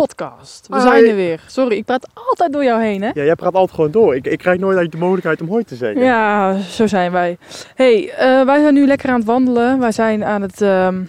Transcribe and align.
podcast. 0.00 0.66
We 0.68 0.74
Hoi. 0.74 0.88
zijn 0.88 1.04
er 1.04 1.14
weer. 1.14 1.40
Sorry, 1.46 1.76
ik 1.76 1.84
praat 1.84 2.08
altijd 2.14 2.52
door 2.52 2.64
jou 2.64 2.82
heen 2.82 3.02
hè? 3.02 3.10
Ja, 3.14 3.24
jij 3.24 3.34
praat 3.34 3.54
altijd 3.54 3.74
gewoon 3.74 3.90
door. 3.90 4.14
Ik, 4.16 4.26
ik 4.26 4.38
krijg 4.38 4.58
nooit 4.58 4.78
uit 4.78 4.92
de 4.92 4.98
mogelijkheid 4.98 5.40
om 5.40 5.48
hoi 5.48 5.64
te 5.64 5.76
zeggen. 5.76 6.02
Ja, 6.02 6.58
zo 6.58 6.86
zijn 6.86 7.12
wij. 7.12 7.38
hey, 7.74 8.10
eh, 8.10 8.44
wij 8.44 8.60
zijn 8.60 8.74
nu 8.74 8.86
lekker 8.86 9.08
aan 9.08 9.18
het 9.18 9.24
wandelen. 9.24 9.78
Wij 9.78 9.92
zijn 9.92 10.24
aan 10.24 10.42
het 10.42 10.60
ehm, 10.60 11.02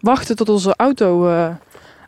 wachten 0.00 0.36
tot 0.36 0.48
onze 0.48 0.74
auto 0.76 1.28
eh, 1.28 1.48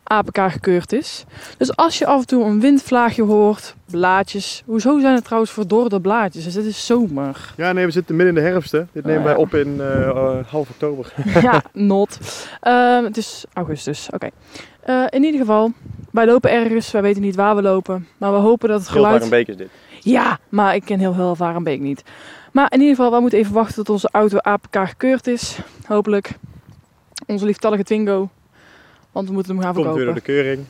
APK 0.07 0.37
gekeurd 0.51 0.93
is. 0.93 1.25
Dus 1.57 1.75
als 1.75 1.97
je 1.97 2.05
af 2.05 2.19
en 2.19 2.27
toe 2.27 2.43
een 2.43 2.59
windvlaagje 2.59 3.23
hoort, 3.23 3.75
blaadjes. 3.91 4.63
Hoezo 4.65 4.99
zijn 4.99 5.15
het 5.15 5.23
trouwens 5.23 5.51
verdorde 5.51 6.01
blaadjes? 6.01 6.43
Dus 6.43 6.53
het 6.53 6.65
is 6.65 6.85
zomer. 6.85 7.53
Ja, 7.57 7.71
nee, 7.71 7.85
we 7.85 7.91
zitten 7.91 8.15
midden 8.15 8.35
in 8.35 8.43
de 8.43 8.49
herfst. 8.49 8.71
Hè. 8.71 8.83
Dit 8.91 9.05
nemen 9.05 9.19
Oh, 9.19 9.25
wij 9.25 9.35
op 9.35 9.53
in 9.53 9.81
eh, 9.81 10.09
eh, 10.09 10.45
half 10.47 10.69
oktober. 10.69 11.13
ja, 11.41 11.63
not. 11.73 12.19
Ehm, 12.61 13.03
het 13.03 13.17
is 13.17 13.45
augustus. 13.53 14.07
Oké. 14.11 14.29
Eh, 14.79 15.03
in 15.09 15.23
ieder 15.23 15.39
geval, 15.39 15.71
wij 16.11 16.25
lopen 16.25 16.51
ergens. 16.51 16.91
Wij 16.91 17.01
weten 17.01 17.21
niet 17.21 17.35
waar 17.35 17.55
we 17.55 17.61
lopen. 17.61 18.07
Maar 18.17 18.31
we 18.31 18.37
hopen 18.37 18.69
dat 18.69 18.79
het 18.79 18.89
geluid... 18.89 19.29
beek 19.29 19.47
is 19.47 19.57
dit. 19.57 19.69
Ja, 20.01 20.39
maar 20.49 20.75
ik 20.75 20.85
ken 20.85 20.99
heel 20.99 21.15
heel 21.15 21.35
Varenbeek 21.35 21.79
niet. 21.79 22.03
Maar 22.51 22.71
in 22.71 22.79
ieder 22.79 22.95
geval, 22.95 23.11
we 23.11 23.19
moeten 23.19 23.39
even 23.39 23.53
wachten 23.53 23.75
tot 23.75 23.89
onze 23.89 24.09
auto 24.11 24.37
APK 24.37 24.77
gekeurd 24.87 25.27
is. 25.27 25.57
Hopelijk. 25.87 26.31
Onze 27.25 27.45
lieftallige 27.45 27.83
Twingo. 27.83 28.29
Want 29.15 29.27
we 29.27 29.33
moeten 29.33 29.53
hem 29.55 29.63
gaan 29.63 29.73
Komt 29.73 29.85
verkopen. 29.85 29.95
weer 30.05 30.05
door 30.05 30.23
de 30.23 30.31
keuring. 30.31 30.65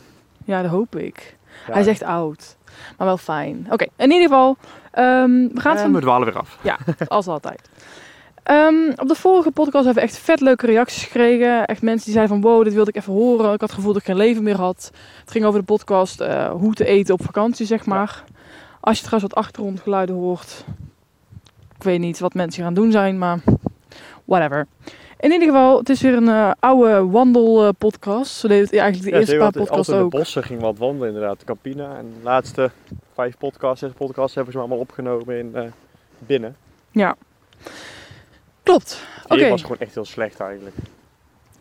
Ja, 0.45 0.61
dat 0.61 0.71
hoop 0.71 0.95
ik. 0.95 1.35
Ja. 1.67 1.71
Hij 1.73 1.81
is 1.81 1.87
echt 1.87 2.03
oud. 2.03 2.55
Maar 2.97 3.07
wel 3.07 3.17
fijn. 3.17 3.67
Oké, 3.69 3.85
in 3.95 4.11
ieder 4.11 4.27
geval. 4.27 4.57
ehm, 4.91 5.47
we 5.53 5.59
gaan 5.59 5.75
En 5.75 5.81
van 5.81 5.93
we 5.93 5.99
dwalen 6.01 6.25
weer 6.27 6.37
af. 6.37 6.57
als 7.07 7.27
altijd. 7.27 7.69
Ehm, 8.43 8.89
op 8.95 9.07
de 9.07 9.15
vorige 9.15 9.51
podcast 9.51 9.85
hebben 9.85 10.03
we 10.03 10.09
echt 10.09 10.17
vet 10.17 10.41
leuke 10.41 10.65
reacties 10.65 11.03
gekregen. 11.03 11.65
Echt 11.65 11.81
mensen 11.81 12.05
die 12.05 12.13
zeiden 12.13 12.41
van 12.41 12.51
wow, 12.51 12.63
dit 12.63 12.73
wilde 12.73 12.89
ik 12.89 12.95
even 12.97 13.13
horen. 13.13 13.43
Ik 13.53 13.59
had 13.59 13.61
het 13.61 13.71
gevoel 13.71 13.91
dat 13.93 14.01
ik 14.01 14.07
geen 14.07 14.17
leven 14.17 14.43
meer 14.43 14.57
had. 14.59 14.91
Het 15.19 15.31
ging 15.31 15.45
over 15.45 15.59
de 15.59 15.65
podcast 15.65 16.21
eh, 16.21 16.49
hoe 16.51 16.73
te 16.73 16.85
eten 16.85 17.13
op 17.13 17.23
vakantie, 17.23 17.65
zeg 17.65 17.85
maar. 17.85 18.23
Als 18.79 18.97
je 18.99 19.03
trouwens 19.05 19.33
wat 19.33 19.43
achtergrondgeluiden 19.43 20.15
hoort. 20.15 20.65
Ik 21.77 21.83
weet 21.83 21.99
niet 21.99 22.19
wat 22.19 22.33
mensen 22.33 22.63
gaan 22.63 22.73
doen 22.73 22.91
zijn, 22.91 23.17
maar 23.17 23.39
whatever. 24.25 24.67
In 25.25 25.31
ieder 25.31 25.47
geval, 25.47 25.77
het 25.77 25.89
is 25.89 26.01
weer 26.01 26.13
een 26.15 26.27
eh, 26.27 26.51
oude 26.59 27.05
wandelpodcast. 27.05 28.31
Zo 28.35 28.47
deed 28.47 28.61
het 28.61 28.73
eigenlijk 28.79 29.03
de 29.03 29.09
Ja, 29.11 29.19
eerste 29.19 29.35
paar 29.37 29.51
podcasts 29.51 29.75
altijd 29.77 29.97
in 29.97 30.03
ook. 30.03 30.11
de 30.11 30.17
bossen 30.17 30.43
ging 30.43 30.61
wat 30.61 30.77
wandelen 30.77 31.07
inderdaad. 31.07 31.39
De 31.39 31.45
Campina. 31.45 31.97
En 31.97 32.13
de 32.17 32.23
laatste 32.23 32.71
vijf 33.13 33.37
podcasts, 33.37 33.79
zes 33.79 33.91
podcasts 33.91 34.35
hebben 34.35 34.53
ze 34.53 34.59
allemaal 34.59 34.77
opgenomen 34.77 35.37
in 35.37 35.51
eh, 35.55 35.63
binnen. 36.19 36.55
Ja. 36.91 37.15
Klopt. 38.63 39.03
Oké. 39.23 39.35
weer 39.35 39.49
was 39.49 39.61
gewoon 39.61 39.77
echt 39.79 39.93
heel 39.93 40.05
slecht 40.05 40.39
eigenlijk. 40.39 40.75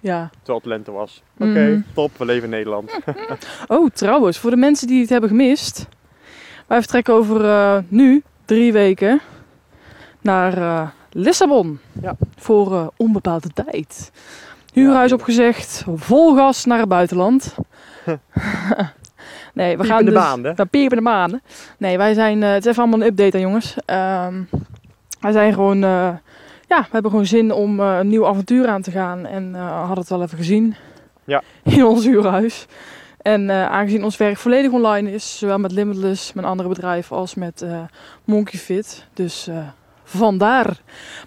Ja. 0.00 0.30
Terwijl 0.36 0.58
het 0.58 0.66
lente 0.66 0.90
was. 0.92 1.22
Oké, 1.38 1.46
Mhm. 1.68 1.80
top. 1.94 2.10
We 2.18 2.24
leven 2.24 2.44
in 2.44 2.50
Nederland. 2.50 2.98
Oh, 3.68 3.90
trouwens, 3.90 4.38
voor 4.38 4.50
de 4.50 4.56
mensen 4.56 4.86
die 4.86 5.00
het 5.00 5.10
hebben 5.10 5.28
gemist. 5.30 5.86
Wij 6.66 6.78
vertrekken 6.78 7.14
over 7.14 7.44
eh, 7.44 7.78
nu, 7.88 8.22
drie 8.44 8.72
weken, 8.72 9.20
naar 10.20 10.56
eh, 10.58 10.88
Lissabon. 11.16 11.78
Ja. 12.02 12.16
Voor 12.36 12.72
eh, 12.74 12.86
onbepaalde 12.96 13.48
tijd. 13.48 14.10
Huurhuis 14.72 15.10
Ja. 15.10 15.16
opgezegd, 15.16 15.84
vol 15.94 16.36
gas 16.36 16.64
naar 16.64 16.78
het 16.78 16.88
buitenland. 16.88 17.54
nee, 19.54 19.76
we 19.78 19.84
gaan 19.84 20.04
dus... 20.04 20.14
hè? 20.14 20.52
Naar 20.56 20.66
piepende 20.66 21.02
maanden. 21.02 21.42
Nee, 21.78 21.96
wij 21.98 22.14
zijn... 22.14 22.42
eh, 22.42 22.52
het 22.52 22.64
is 22.64 22.70
even 22.70 22.82
allemaal 22.82 23.00
een 23.00 23.06
update, 23.06 23.36
hè, 23.36 23.42
jongens. 23.42 23.76
Ehm, 23.84 24.42
wij 25.20 25.32
zijn 25.32 25.52
gewoon... 25.52 25.84
eh, 25.84 26.08
ja, 26.68 26.80
we 26.80 26.88
hebben 26.90 27.10
gewoon 27.10 27.26
zin 27.26 27.52
om 27.52 27.80
een 27.80 28.08
nieuw 28.08 28.26
avontuur 28.26 28.68
aan 28.68 28.82
te 28.82 28.90
gaan. 28.90 29.26
En 29.26 29.54
hadden 29.54 29.98
het 29.98 30.08
wel 30.08 30.22
even 30.22 30.38
gezien. 30.38 30.74
Ja. 31.24 31.42
In 31.62 31.84
ons 31.84 32.04
huurhuis. 32.04 32.66
En 33.22 33.50
aangezien 33.50 34.04
ons 34.04 34.16
werk 34.16 34.36
volledig 34.36 34.70
online 34.70 35.12
is, 35.12 35.38
zowel 35.38 35.58
met 35.58 35.72
Limitless, 35.72 36.32
mijn 36.32 36.46
andere 36.46 36.68
bedrijf, 36.68 37.12
als 37.12 37.34
met 37.34 37.62
eh 37.62 37.82
Monkey 38.24 38.58
Fit. 38.58 39.06
Dus 39.14 39.48
vandaar. 40.04 40.66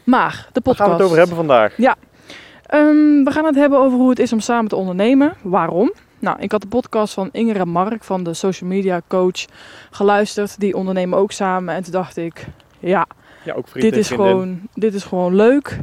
Maar, 0.03 0.31
de 0.31 0.37
Waar 0.53 0.61
podcast. 0.61 0.77
gaan 0.77 0.87
we 0.87 0.93
het 0.93 1.03
over 1.03 1.17
hebben 1.17 1.35
vandaag? 1.35 1.77
Ehm, 2.67 3.23
we 3.23 3.31
gaan 3.31 3.45
het 3.45 3.55
hebben 3.55 3.79
over 3.79 3.97
hoe 3.97 4.09
het 4.09 4.19
is 4.19 4.33
om 4.33 4.39
samen 4.39 4.69
te 4.69 4.75
ondernemen. 4.75 5.33
Waarom? 5.41 5.93
Nou, 6.19 6.39
ik 6.39 6.51
had 6.51 6.61
de 6.61 6.67
podcast 6.67 7.13
van 7.13 7.29
Inger 7.31 7.59
en 7.59 7.69
Mark 7.69 8.03
van 8.03 8.23
de 8.23 8.33
social 8.33 8.69
media 8.69 9.01
coach 9.07 9.45
geluisterd. 9.91 10.59
Die 10.59 10.75
ondernemen 10.75 11.17
ook 11.17 11.31
samen. 11.31 11.75
En 11.75 11.83
toen 11.83 11.91
dacht 11.91 12.17
ik, 12.17 12.47
ja, 12.79 13.05
Ja, 13.43 13.53
ook 13.53 13.73
dit 13.73 13.97
is, 13.97 14.07
vriendin. 14.07 14.29
gewoon, 14.29 14.59
dit 14.73 14.93
is 14.93 15.03
gewoon 15.03 15.35
leuk. 15.35 15.79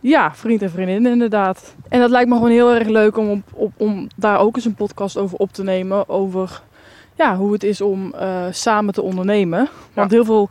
Ja, 0.00 0.34
vriend 0.34 0.62
en 0.62 0.70
vriendin 0.70 1.06
inderdaad. 1.06 1.74
En 1.88 2.00
dat 2.00 2.10
lijkt 2.10 2.28
me 2.28 2.34
gewoon 2.34 2.50
heel 2.50 2.74
erg 2.74 2.88
leuk 2.88 3.16
om, 3.16 3.30
op, 3.30 3.42
op, 3.52 3.72
om 3.76 4.06
daar 4.16 4.38
ook 4.38 4.56
eens 4.56 4.64
een 4.64 4.74
podcast 4.74 5.16
over 5.16 5.38
op 5.38 5.52
te 5.52 5.62
nemen. 5.62 6.08
Over 6.08 6.62
ja, 7.14 7.36
hoe 7.36 7.52
het 7.52 7.62
is 7.62 7.80
om 7.80 8.14
eh, 8.14 8.44
samen 8.50 8.94
te 8.94 9.02
ondernemen. 9.02 9.68
Want 9.94 10.10
heel 10.10 10.24
veel 10.24 10.50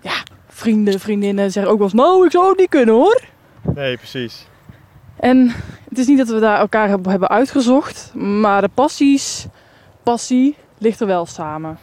ja, 0.00 0.22
vrienden, 0.56 1.00
vriendinnen 1.00 1.52
zeggen 1.52 1.72
ook 1.72 1.78
wel 1.78 1.86
eens... 1.86 1.96
Nou, 1.96 2.24
ik 2.24 2.30
zou 2.30 2.48
het 2.48 2.58
niet 2.58 2.68
kunnen 2.68 2.94
hoor. 2.94 3.22
Nee, 3.74 3.96
precies. 3.96 4.46
En 5.16 5.52
het 5.88 5.98
is 5.98 6.06
niet 6.06 6.18
dat 6.18 6.28
we 6.28 6.38
daar 6.40 6.58
elkaar 6.58 6.88
hebben 6.88 7.28
uitgezocht, 7.28 8.14
maar 8.14 8.60
de 8.60 8.68
passies, 8.74 9.46
passie 10.02 10.56
ligt 10.78 11.00
er 11.00 11.06
wel 11.06 11.26
samen. 11.26 11.78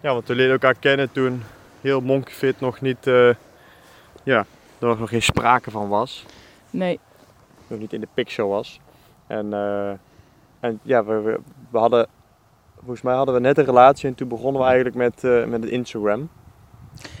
Ja, 0.00 0.12
want 0.12 0.28
we 0.28 0.34
leerden 0.34 0.52
elkaar 0.52 0.74
kennen 0.74 1.12
toen 1.12 1.42
heel 1.80 2.00
Monkey 2.00 2.34
Fit 2.34 2.60
nog 2.60 2.80
niet, 2.80 3.06
eh, 3.06 3.34
ja, 4.22 4.46
er 4.78 4.98
nog 4.98 5.08
geen 5.08 5.22
sprake 5.22 5.70
van 5.70 5.88
was. 5.88 6.24
Nee, 6.70 7.00
Nog 7.66 7.78
niet 7.78 7.92
in 7.92 8.00
de 8.00 8.08
picture 8.14 8.48
was. 8.48 8.80
En, 9.26 9.52
eh, 9.52 9.90
en 10.60 10.80
ja, 10.82 11.04
we, 11.04 11.20
we, 11.20 11.38
we 11.70 11.78
hadden, 11.78 12.06
volgens 12.78 13.02
mij 13.02 13.14
hadden 13.14 13.34
we 13.34 13.40
net 13.40 13.58
een 13.58 13.64
relatie 13.64 14.08
en 14.08 14.14
toen 14.14 14.28
begonnen 14.28 14.60
we 14.60 14.66
eigenlijk 14.66 14.96
met, 14.96 15.24
eh, 15.24 15.44
met 15.44 15.62
het 15.62 15.70
Instagram. 15.70 16.28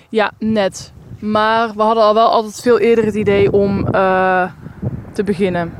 Ja, 0.08 0.32
net. 0.38 0.92
Maar 1.18 1.72
we 1.74 1.82
hadden 1.82 2.04
al 2.04 2.14
wel 2.14 2.28
altijd 2.28 2.60
veel 2.60 2.78
eerder 2.78 3.04
het 3.04 3.14
idee 3.14 3.52
om 3.52 3.86
eh, 3.86 4.50
te 5.12 5.24
beginnen. 5.24 5.72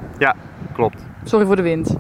Klopt. 0.74 1.02
Sorry 1.24 1.46
voor 1.46 1.56
de 1.56 1.62
wind. 1.62 1.96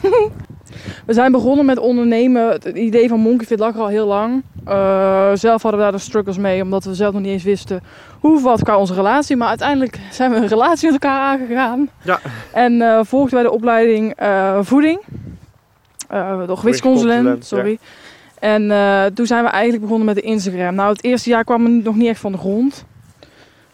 we 1.06 1.12
zijn 1.12 1.32
begonnen 1.32 1.64
met 1.64 1.78
ondernemen. 1.78 2.48
Het 2.48 2.64
idee 2.64 3.08
van 3.08 3.20
Monkey 3.20 3.46
Fit 3.46 3.58
lag 3.58 3.74
er 3.74 3.80
al 3.80 3.88
heel 3.88 4.06
lang. 4.06 4.42
Eh, 4.64 5.30
zelf 5.34 5.62
hadden 5.62 5.80
we 5.80 5.86
daar 5.86 5.96
de 5.96 5.98
struggles 5.98 6.38
mee, 6.38 6.62
omdat 6.62 6.84
we 6.84 6.94
zelf 6.94 7.12
nog 7.12 7.22
niet 7.22 7.30
eens 7.30 7.42
wisten 7.42 7.82
hoe 8.20 8.40
wat 8.40 8.62
qua 8.62 8.78
onze 8.78 8.94
relatie. 8.94 9.36
Maar 9.36 9.48
uiteindelijk 9.48 10.00
zijn 10.10 10.30
we 10.30 10.36
een 10.36 10.46
relatie 10.46 10.90
met 10.90 11.02
elkaar 11.02 11.20
aangegaan. 11.20 11.88
Ja. 12.02 12.20
En 12.52 12.82
eh 12.82 13.00
volgden 13.02 13.34
wij 13.34 13.42
de 13.42 13.52
opleiding 13.52 14.14
voeding. 14.60 15.00
Gewichtsconsulent, 16.08 16.58
Gewichtsconsulent, 16.58 17.46
sorry. 17.46 17.78
En 18.44 18.70
eh, 18.70 19.04
toen 19.04 19.26
zijn 19.26 19.44
we 19.44 19.50
eigenlijk 19.50 19.82
begonnen 19.82 20.06
met 20.06 20.14
de 20.14 20.20
Instagram. 20.20 20.74
Nou, 20.74 20.92
het 20.92 21.04
eerste 21.04 21.28
jaar 21.30 21.44
kwam 21.44 21.64
het 21.64 21.84
nog 21.84 21.96
niet 21.96 22.08
echt 22.08 22.20
van 22.20 22.32
de 22.32 22.38
grond. 22.38 22.84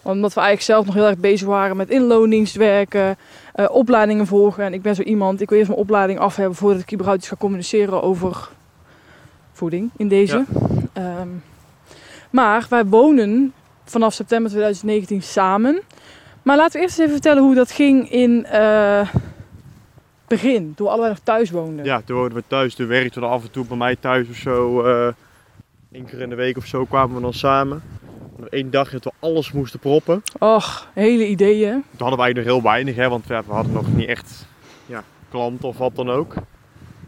Omdat 0.03 0.35
we 0.35 0.41
eigenlijk 0.41 0.71
zelf 0.71 0.87
nog 0.87 0.95
heel 0.95 1.07
erg 1.07 1.19
bezig 1.19 1.47
waren 1.47 1.77
met 1.77 1.91
inloondienst 1.91 2.57
werken, 2.57 3.17
eh, 3.55 3.67
opleidingen 3.71 4.27
volgen. 4.27 4.65
En 4.65 4.73
ik 4.73 4.83
ben 4.83 4.95
zo 4.95 5.03
iemand, 5.03 5.41
ik 5.41 5.49
wil 5.49 5.59
eerst 5.59 5.71
mijn 5.71 5.83
opleiding 5.83 6.19
af 6.19 6.37
hebben 6.37 6.55
voordat 6.55 6.81
ik 6.81 6.93
überhaupt 6.93 7.21
iets 7.21 7.29
ga 7.29 7.37
communiceren 7.37 8.03
over 8.03 8.49
voeding 9.53 9.91
in 9.97 10.09
deze. 10.09 10.45
Ehm, 10.93 11.29
maar 12.31 12.67
wij 12.69 12.85
wonen 12.85 13.53
vanaf 13.85 14.13
september 14.13 14.51
2019 14.51 15.23
samen. 15.23 15.81
Maar 16.43 16.57
laten 16.57 16.73
we 16.73 16.79
eerst 16.79 16.99
eens 16.99 17.09
even 17.09 17.21
vertellen 17.21 17.43
hoe 17.43 17.55
dat 17.55 17.71
ging 17.71 18.11
in 18.11 18.47
eh 18.47 19.09
begin, 20.31 20.73
toen 20.75 20.87
we 20.87 20.93
allebei 20.93 21.11
nog 21.13 21.23
thuis 21.23 21.51
woonden. 21.51 21.85
Ja, 21.85 22.03
toen 22.05 22.17
woonden 22.17 22.37
we 22.37 22.45
thuis, 22.47 22.75
toen 22.75 22.87
werkten 22.87 23.21
we 23.21 23.27
af 23.27 23.43
en 23.43 23.51
toe 23.51 23.67
bij 23.67 23.77
mij 23.77 23.97
thuis 23.97 24.29
of 24.29 24.37
zo. 24.37 24.83
eh 24.83 25.09
Eén 25.93 26.05
keer 26.05 26.21
in 26.21 26.29
de 26.29 26.35
week 26.35 26.57
of 26.57 26.67
zo 26.67 26.85
kwamen 26.85 27.15
we 27.17 27.23
dan 27.23 27.33
samen. 27.33 27.83
Eén 28.49 28.71
dag 28.71 28.91
dat 28.91 29.05
we 29.05 29.11
alles 29.21 29.53
moesten 29.53 29.81
proppen. 29.81 30.23
Och, 30.39 30.89
hele 30.95 31.27
ideeën. 31.29 31.71
Toen 31.73 31.83
hadden 31.99 32.19
wij 32.19 32.33
nog 32.33 32.45
heel 32.45 32.63
weinig, 32.63 32.97
hè, 32.97 33.09
want 33.09 33.27
ja, 33.29 33.43
we 33.47 33.53
hadden 33.53 33.73
nog 33.73 33.95
niet 33.95 34.09
echt 34.09 34.47
ja, 34.87 35.05
klanten 35.31 35.69
of 35.69 35.79
wat 35.79 35.95
dan 35.97 36.11
ook. 36.11 36.35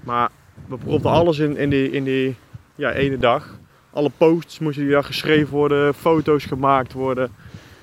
Maar 0.05 0.31
we 0.69 0.77
propten 0.77 1.11
alles 1.11 1.39
in, 1.39 1.57
in 1.57 1.71
die, 1.71 1.91
in 1.91 2.05
die 2.05 2.37
ja, 2.75 2.93
ene 2.93 3.19
dag. 3.19 3.59
Alle 3.93 4.11
posts 4.17 4.59
moesten 4.59 4.83
die 4.85 4.93
dag 4.93 5.07
geschreven 5.07 5.51
worden, 5.53 5.95
foto's 5.95 6.45
gemaakt 6.45 6.93
worden. 6.93 7.31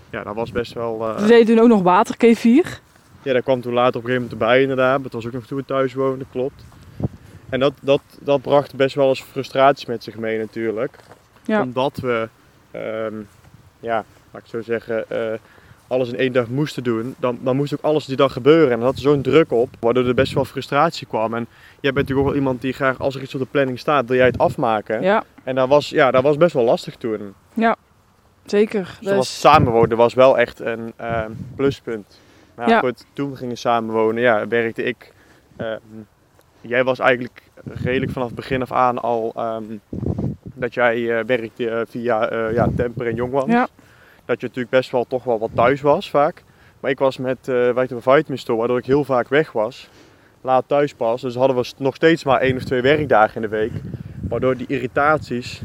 Ja, 0.09 0.23
dat 0.23 0.35
was 0.35 0.51
best 0.51 0.73
wel... 0.73 1.07
eh, 1.09 1.15
We 1.21 1.27
deden 1.27 1.45
toen 1.45 1.59
ook 1.59 1.67
nog 1.69 1.81
waterkefir. 1.81 2.79
Ja, 3.23 3.33
dat 3.33 3.43
kwam 3.43 3.61
toen 3.61 3.73
later 3.73 3.99
op 3.99 4.03
een 4.05 4.09
gegeven 4.09 4.21
moment 4.21 4.41
erbij 4.41 4.61
inderdaad. 4.61 4.95
Maar 4.95 5.03
het 5.03 5.13
was 5.13 5.25
ook 5.25 5.31
nog 5.31 5.45
toen 5.45 5.57
we 5.57 5.65
thuis 5.65 5.93
woonden, 5.93 6.27
klopt. 6.31 6.63
En 7.49 7.59
dat, 7.59 7.73
dat, 7.81 8.01
dat 8.21 8.41
bracht 8.41 8.75
best 8.75 8.95
wel 8.95 9.09
eens 9.09 9.21
frustratie 9.21 9.89
met 9.89 10.03
zich 10.03 10.15
mee 10.17 10.37
natuurlijk. 10.37 10.95
Ja. 11.45 11.61
Omdat 11.61 11.97
we, 11.97 12.29
ehm, 12.71 13.13
ja, 13.79 14.03
laat 14.31 14.41
ik 14.41 14.47
zo 14.49 14.61
zeggen, 14.61 15.09
eh, 15.09 15.39
alles 15.87 16.09
in 16.09 16.17
één 16.17 16.31
dag 16.31 16.47
moesten 16.47 16.83
doen. 16.83 17.15
Dan, 17.19 17.39
dan 17.41 17.55
moest 17.55 17.73
ook 17.73 17.81
alles 17.81 18.05
die 18.05 18.15
dag 18.15 18.33
gebeuren. 18.33 18.71
En 18.71 18.77
dat 18.77 18.85
had 18.85 18.95
er 18.95 19.01
zo'n 19.01 19.21
druk 19.21 19.51
op, 19.51 19.69
waardoor 19.79 20.05
er 20.07 20.13
best 20.13 20.33
wel 20.33 20.45
frustratie 20.45 21.07
kwam. 21.07 21.33
En 21.33 21.47
jij 21.79 21.93
bent 21.93 21.95
natuurlijk 21.95 22.19
ook 22.19 22.25
wel 22.25 22.35
iemand 22.35 22.61
die 22.61 22.73
graag, 22.73 22.99
als 22.99 23.15
er 23.15 23.21
iets 23.21 23.33
op 23.33 23.39
de 23.39 23.47
planning 23.51 23.79
staat, 23.79 24.07
wil 24.07 24.17
jij 24.17 24.25
het 24.25 24.37
afmaken. 24.37 25.01
Ja, 25.01 25.23
En 25.43 25.55
dat 25.55 25.67
was, 25.67 25.89
ja, 25.89 26.11
dat 26.11 26.23
was 26.23 26.37
best 26.37 26.53
wel 26.53 26.63
lastig 26.63 26.95
toen. 26.95 27.33
zeker. 28.45 28.97
Dus 29.01 29.09
Dus, 29.09 29.39
samenwonen 29.39 29.97
was 29.97 30.13
wel 30.13 30.37
echt 30.37 30.59
een 30.59 30.93
ehm, 30.95 31.31
pluspunt. 31.55 32.19
Maar 32.59 32.69
ja, 32.69 32.79
goed, 32.79 33.05
toen 33.13 33.31
we 33.31 33.37
gingen 33.37 33.57
samenwonen, 33.57 34.21
ja, 34.21 34.47
werkte 34.47 34.83
ik. 34.83 35.13
ehm, 35.57 35.77
jij 36.61 36.83
was 36.83 36.99
eigenlijk 36.99 37.41
redelijk 37.63 38.11
vanaf 38.11 38.27
het 38.27 38.35
begin 38.35 38.61
af 38.61 38.71
aan 38.71 38.97
al 38.97 39.31
ehm, 39.35 39.63
dat 40.43 40.73
jij 40.73 41.17
eh, 41.17 41.25
werkte 41.25 41.69
eh, 41.69 41.81
via 41.89 42.29
eh, 42.29 42.53
ja, 42.53 42.67
Temper 42.75 43.07
en 43.07 43.15
Jongwans. 43.15 43.51
Ja. 43.51 43.67
Dat 44.25 44.41
je 44.41 44.47
natuurlijk 44.47 44.69
best 44.69 44.91
wel 44.91 45.05
toch 45.07 45.23
wel 45.23 45.39
wat 45.39 45.49
thuis 45.55 45.81
was 45.81 46.09
vaak. 46.09 46.43
Maar 46.79 46.91
ik 46.91 46.99
was 46.99 47.17
met 47.17 47.47
uh, 47.47 47.69
White 47.69 48.01
Vitamin 48.01 48.37
Store, 48.37 48.57
waardoor 48.57 48.77
ik 48.77 48.85
heel 48.85 49.03
vaak 49.03 49.27
weg 49.29 49.51
was. 49.51 49.89
Laat 50.41 50.63
thuis 50.67 50.93
pas. 50.93 51.21
Dus 51.21 51.35
hadden 51.35 51.55
we 51.55 51.71
nog 51.77 51.95
steeds 51.95 52.23
maar 52.23 52.39
één 52.39 52.55
of 52.55 52.63
twee 52.63 52.81
werkdagen 52.81 53.35
in 53.35 53.41
de 53.41 53.47
week. 53.47 53.71
Waardoor 54.29 54.57
die 54.57 54.67
irritaties 54.67 55.61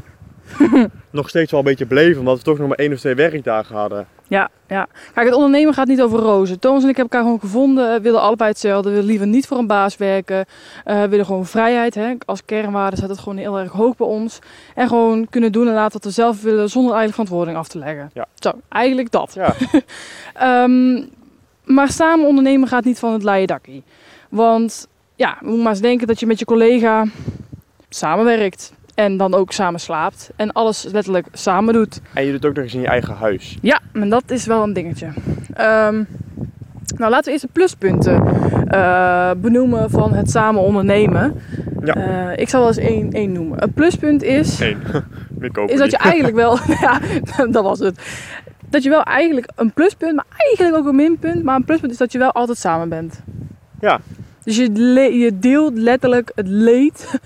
nog 1.09 1.29
steeds 1.29 1.51
wel 1.51 1.59
een 1.59 1.65
beetje 1.65 1.85
bleven. 1.85 2.19
Omdat 2.19 2.37
we 2.37 2.43
toch 2.43 2.57
nog 2.57 2.67
maar 2.67 2.77
één 2.77 2.93
of 2.93 2.99
twee 2.99 3.15
werkdagen 3.15 3.75
hadden. 3.75 4.07
Ja, 4.27 4.49
ja. 4.67 4.87
Kijk, 5.13 5.25
het 5.25 5.35
ondernemen 5.35 5.73
gaat 5.73 5.87
niet 5.87 6.01
over 6.01 6.19
rozen. 6.19 6.59
Thomas 6.59 6.83
en 6.83 6.89
ik 6.89 6.95
hebben 6.95 7.13
elkaar 7.13 7.31
gewoon 7.31 7.49
gevonden, 7.49 7.95
eh, 7.95 8.01
willen 8.01 8.21
allebei 8.21 8.49
hetzelfde. 8.49 8.89
We 8.89 8.95
willen 8.95 9.09
liever 9.09 9.27
niet 9.27 9.47
voor 9.47 9.57
een 9.57 9.67
baas 9.67 9.97
werken. 9.97 10.45
eh 10.83 11.03
willen 11.03 11.25
gewoon 11.25 11.45
vrijheid. 11.45 11.95
Hè. 11.95 12.13
Als 12.25 12.45
kernwaarde 12.45 12.97
staat 12.97 13.09
het 13.09 13.19
gewoon 13.19 13.37
heel 13.37 13.59
erg 13.59 13.71
hoog 13.71 13.95
bij 13.95 14.07
ons. 14.07 14.39
En 14.75 14.87
gewoon 14.87 15.29
kunnen 15.29 15.51
doen 15.51 15.67
en 15.67 15.73
laten 15.73 15.93
wat 15.93 16.03
we 16.03 16.09
zelf 16.09 16.41
willen 16.41 16.69
zonder 16.69 16.95
eigenlijk 16.95 17.13
verantwoording 17.13 17.57
af 17.57 17.67
te 17.67 17.77
leggen. 17.77 18.11
Ja. 18.13 18.25
Zo, 18.39 18.51
eigenlijk 18.69 19.11
dat. 19.11 19.33
Ja, 19.33 19.55
Ehm, 20.33 21.03
maar 21.63 21.89
samen 21.89 22.27
ondernemen 22.27 22.67
gaat 22.67 22.83
niet 22.83 22.99
van 22.99 23.13
het 23.13 23.23
leien 23.23 23.47
dakkie. 23.47 23.83
Want 24.29 24.87
ja, 25.15 25.37
moet 25.41 25.57
maar 25.57 25.71
eens 25.71 25.81
denken 25.81 26.07
dat 26.07 26.19
je 26.19 26.25
met 26.25 26.39
je 26.39 26.45
collega 26.45 27.05
samenwerkt. 27.89 28.73
En 28.95 29.17
dan 29.17 29.33
ook 29.33 29.51
samen 29.51 29.79
slaapt. 29.79 30.29
En 30.35 30.51
alles 30.51 30.83
letterlijk 30.83 31.27
samen 31.31 31.73
doet. 31.73 32.01
en 32.13 32.25
je 32.25 32.31
doet 32.31 32.45
ook 32.45 32.55
nog 32.55 32.63
eens 32.63 32.73
in 32.73 32.81
je 32.81 32.87
eigen 32.87 33.15
huis. 33.15 33.57
Ja, 33.61 33.79
en 33.93 34.09
dat 34.09 34.31
is 34.31 34.45
wel 34.45 34.63
een 34.63 34.73
dingetje. 34.73 35.07
Ehm, 35.53 36.03
nou, 36.97 37.11
laten 37.11 37.25
we 37.25 37.31
eerst 37.31 37.41
de 37.41 37.49
pluspunten 37.51 38.23
eh, 38.67 39.31
benoemen 39.37 39.89
van 39.89 40.13
het 40.13 40.29
samen 40.29 40.61
ondernemen. 40.61 41.41
Ja. 41.83 41.95
Eh, 41.95 42.41
ik 42.41 42.49
zal 42.49 42.59
wel 42.59 42.69
eens 42.69 42.77
één, 42.77 43.11
één 43.11 43.31
noemen. 43.31 43.63
Een 43.63 43.73
pluspunt 43.73 44.23
is, 44.23 44.59
Eén. 44.59 44.77
Is 45.65 45.79
dat 45.79 45.91
je 45.91 45.97
eigenlijk 45.97 46.35
wel... 46.35 46.57
ja, 46.81 46.99
dat 47.49 47.63
was 47.63 47.79
het. 47.79 47.99
Dat 48.69 48.83
je 48.83 48.89
wel 48.89 49.03
eigenlijk 49.03 49.51
een 49.55 49.73
pluspunt, 49.73 50.15
maar 50.15 50.25
eigenlijk 50.37 50.77
ook 50.77 50.87
een 50.87 50.95
minpunt. 50.95 51.43
Maar 51.43 51.55
een 51.55 51.63
pluspunt 51.65 51.91
is 51.91 51.97
dat 51.97 52.11
je 52.11 52.17
wel 52.17 52.31
altijd 52.31 52.57
samen 52.57 52.89
bent. 52.89 53.21
Ja. 53.79 53.99
Dus 54.43 54.55
je, 54.57 54.71
je 55.19 55.39
deelt 55.39 55.77
letterlijk 55.77 56.31
het 56.35 56.47
leed 56.47 57.19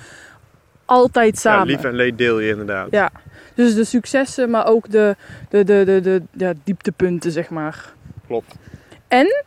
altijd 0.90 1.34
Ja, 1.34 1.40
samen. 1.40 1.68
lief 1.68 1.84
en 1.84 1.94
leed 1.94 2.18
deel 2.18 2.40
je 2.40 2.50
inderdaad. 2.50 2.88
Ja. 2.92 3.10
Dus 3.56 3.76
de 3.76 3.84
successen, 3.84 4.50
maar 4.50 4.68
ook 4.68 4.90
de, 4.90 5.16
de, 5.50 5.64
de, 5.64 5.84
de, 5.86 6.02
de, 6.02 6.22
ja, 6.32 6.54
dieptepunten, 6.64 7.32
zeg 7.32 7.50
maar. 7.50 7.86
Klopt. 8.28 8.56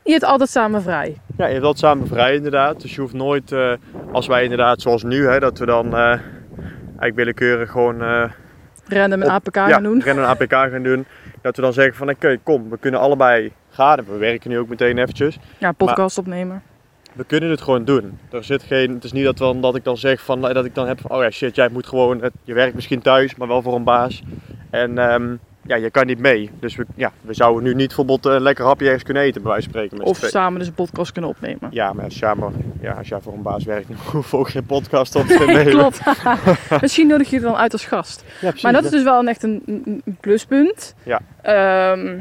Je 0.02 0.10
hebt 0.12 0.24
altijd 0.24 0.50
samen 0.50 0.82
vrij. 0.82 1.16
Ja, 1.36 1.44
je 1.46 1.52
hebt 1.52 1.64
dat 1.64 1.78
samen 1.78 2.06
vrij 2.06 2.34
inderdaad. 2.34 2.80
Dus 2.80 2.94
je 2.94 3.00
hoeft 3.00 3.12
nooit, 3.14 3.52
eh, 3.52 3.72
als 4.12 4.26
wij 4.26 4.42
inderdaad 4.42 4.80
zoals 4.80 5.02
nu, 5.02 5.26
hè, 5.26 5.38
dat 5.40 5.58
we 5.58 5.66
dan 5.66 5.86
eh, 5.96 6.02
eigenlijk 6.02 7.14
willekeurig 7.14 7.70
gewoon 7.70 8.02
eh, 8.02 8.24
Random 8.88 9.22
en 9.22 9.26
Op- 9.28 9.32
APK 9.34 9.54
ja, 9.54 9.68
gaan 9.68 9.82
doen. 9.82 10.00
rennen 10.00 10.24
en 10.24 10.30
APK 10.30 10.52
gaan 10.52 10.82
doen. 10.82 11.06
Dat 11.42 11.56
we 11.56 11.62
dan 11.62 11.72
zeggen 11.72 11.94
van 11.94 12.08
oké, 12.08 12.38
kom, 12.42 12.70
we 12.70 12.78
kunnen 12.78 13.00
allebei 13.00 13.52
gaan. 13.70 13.98
En 13.98 14.04
We 14.08 14.16
werken 14.16 14.50
nu 14.50 14.58
ook 14.58 14.68
meteen 14.68 14.98
eventjes. 14.98 15.38
Ja, 15.58 15.72
podcast 15.72 16.18
opnemen. 16.18 16.62
We 17.12 17.24
kunnen 17.24 17.50
het 17.50 17.60
gewoon 17.60 17.84
doen. 17.84 18.18
Er 18.30 18.44
zit 18.44 18.62
geen, 18.62 18.94
het 18.94 19.04
is 19.04 19.12
niet 19.12 19.24
dat, 19.24 19.38
dan- 19.38 19.60
dat 19.60 19.76
ik 19.76 19.84
dan 19.84 19.96
zeg 19.96 20.20
van, 20.22 20.40
dat 20.40 20.64
ik 20.64 20.74
dan 20.74 20.86
heb 20.88 21.00
van, 21.00 21.10
oh 21.10 21.22
ja 21.22 21.30
shit, 21.30 21.54
jij 21.54 21.68
moet 21.68 21.86
gewoon, 21.86 22.22
het, 22.22 22.32
je 22.44 22.54
werkt 22.54 22.74
misschien 22.74 23.02
thuis, 23.02 23.34
maar 23.34 23.48
wel 23.48 23.62
voor 23.62 23.74
een 23.74 23.84
baas. 23.84 24.22
En 24.70 24.98
ehm, 24.98 25.34
ja, 25.66 25.76
je 25.76 25.90
kan 25.90 26.06
niet 26.06 26.18
mee. 26.18 26.50
Dus 26.60 26.76
we, 26.76 26.86
ja, 26.94 27.12
we 27.20 27.34
zouden 27.34 27.62
nu 27.62 27.74
niet 27.74 27.86
bijvoorbeeld 27.86 28.24
een 28.26 28.40
lekker 28.42 28.64
hapje 28.64 28.84
ergens 28.84 29.02
kunnen 29.02 29.22
eten, 29.22 29.42
bij 29.42 29.50
wijze 29.50 29.70
van 29.70 29.72
spreken. 29.80 29.98
Met 29.98 30.06
Of 30.06 30.18
samen 30.18 30.58
dus 30.58 30.68
een 30.68 30.74
podcast 30.74 31.12
kunnen 31.12 31.30
opnemen. 31.30 31.68
Ja, 31.70 31.92
maar 31.92 32.10
maar 32.36 32.50
ja, 32.80 32.92
als 32.92 33.08
jij 33.08 33.20
voor 33.20 33.32
een 33.32 33.42
baas 33.42 33.64
werkt, 33.64 33.88
dan 33.88 33.96
hoef 34.12 34.30
je 34.30 34.36
ook 34.36 34.48
geen 34.50 34.66
podcast 34.66 35.14
op 35.14 35.26
te 35.38 35.44
nemen. 35.46 35.66
Klopt. 35.66 36.00
Misschien 36.80 37.06
nodig 37.06 37.28
je 37.30 37.34
het 37.36 37.44
dan 37.44 37.56
uit 37.56 37.72
als 37.72 37.84
gast. 37.84 38.24
Ja, 38.26 38.36
precies. 38.40 38.62
Maar 38.62 38.72
dat 38.72 38.84
is 38.84 38.90
dus 38.90 39.02
wel 39.02 39.18
een 39.18 39.28
echt 39.28 39.42
een, 39.42 39.62
een- 39.66 40.02
een 40.04 40.16
pluspunt. 40.20 40.94
Ja. 41.02 41.20
Ehm, 41.42 42.18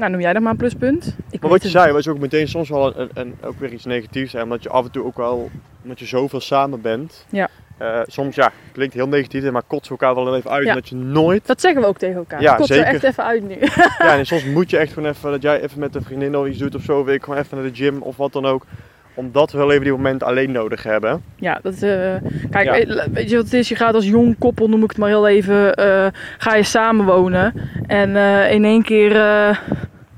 nou, 0.00 0.12
noem 0.12 0.20
jij 0.20 0.32
dat 0.32 0.42
maar 0.42 0.50
een 0.50 0.56
pluspunt? 0.56 1.16
Ik 1.30 1.40
Maar 1.40 1.50
wat 1.50 1.62
je 1.62 1.68
het 1.68 1.76
zei 1.76 1.92
was 1.92 2.08
ook 2.08 2.18
meteen 2.18 2.48
soms 2.48 2.68
wel 2.68 2.98
een, 2.98 3.10
een, 3.14 3.34
ook 3.42 3.58
weer 3.58 3.72
iets 3.72 3.84
negatiefs. 3.84 4.32
Hè? 4.32 4.42
Omdat 4.42 4.62
je 4.62 4.68
af 4.68 4.84
en 4.84 4.90
toe 4.90 5.04
ook 5.04 5.16
wel, 5.16 5.50
omdat 5.82 5.98
je 5.98 6.06
zoveel 6.06 6.40
samen 6.40 6.80
bent. 6.80 7.26
Ja. 7.30 7.48
Eh, 7.78 8.00
soms 8.06 8.34
ja, 8.34 8.52
klinkt 8.72 8.94
heel 8.94 9.08
negatief, 9.08 9.50
maar 9.50 9.62
kotsen 9.66 9.90
elkaar 9.90 10.14
wel 10.14 10.36
even 10.36 10.50
uit. 10.50 10.66
Ja. 10.66 10.74
Dat 10.74 10.88
je 10.88 10.94
nooit, 10.94 11.46
Dat 11.46 11.60
zeggen 11.60 11.82
we 11.82 11.86
ook 11.88 11.98
tegen 11.98 12.16
elkaar. 12.16 12.42
Ja, 12.42 12.54
Kot 12.54 12.66
zeker. 12.66 12.84
echt 12.84 13.02
even 13.02 13.24
uit 13.24 13.48
nu. 13.48 13.56
ja, 13.98 14.18
en 14.18 14.26
soms 14.26 14.44
moet 14.44 14.70
je 14.70 14.76
echt 14.76 14.92
gewoon 14.92 15.08
even, 15.08 15.30
dat 15.30 15.42
jij 15.42 15.62
even 15.62 15.80
met 15.80 15.94
een 15.94 16.02
vriendin 16.02 16.36
of 16.36 16.46
iets 16.46 16.58
doet 16.58 16.74
of 16.74 16.82
zo. 16.82 17.04
Weet 17.04 17.14
ik 17.14 17.22
gewoon 17.22 17.38
even 17.38 17.56
naar 17.58 17.66
de 17.66 17.74
gym 17.74 18.02
of 18.02 18.16
wat 18.16 18.32
dan 18.32 18.46
ook. 18.46 18.64
Omdat 19.14 19.52
we 19.52 19.58
wel 19.58 19.70
even 19.70 19.82
die 19.82 19.92
momenten 19.92 20.26
alleen 20.26 20.52
nodig 20.52 20.82
hebben. 20.82 21.22
Ja, 21.36 21.58
dat, 21.62 21.72
eh, 21.74 21.80
kijk, 22.50 22.64
Ja. 22.66 22.72
weet- 22.72 23.08
weet 23.12 23.30
je 23.30 23.36
wat 23.36 23.44
het 23.44 23.54
is? 23.54 23.68
Je 23.68 23.74
gaat 23.76 23.94
als 23.94 24.06
jong 24.06 24.38
koppel, 24.38 24.68
noem 24.68 24.82
ik 24.82 24.88
het 24.88 24.98
maar 24.98 25.08
heel 25.08 25.28
even, 25.28 25.74
eh, 25.74 26.06
ga 26.38 26.54
je 26.54 26.62
samenwonen. 26.62 27.52
En 27.86 28.16
eh, 28.16 28.52
in 28.52 28.64
één 28.64 28.82
keer, 28.82 29.16
eh, 29.16 29.56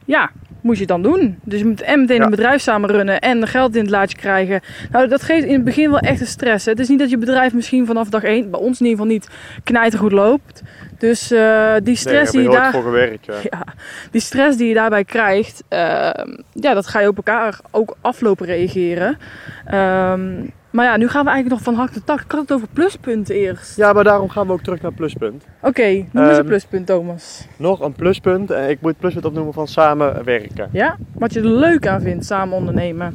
ja, 0.05 0.31
moet 0.61 0.75
je 0.75 0.81
het 0.81 0.89
dan 0.91 1.03
doen. 1.03 1.39
Dus 1.45 1.59
je 1.59 1.67
moet 1.67 1.81
en 1.83 2.01
meteen 2.01 2.17
Ja. 2.17 2.25
een 2.25 2.31
bedrijf 2.31 2.61
samen 2.61 2.91
runnen 2.91 3.21
en 3.21 3.47
geld 3.47 3.75
in 3.75 3.81
het 3.83 3.91
laadje 3.91 4.17
krijgen. 4.17 4.61
Nou, 4.91 5.09
dat 5.09 5.23
geeft 5.23 5.45
in 5.47 5.53
het 5.53 5.65
begin 5.65 5.91
wel 5.91 5.99
echt 5.99 6.21
een 6.21 6.27
stress. 6.27 6.65
Hè. 6.65 6.71
Het 6.71 6.81
is 6.81 6.89
niet 6.89 6.99
dat 6.99 7.11
je 7.11 7.19
bedrijf 7.19 7.55
misschien 7.55 7.87
vanaf 7.87 8.09
dag 8.09 8.23
één, 8.25 8.51
bij 8.51 8.61
ons 8.61 8.81
in 8.81 8.87
ieder 8.87 9.01
geval 9.01 9.13
niet, 9.15 9.29
knijtergoed 9.65 10.13
loopt. 10.13 10.63
Dus 11.03 11.31
eh, 11.31 11.75
die 11.83 11.97
stress 11.97 12.33
die 12.33 12.43
je 12.43 12.49
daar... 12.49 12.73
voor 12.73 12.83
gewerkt. 12.83 13.27
Ja. 13.27 13.35
Ja, 13.51 13.65
die 14.11 14.21
stress 14.21 14.57
die 14.57 14.69
je 14.69 14.75
daarbij 14.75 15.05
krijgt, 15.05 15.65
ehm, 15.69 16.37
ja, 16.53 16.75
dat 16.75 16.87
ga 16.87 17.01
je 17.01 17.09
op 17.09 17.17
elkaar 17.17 17.61
ook 17.71 17.97
aflopen 18.01 18.47
reageren. 18.47 19.19
Ehm, 19.67 20.31
maar 20.71 20.85
ja, 20.85 20.97
nu 20.97 21.09
gaan 21.09 21.25
we 21.25 21.31
eigenlijk 21.31 21.49
nog 21.49 21.63
van 21.63 21.75
hak 21.75 21.91
tot 21.91 22.07
tak. 22.07 22.21
Ik 22.21 22.31
had 22.31 22.41
het 22.41 22.53
over 22.53 22.69
pluspunten 22.73 23.35
eerst. 23.35 23.77
ja, 23.77 23.93
maar 23.93 24.05
daarom 24.05 24.29
gaan 24.29 24.47
we 24.47 24.53
ook 24.53 24.63
terug 24.63 24.81
naar 24.81 24.93
pluspunt. 24.93 25.45
Oké, 25.61 25.89
noem 25.89 26.05
eens 26.13 26.13
een 26.15 26.29
Ehm, 26.31 26.47
pluspunt, 26.47 26.87
Thomas. 26.87 27.47
Nog 27.57 27.81
een 27.81 27.93
pluspunt, 27.93 28.51
en 28.51 28.69
ik 28.69 28.81
moet 28.81 28.91
het 28.91 29.01
pluspunt 29.01 29.25
opnoemen 29.25 29.53
van 29.53 29.69
samenwerken. 29.69 30.69
Ja? 30.73 30.97
Wat 31.13 31.33
je 31.33 31.41
er 31.41 31.47
leuk 31.47 31.87
aan 31.87 32.01
vindt, 32.01 32.25
samen 32.25 32.57
ondernemen. 32.57 33.15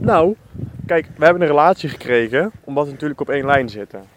Nou, 0.00 0.34
kijk, 0.86 1.06
we 1.16 1.24
hebben 1.24 1.42
een 1.42 1.48
relatie 1.48 1.88
gekregen 1.88 2.50
omdat 2.64 2.84
we 2.86 2.92
natuurlijk 2.92 3.20
op 3.20 3.30
één 3.30 3.46
lijn 3.46 3.68
zitten. 3.68 4.13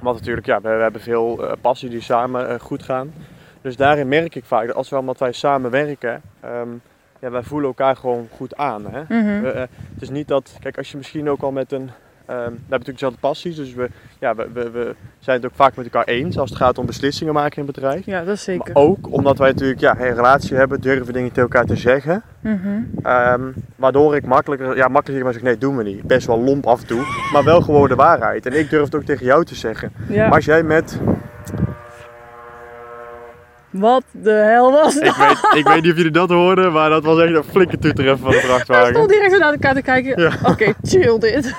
Want 0.00 0.18
natuurlijk, 0.18 0.46
ja, 0.46 0.60
we, 0.60 0.68
we 0.68 0.82
hebben 0.82 1.00
veel 1.00 1.46
eh, 1.46 1.52
passie 1.60 1.88
die 1.88 2.00
samen 2.00 2.48
eh, 2.48 2.60
goed 2.60 2.82
gaan. 2.82 3.12
Dus 3.60 3.76
daarin 3.76 4.08
merk 4.08 4.34
ik 4.34 4.44
vaak 4.44 4.66
dat 4.66 4.76
als 4.76 4.88
we 4.88 4.96
omdat 4.96 5.18
wij 5.18 5.32
samen 5.32 5.70
werken, 5.70 6.22
ehm, 6.40 6.68
ja, 7.18 7.30
wij 7.30 7.42
voelen 7.42 7.68
elkaar 7.68 7.96
gewoon 7.96 8.28
goed 8.30 8.56
aan. 8.56 8.86
Hè? 8.86 9.02
Mhm. 9.02 9.40
We, 9.40 9.50
eh, 9.50 9.60
het 9.92 10.02
is 10.02 10.10
niet 10.10 10.28
dat, 10.28 10.56
kijk, 10.60 10.76
als 10.76 10.90
je 10.90 10.96
misschien 10.96 11.30
ook 11.30 11.42
al 11.42 11.52
met 11.52 11.72
een, 11.72 11.90
we 12.26 12.32
hebben 12.32 12.60
natuurlijk 12.68 12.98
dezelfde 12.98 13.18
passies, 13.20 13.56
dus 13.56 13.74
we, 13.74 13.88
ja, 14.18 14.34
we, 14.34 14.48
we, 14.52 14.70
we 14.70 14.94
zijn 15.18 15.36
het 15.36 15.46
ook 15.46 15.56
vaak 15.56 15.76
met 15.76 15.84
elkaar 15.84 16.04
eens 16.04 16.38
als 16.38 16.50
het 16.50 16.58
gaat 16.58 16.78
om 16.78 16.86
beslissingen 16.86 17.34
maken 17.34 17.56
in 17.58 17.66
het 17.66 17.74
bedrijf. 17.74 18.06
Ja, 18.06 18.24
dat 18.24 18.34
is 18.34 18.42
zeker. 18.42 18.72
Maar 18.72 18.82
ook 18.82 19.12
omdat 19.12 19.38
wij 19.38 19.50
natuurlijk 19.50 19.80
ja, 19.80 20.00
een 20.00 20.14
relatie 20.14 20.56
hebben, 20.56 20.80
durven 20.80 21.06
we 21.06 21.12
dingen 21.12 21.28
tegen 21.28 21.42
elkaar 21.42 21.64
te 21.64 21.76
zeggen. 21.76 22.22
Mhm. 22.40 22.58
Ehm, 23.02 23.42
waardoor 23.76 24.16
ik 24.16 24.26
makkelijker, 24.26 24.76
ja, 24.76 24.88
makkelijker 24.88 25.24
maar 25.24 25.34
zeg, 25.34 25.42
nee, 25.42 25.58
doen 25.58 25.76
we 25.76 25.82
niet. 25.82 26.02
Best 26.02 26.26
wel 26.26 26.40
lomp 26.40 26.66
af 26.66 26.80
en 26.80 26.86
toe, 26.86 27.02
maar 27.32 27.44
wel 27.44 27.60
gewoon 27.60 27.88
de 27.88 27.94
waarheid. 27.94 28.46
En 28.46 28.58
ik 28.58 28.70
durf 28.70 28.84
het 28.84 28.94
ook 28.94 29.04
tegen 29.04 29.26
jou 29.26 29.44
te 29.44 29.54
zeggen. 29.54 29.92
Ja. 30.08 30.24
Maar 30.24 30.34
als 30.34 30.44
jij 30.44 30.62
met, 30.62 30.98
Wat 33.70 34.02
de 34.10 34.30
hel 34.30 34.70
was 34.72 34.94
dat? 34.94 35.04
ik 35.04 35.14
weet, 35.14 35.58
ik 35.58 35.66
weet 35.66 35.82
niet 35.82 35.90
of 35.90 35.96
jullie 35.96 36.10
dat 36.12 36.28
hoorden, 36.30 36.72
maar 36.72 36.90
dat 36.90 37.04
was 37.04 37.18
echt 37.20 37.34
een 37.34 37.44
flinke 37.44 37.78
toeter 37.78 38.18
van 38.18 38.30
de 38.30 38.36
Hij 38.36 38.44
stond 38.44 38.64
vrachtwagen. 38.64 39.08
direct 39.08 39.38
naar 39.38 39.52
elkaar 39.52 39.74
te 39.74 39.82
kijken. 39.82 40.22
Ja. 40.22 40.32
Oké, 40.42 40.72
chill 40.82 41.18
dit. 41.18 41.54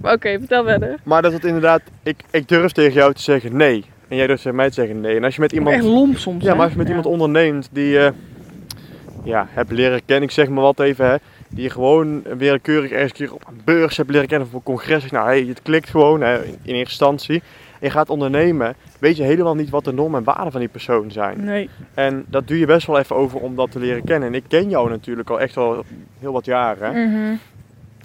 Maar 0.00 0.12
Oké, 0.12 0.38
vertel 0.38 0.64
verder. 0.64 0.98
Maar 1.02 1.22
dat 1.22 1.32
het 1.32 1.44
inderdaad, 1.44 1.82
ik, 2.02 2.22
ik 2.30 2.48
durf 2.48 2.72
tegen 2.72 2.92
jou 2.92 3.14
te 3.14 3.22
zeggen 3.22 3.56
nee. 3.56 3.84
En 4.08 4.16
jij 4.16 4.26
durft 4.26 4.42
tegen 4.42 4.56
mij 4.56 4.68
te 4.68 4.74
zeggen 4.74 5.00
nee. 5.00 5.16
En 5.16 5.24
als 5.24 5.34
je 5.34 5.40
met 5.40 5.52
iemand, 5.52 5.74
Echt 5.74 5.84
lomp 5.84 6.16
soms, 6.16 6.44
ja, 6.44 6.50
hè? 6.50 6.54
maar 6.54 6.64
als 6.64 6.72
je 6.72 6.78
met 6.78 6.88
iemand 6.88 7.06
onderneemt 7.06 7.68
die 7.72 7.86
je 7.86 8.12
ja, 9.24 9.46
hebt 9.50 9.70
leren 9.70 10.00
kennen, 10.04 10.28
ik 10.28 10.34
zeg 10.34 10.48
maar 10.48 10.62
wat 10.62 10.80
even, 10.80 11.10
hè, 11.10 11.16
die 11.48 11.62
je 11.62 11.70
gewoon 11.70 12.22
willekeurig 12.22 12.90
ergens 12.90 13.12
keer 13.12 13.34
op 13.34 13.44
een 13.48 13.60
beurs 13.64 13.96
hebt 13.96 14.10
leren 14.10 14.28
kennen 14.28 14.46
of 14.48 14.54
op 14.54 14.58
een 14.58 14.74
congres. 14.74 15.10
Nou, 15.10 15.26
hey, 15.26 15.44
het 15.48 15.62
klikt 15.62 15.88
gewoon 15.88 16.20
hè, 16.20 16.44
in, 16.44 16.58
in 16.62 16.74
eerste 16.74 16.76
instantie. 16.76 17.42
En 17.80 17.86
je 17.86 17.90
gaat 17.90 18.10
ondernemen, 18.10 18.74
weet 18.98 19.16
je 19.16 19.22
helemaal 19.22 19.54
niet 19.54 19.70
wat 19.70 19.84
de 19.84 19.92
normen 19.92 20.18
en 20.18 20.24
waarden 20.24 20.50
van 20.50 20.60
die 20.60 20.68
persoon 20.68 21.10
zijn. 21.10 21.44
Nee. 21.44 21.68
En 21.94 22.24
dat 22.28 22.48
doe 22.48 22.58
je 22.58 22.66
best 22.66 22.86
wel 22.86 22.98
even 22.98 23.16
over 23.16 23.40
om 23.40 23.56
dat 23.56 23.70
te 23.70 23.78
leren 23.78 24.04
kennen. 24.04 24.28
En 24.28 24.34
ik 24.34 24.44
ken 24.48 24.68
jou 24.68 24.88
natuurlijk 24.88 25.30
al 25.30 25.40
echt 25.40 25.56
al 25.56 25.84
heel 26.18 26.32
wat 26.32 26.44
jaren. 26.44 27.08
Mhm. 27.08 27.34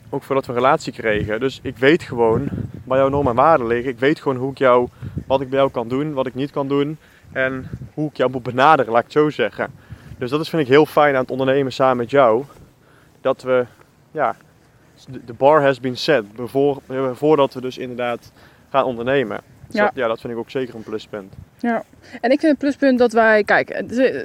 Ook 0.09 0.23
voordat 0.23 0.45
we 0.45 0.51
een 0.51 0.57
relatie 0.57 0.93
kregen. 0.93 1.39
Dus 1.39 1.59
ik 1.63 1.77
weet 1.77 2.03
gewoon 2.03 2.47
waar 2.83 2.97
jouw 2.97 3.09
normen 3.09 3.31
en 3.31 3.37
waarden 3.37 3.67
liggen. 3.67 3.91
Ik 3.91 3.99
weet 3.99 4.19
gewoon 4.19 4.37
hoe 4.37 4.51
ik 4.51 4.57
jou, 4.57 4.87
wat 5.27 5.41
ik 5.41 5.49
bij 5.49 5.59
jou 5.59 5.71
kan 5.71 5.87
doen, 5.87 6.13
wat 6.13 6.25
ik 6.27 6.35
niet 6.35 6.51
kan 6.51 6.67
doen. 6.67 6.97
En 7.31 7.69
hoe 7.93 8.09
ik 8.09 8.17
jou 8.17 8.31
moet 8.31 8.43
benaderen, 8.43 8.91
laat 8.91 8.99
ik 9.01 9.13
het 9.13 9.21
zo 9.23 9.29
zeggen. 9.29 9.71
Dus 10.17 10.29
dat 10.29 10.41
is, 10.41 10.49
vind 10.49 10.61
ik 10.61 10.67
heel 10.67 10.85
fijn 10.85 11.15
aan 11.15 11.21
het 11.21 11.31
ondernemen 11.31 11.71
samen 11.71 11.97
met 11.97 12.09
jou. 12.09 12.43
Dat 13.21 13.41
we, 13.41 13.65
ja, 14.11 14.35
de 15.25 15.33
bar 15.33 15.61
has 15.61 15.79
been 15.79 15.97
set. 15.97 16.23
Voordat 17.13 17.53
we 17.53 17.61
dus 17.61 17.77
inderdaad 17.77 18.31
gaan 18.69 18.83
ondernemen. 18.83 19.39
Dus 19.67 19.75
Ja. 19.75 19.85
Dat, 19.85 19.95
ja, 19.95 20.07
dat 20.07 20.21
vind 20.21 20.33
ik 20.33 20.39
ook 20.39 20.49
zeker 20.49 20.75
een 20.75 20.83
pluspunt. 20.83 21.33
Ja, 21.59 21.83
en 22.21 22.31
ik 22.31 22.39
vind 22.39 22.51
het 22.51 22.57
pluspunt 22.57 22.99
dat 22.99 23.13
wij, 23.13 23.43
kijk, 23.43 23.69
eh, 23.69 24.23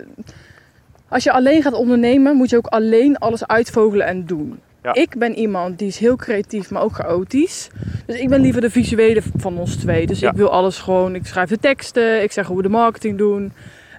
als 1.08 1.24
je 1.24 1.32
alleen 1.32 1.62
gaat 1.62 1.72
ondernemen, 1.72 2.36
moet 2.36 2.50
je 2.50 2.56
ook 2.56 2.66
alleen 2.66 3.18
alles 3.18 3.46
uitvogelen 3.46 4.06
en 4.06 4.26
doen. 4.26 4.60
Ja. 4.82 4.94
Ik 4.94 5.18
ben 5.18 5.34
iemand 5.34 5.78
die 5.78 5.88
is 5.88 5.98
heel 5.98 6.16
creatief, 6.16 6.70
maar 6.70 6.82
ook 6.82 6.94
chaotisch. 6.94 7.68
Dus 8.06 8.16
ik 8.18 8.28
ben 8.28 8.40
liever 8.40 8.60
de 8.60 8.70
visuele 8.70 9.22
van 9.36 9.58
ons 9.58 9.76
twee. 9.76 10.06
Dus 10.06 10.18
Ja. 10.20 10.30
ik 10.30 10.36
wil 10.36 10.50
alles 10.50 10.78
gewoon, 10.78 11.14
ik 11.14 11.26
schrijf 11.26 11.48
de 11.48 11.58
teksten, 11.58 12.22
ik 12.22 12.32
zeg 12.32 12.46
hoe 12.46 12.56
we 12.56 12.62
de 12.62 12.68
marketing 12.68 13.18
doen, 13.18 13.52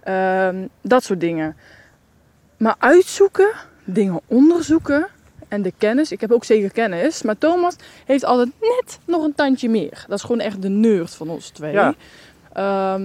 ehm, 0.04 0.56
dat 0.82 1.04
soort 1.04 1.20
dingen. 1.20 1.56
Maar 2.58 2.76
uitzoeken, 2.78 3.52
dingen 3.84 4.20
onderzoeken 4.28 5.08
en 5.48 5.62
de 5.62 5.74
kennis, 5.78 6.12
ik 6.12 6.22
heb 6.22 6.32
ook 6.32 6.44
zeker 6.46 6.72
kennis, 6.72 7.22
maar 7.22 7.38
Thomas 7.38 7.76
heeft 8.06 8.26
altijd 8.26 8.50
net 8.60 9.00
nog 9.06 9.24
een 9.24 9.36
tandje 9.36 9.70
meer. 9.70 10.06
Dat 10.08 10.18
is 10.18 10.24
gewoon 10.26 10.40
echt 10.42 10.62
de 10.62 10.70
nerd 10.70 11.16
van 11.16 11.30
ons 11.30 11.50
twee. 11.50 11.72
Ja. 11.74 11.94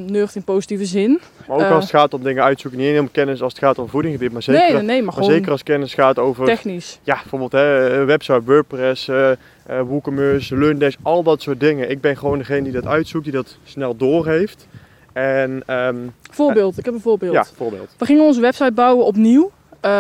Nerd 0.06 0.34
in 0.34 0.42
positieve 0.44 0.84
zin. 0.84 1.20
Maar 1.48 1.56
ook 1.56 1.62
Eh. 1.62 1.70
als 1.70 1.84
het 1.84 1.92
gaat 1.92 2.14
om 2.14 2.22
dingen 2.22 2.42
uitzoeken, 2.42 2.80
niet 2.80 2.88
alleen 2.88 3.00
om 3.00 3.10
kennis 3.10 3.42
als 3.42 3.52
het 3.52 3.62
gaat 3.62 3.78
om 3.78 3.88
voedingsgebied, 3.88 4.32
maar 4.32 4.42
zeker, 4.42 4.62
nee, 4.62 4.72
nee, 4.72 4.82
nee, 4.82 5.02
maar 5.02 5.24
zeker 5.24 5.50
als 5.50 5.62
kennis 5.62 5.94
gaat 5.94 6.18
over 6.18 6.44
technisch. 6.44 6.98
ja, 7.02 7.14
bijvoorbeeld 7.14 7.52
hè, 7.52 7.90
een 7.98 8.06
website, 8.06 8.42
WordPress, 8.44 9.08
eh 9.08 9.30
eh, 9.30 9.80
WooCommerce, 9.80 10.56
LearnDash, 10.58 10.94
al 11.02 11.22
dat 11.22 11.42
soort 11.42 11.60
dingen. 11.60 11.90
Ik 11.90 12.00
ben 12.00 12.16
gewoon 12.16 12.38
degene 12.38 12.62
die 12.62 12.72
dat 12.72 12.86
uitzoekt, 12.86 13.24
die 13.24 13.32
dat 13.32 13.56
snel 13.64 13.96
doorheeft. 13.96 14.66
En 15.12 15.62
ehm, 15.66 15.96
Voorbeeld, 16.30 16.78
ik 16.78 16.84
heb 16.84 16.94
een 16.94 17.00
voorbeeld. 17.00 17.32
ja, 17.32 17.44
voorbeeld. 17.56 17.94
We 17.98 18.04
gingen 18.04 18.24
onze 18.24 18.40
website 18.40 18.72
bouwen 18.72 19.04
opnieuw. 19.06 19.50
Ehm, 19.80 19.92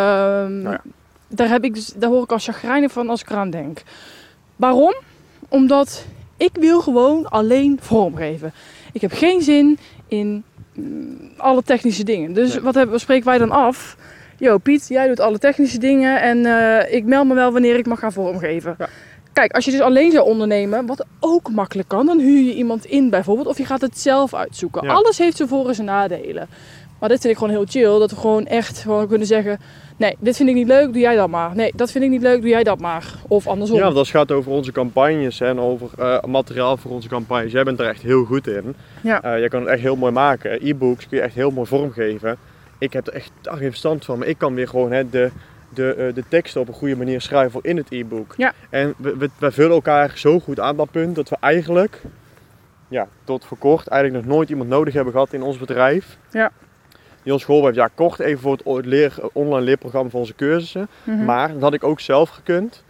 Nou 0.62 0.70
ja. 0.74 0.80
daar, 1.28 1.48
heb 1.48 1.64
ik 1.64 1.74
dus, 1.74 1.86
daar 1.96 2.10
hoor 2.10 2.22
ik 2.22 2.32
als 2.32 2.44
chagrijnig 2.44 2.92
van 2.92 3.08
als 3.08 3.20
ik 3.20 3.30
eraan 3.30 3.50
denk. 3.50 3.82
Waarom? 4.56 4.94
Omdat 5.48 6.06
ik 6.36 6.50
wil 6.60 6.80
gewoon 6.80 7.28
alleen 7.28 7.78
vormgeven. 7.80 8.52
Ik 8.96 9.02
heb 9.02 9.12
geen 9.12 9.42
zin 9.42 9.78
in 10.08 10.44
mm, 10.74 11.30
alle 11.36 11.62
technische 11.62 12.04
dingen. 12.04 12.32
Dus 12.32 12.52
Nee. 12.52 12.60
wat, 12.62 12.74
hebben, 12.74 12.92
wat 12.92 13.00
spreken 13.00 13.26
wij 13.26 13.38
dan 13.38 13.50
af? 13.50 13.96
Yo 14.38 14.58
Piet, 14.58 14.88
jij 14.88 15.08
doet 15.08 15.20
alle 15.20 15.38
technische 15.38 15.78
dingen 15.78 16.20
en 16.20 16.46
eh, 16.46 16.94
ik 16.96 17.04
meld 17.04 17.26
me 17.28 17.34
wel 17.34 17.52
wanneer 17.52 17.76
ik 17.76 17.86
mag 17.86 17.98
gaan 17.98 18.12
vormgeven. 18.12 18.74
Ja. 18.78 18.88
Kijk, 19.32 19.52
als 19.52 19.64
je 19.64 19.70
dus 19.70 19.80
alleen 19.80 20.10
zou 20.12 20.26
ondernemen, 20.26 20.86
wat 20.86 21.04
ook 21.20 21.50
makkelijk 21.50 21.88
kan, 21.88 22.06
dan 22.06 22.18
huur 22.18 22.42
je 22.44 22.54
iemand 22.54 22.84
in 22.84 23.10
bijvoorbeeld. 23.10 23.46
Of 23.46 23.58
je 23.58 23.64
gaat 23.64 23.80
het 23.80 23.98
zelf 23.98 24.34
uitzoeken. 24.34 24.84
Ja. 24.84 24.92
Alles 24.92 25.18
heeft 25.18 25.36
zijn 25.36 25.48
voor- 25.48 25.68
en 25.68 25.74
zijn 25.74 25.86
nadelen. 25.86 26.48
Maar 27.00 27.08
dit 27.08 27.20
vind 27.20 27.32
ik 27.32 27.38
gewoon 27.38 27.54
heel 27.54 27.66
chill. 27.68 27.98
Dat 27.98 28.10
we 28.10 28.16
gewoon 28.16 28.46
echt 28.46 28.78
gewoon 28.78 29.08
kunnen 29.08 29.26
zeggen... 29.26 29.58
Nee, 29.96 30.16
dit 30.18 30.36
vind 30.36 30.48
ik 30.48 30.54
niet 30.54 30.66
leuk, 30.66 30.92
doe 30.92 31.02
jij 31.02 31.16
dat 31.16 31.28
maar. 31.28 31.54
Nee, 31.54 31.72
dat 31.74 31.90
vind 31.90 32.04
ik 32.04 32.10
niet 32.10 32.22
leuk, 32.22 32.40
doe 32.40 32.50
jij 32.50 32.62
dat 32.62 32.80
maar. 32.80 33.14
Of 33.28 33.46
andersom. 33.46 33.78
Ja, 33.78 33.92
het 33.92 34.08
gaat 34.08 34.32
over 34.32 34.52
onze 34.52 34.72
campagnes 34.72 35.40
en 35.40 35.60
over 35.60 35.88
eh, 35.98 36.22
materiaal 36.22 36.76
voor 36.76 36.90
onze 36.90 37.08
campagnes, 37.08 37.52
jij 37.52 37.64
bent 37.64 37.80
er 37.80 37.88
echt 37.88 38.02
heel 38.02 38.24
goed 38.24 38.46
in. 38.46 38.74
Ja. 39.02 39.22
Eh, 39.22 39.38
jij 39.38 39.48
kan 39.48 39.60
het 39.60 39.68
echt 39.68 39.80
heel 39.80 39.96
mooi 39.96 40.12
maken. 40.12 40.66
E-books 40.66 41.08
kun 41.08 41.16
je 41.16 41.22
echt 41.22 41.34
heel 41.34 41.50
mooi 41.50 41.66
vormgeven. 41.66 42.36
Ik 42.78 42.92
heb 42.92 43.06
er 43.06 43.12
echt 43.12 43.30
daar 43.40 43.56
geen 43.56 43.68
verstand 43.68 44.04
van, 44.04 44.18
maar 44.18 44.28
ik 44.28 44.38
kan 44.38 44.54
weer 44.54 44.68
gewoon 44.68 44.92
hè, 44.92 45.10
de, 45.10 45.30
de, 45.74 45.94
eh, 45.94 46.14
de 46.14 46.24
teksten 46.28 46.60
op 46.60 46.68
een 46.68 46.74
goede 46.74 46.96
manier 46.96 47.20
schrijven 47.20 47.50
voor 47.50 47.64
in 47.64 47.76
het 47.76 47.90
e-book. 47.90 48.34
Ja. 48.36 48.52
En 48.70 48.94
we, 48.96 49.16
we, 49.16 49.30
wij 49.38 49.50
vullen 49.50 49.74
elkaar 49.74 50.12
zo 50.14 50.40
goed 50.40 50.60
aan 50.60 50.76
dat 50.76 50.90
punt 50.90 51.14
dat 51.14 51.28
we 51.28 51.36
eigenlijk, 51.40 52.02
ja, 52.88 53.08
tot 53.24 53.44
voor 53.44 53.58
kort, 53.58 53.86
eigenlijk 53.86 54.24
nog 54.24 54.34
nooit 54.34 54.48
iemand 54.48 54.68
nodig 54.68 54.94
hebben 54.94 55.12
gehad 55.12 55.32
in 55.32 55.42
ons 55.42 55.58
bedrijf. 55.58 56.18
Ja. 56.30 56.52
Ons 57.32 57.44
geholpen 57.44 57.66
heeft, 57.74 57.80
ja, 57.80 57.90
kort 57.94 58.18
even 58.18 58.40
voor 58.40 58.76
het 58.76 58.86
leer, 58.86 59.14
online 59.32 59.64
leerprogramma 59.64 60.10
van 60.10 60.20
onze 60.20 60.34
cursussen. 60.34 60.88
Mhm. 61.02 61.24
Maar 61.24 61.52
dat 61.52 61.62
had 61.62 61.74
ik 61.74 61.84
ook 61.84 62.00
zelf 62.00 62.28
gekund. 62.28 62.84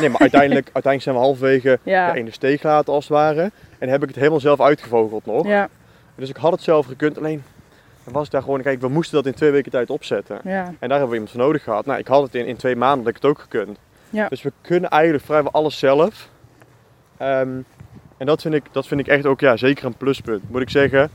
Nee, 0.00 0.08
maar 0.08 0.20
uiteindelijk, 0.20 0.70
uiteindelijk 0.72 1.02
zijn 1.02 1.14
we 1.14 1.20
halverwege 1.20 1.78
ja. 1.94 2.12
de 2.12 2.30
steek 2.30 2.60
gelaten 2.60 2.92
als 2.92 3.08
het 3.08 3.12
ware. 3.12 3.50
En 3.78 3.88
heb 3.88 4.02
ik 4.02 4.08
het 4.08 4.16
helemaal 4.16 4.40
zelf 4.40 4.60
uitgevogeld 4.60 5.26
nog. 5.26 5.46
ja, 5.46 5.68
Dus 6.14 6.28
ik 6.28 6.36
had 6.36 6.52
het 6.52 6.62
zelf 6.62 6.86
gekund. 6.86 7.18
Alleen 7.18 7.42
was 8.04 8.30
daar 8.30 8.42
gewoon, 8.42 8.62
kijk, 8.62 8.80
we 8.80 8.88
moesten 8.88 9.16
dat 9.16 9.26
in 9.26 9.34
twee 9.34 9.50
weken 9.50 9.70
tijd 9.70 9.90
opzetten. 9.90 10.40
ja. 10.44 10.64
En 10.78 10.88
daar 10.88 10.98
hebben 10.98 11.08
we 11.08 11.14
iemand 11.14 11.30
voor 11.30 11.40
nodig 11.40 11.62
gehad. 11.62 11.86
Nou, 11.86 11.98
ik 11.98 12.06
had 12.06 12.22
het 12.22 12.34
in, 12.34 12.46
in 12.46 12.56
twee 12.56 12.76
maanden, 12.76 13.04
dat 13.04 13.08
ik 13.16 13.22
het 13.22 13.30
ook 13.30 13.38
gekund. 13.38 13.78
Ja. 14.10 14.28
Dus 14.28 14.42
we 14.42 14.52
kunnen 14.60 14.90
eigenlijk 14.90 15.24
vrijwel 15.24 15.52
alles 15.52 15.78
zelf. 15.78 16.28
Ehm, 17.16 17.48
en 18.16 18.26
dat 18.26 18.42
vind, 18.42 18.54
ik, 18.54 18.64
dat 18.72 18.86
vind 18.86 19.00
ik 19.00 19.06
echt 19.06 19.26
ook 19.26 19.40
ja, 19.40 19.56
zeker 19.56 19.84
een 19.84 19.96
pluspunt. 19.96 20.50
Moet 20.50 20.60
ik 20.60 20.70
zeggen, 20.70 21.10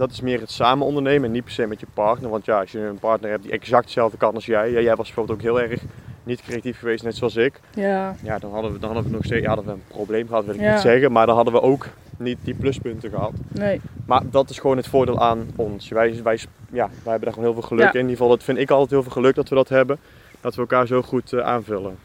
dat 0.00 0.10
is 0.10 0.20
meer 0.20 0.40
het 0.40 0.50
samen 0.50 0.86
ondernemen 0.86 1.24
en 1.24 1.32
niet 1.32 1.44
per 1.44 1.52
se 1.52 1.66
met 1.66 1.80
je 1.80 1.86
partner. 1.94 2.30
Want 2.30 2.44
ja, 2.44 2.60
als 2.60 2.72
je 2.72 2.78
een 2.78 2.98
partner 2.98 3.30
hebt 3.30 3.42
die 3.42 3.52
exact 3.52 3.84
hetzelfde 3.84 4.16
kan 4.16 4.34
als 4.34 4.46
jij. 4.46 4.70
Ja, 4.70 4.80
jij 4.80 4.96
was 4.96 5.06
bijvoorbeeld 5.06 5.38
ook 5.38 5.44
heel 5.44 5.60
erg 5.60 5.82
niet 6.24 6.42
creatief 6.42 6.78
geweest, 6.78 7.04
net 7.04 7.16
zoals 7.16 7.36
ik. 7.36 7.60
ja. 7.74 8.14
Ja, 8.22 8.38
dan 8.38 8.52
hadden 8.52 8.72
we, 8.72 8.78
dan 8.78 8.90
hadden 8.92 9.10
we 9.10 9.16
nog 9.16 9.24
steeds 9.24 9.42
ja, 9.42 9.46
hadden 9.46 9.66
we 9.66 9.72
een 9.72 9.82
probleem 9.88 10.26
gehad, 10.28 10.44
wil 10.44 10.54
ik 10.54 10.60
Ja. 10.60 10.72
niet 10.72 10.80
zeggen. 10.80 11.12
Maar 11.12 11.26
dan 11.26 11.34
hadden 11.36 11.54
we 11.54 11.60
ook 11.62 11.86
niet 12.18 12.38
die 12.44 12.54
pluspunten 12.54 13.10
gehad. 13.10 13.32
Nee. 13.48 13.80
Maar 14.06 14.22
dat 14.30 14.50
is 14.50 14.58
gewoon 14.58 14.76
het 14.76 14.86
voordeel 14.86 15.20
aan 15.20 15.50
ons. 15.56 15.88
Wij, 15.88 16.22
wij, 16.22 16.38
ja, 16.72 16.86
wij 16.86 16.88
hebben 17.02 17.20
daar 17.20 17.32
gewoon 17.32 17.44
heel 17.44 17.58
veel 17.60 17.68
geluk 17.68 17.82
Ja. 17.84 17.88
in. 17.92 17.94
In 17.94 18.00
ieder 18.00 18.16
geval, 18.16 18.28
dat 18.28 18.42
vind 18.44 18.58
ik 18.58 18.70
altijd 18.70 18.90
heel 18.90 19.02
veel 19.02 19.12
geluk 19.12 19.34
dat 19.34 19.48
we 19.48 19.54
dat 19.54 19.68
hebben. 19.68 19.98
Dat 20.40 20.54
we 20.54 20.60
elkaar 20.60 20.86
zo 20.86 21.02
goed 21.02 21.32
eh, 21.32 21.40
aanvullen. 21.40 21.98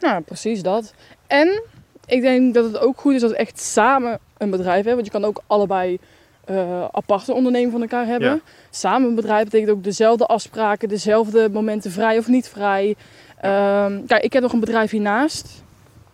Nou, 0.00 0.22
precies 0.22 0.62
dat. 0.62 0.94
En 1.26 1.62
ik 2.06 2.20
denk 2.20 2.54
dat 2.54 2.64
het 2.64 2.78
ook 2.78 3.00
goed 3.00 3.14
is 3.14 3.20
dat 3.20 3.30
we 3.30 3.36
echt 3.36 3.60
samen 3.60 4.18
een 4.38 4.50
bedrijf 4.50 4.74
hebben. 4.84 4.94
Want 4.94 5.06
je 5.06 5.12
kan 5.12 5.24
ook 5.24 5.42
allebei 5.46 5.98
eh, 6.46 6.84
aparte 6.90 7.32
ondernemingen 7.32 7.72
van 7.72 7.80
elkaar 7.82 8.06
hebben. 8.06 8.28
Ja. 8.28 8.40
Samen 8.70 9.08
een 9.08 9.14
bedrijf 9.14 9.44
betekent 9.44 9.70
ook 9.70 9.84
dezelfde 9.84 10.26
afspraken, 10.26 10.88
dezelfde 10.88 11.48
momenten 11.52 11.90
vrij 11.90 12.18
of 12.18 12.28
niet 12.28 12.48
vrij. 12.48 12.96
Ehm, 13.40 14.06
kijk, 14.06 14.22
ik 14.24 14.32
heb 14.32 14.42
nog 14.42 14.52
een 14.52 14.60
bedrijf 14.60 14.90
hiernaast. 14.90 15.62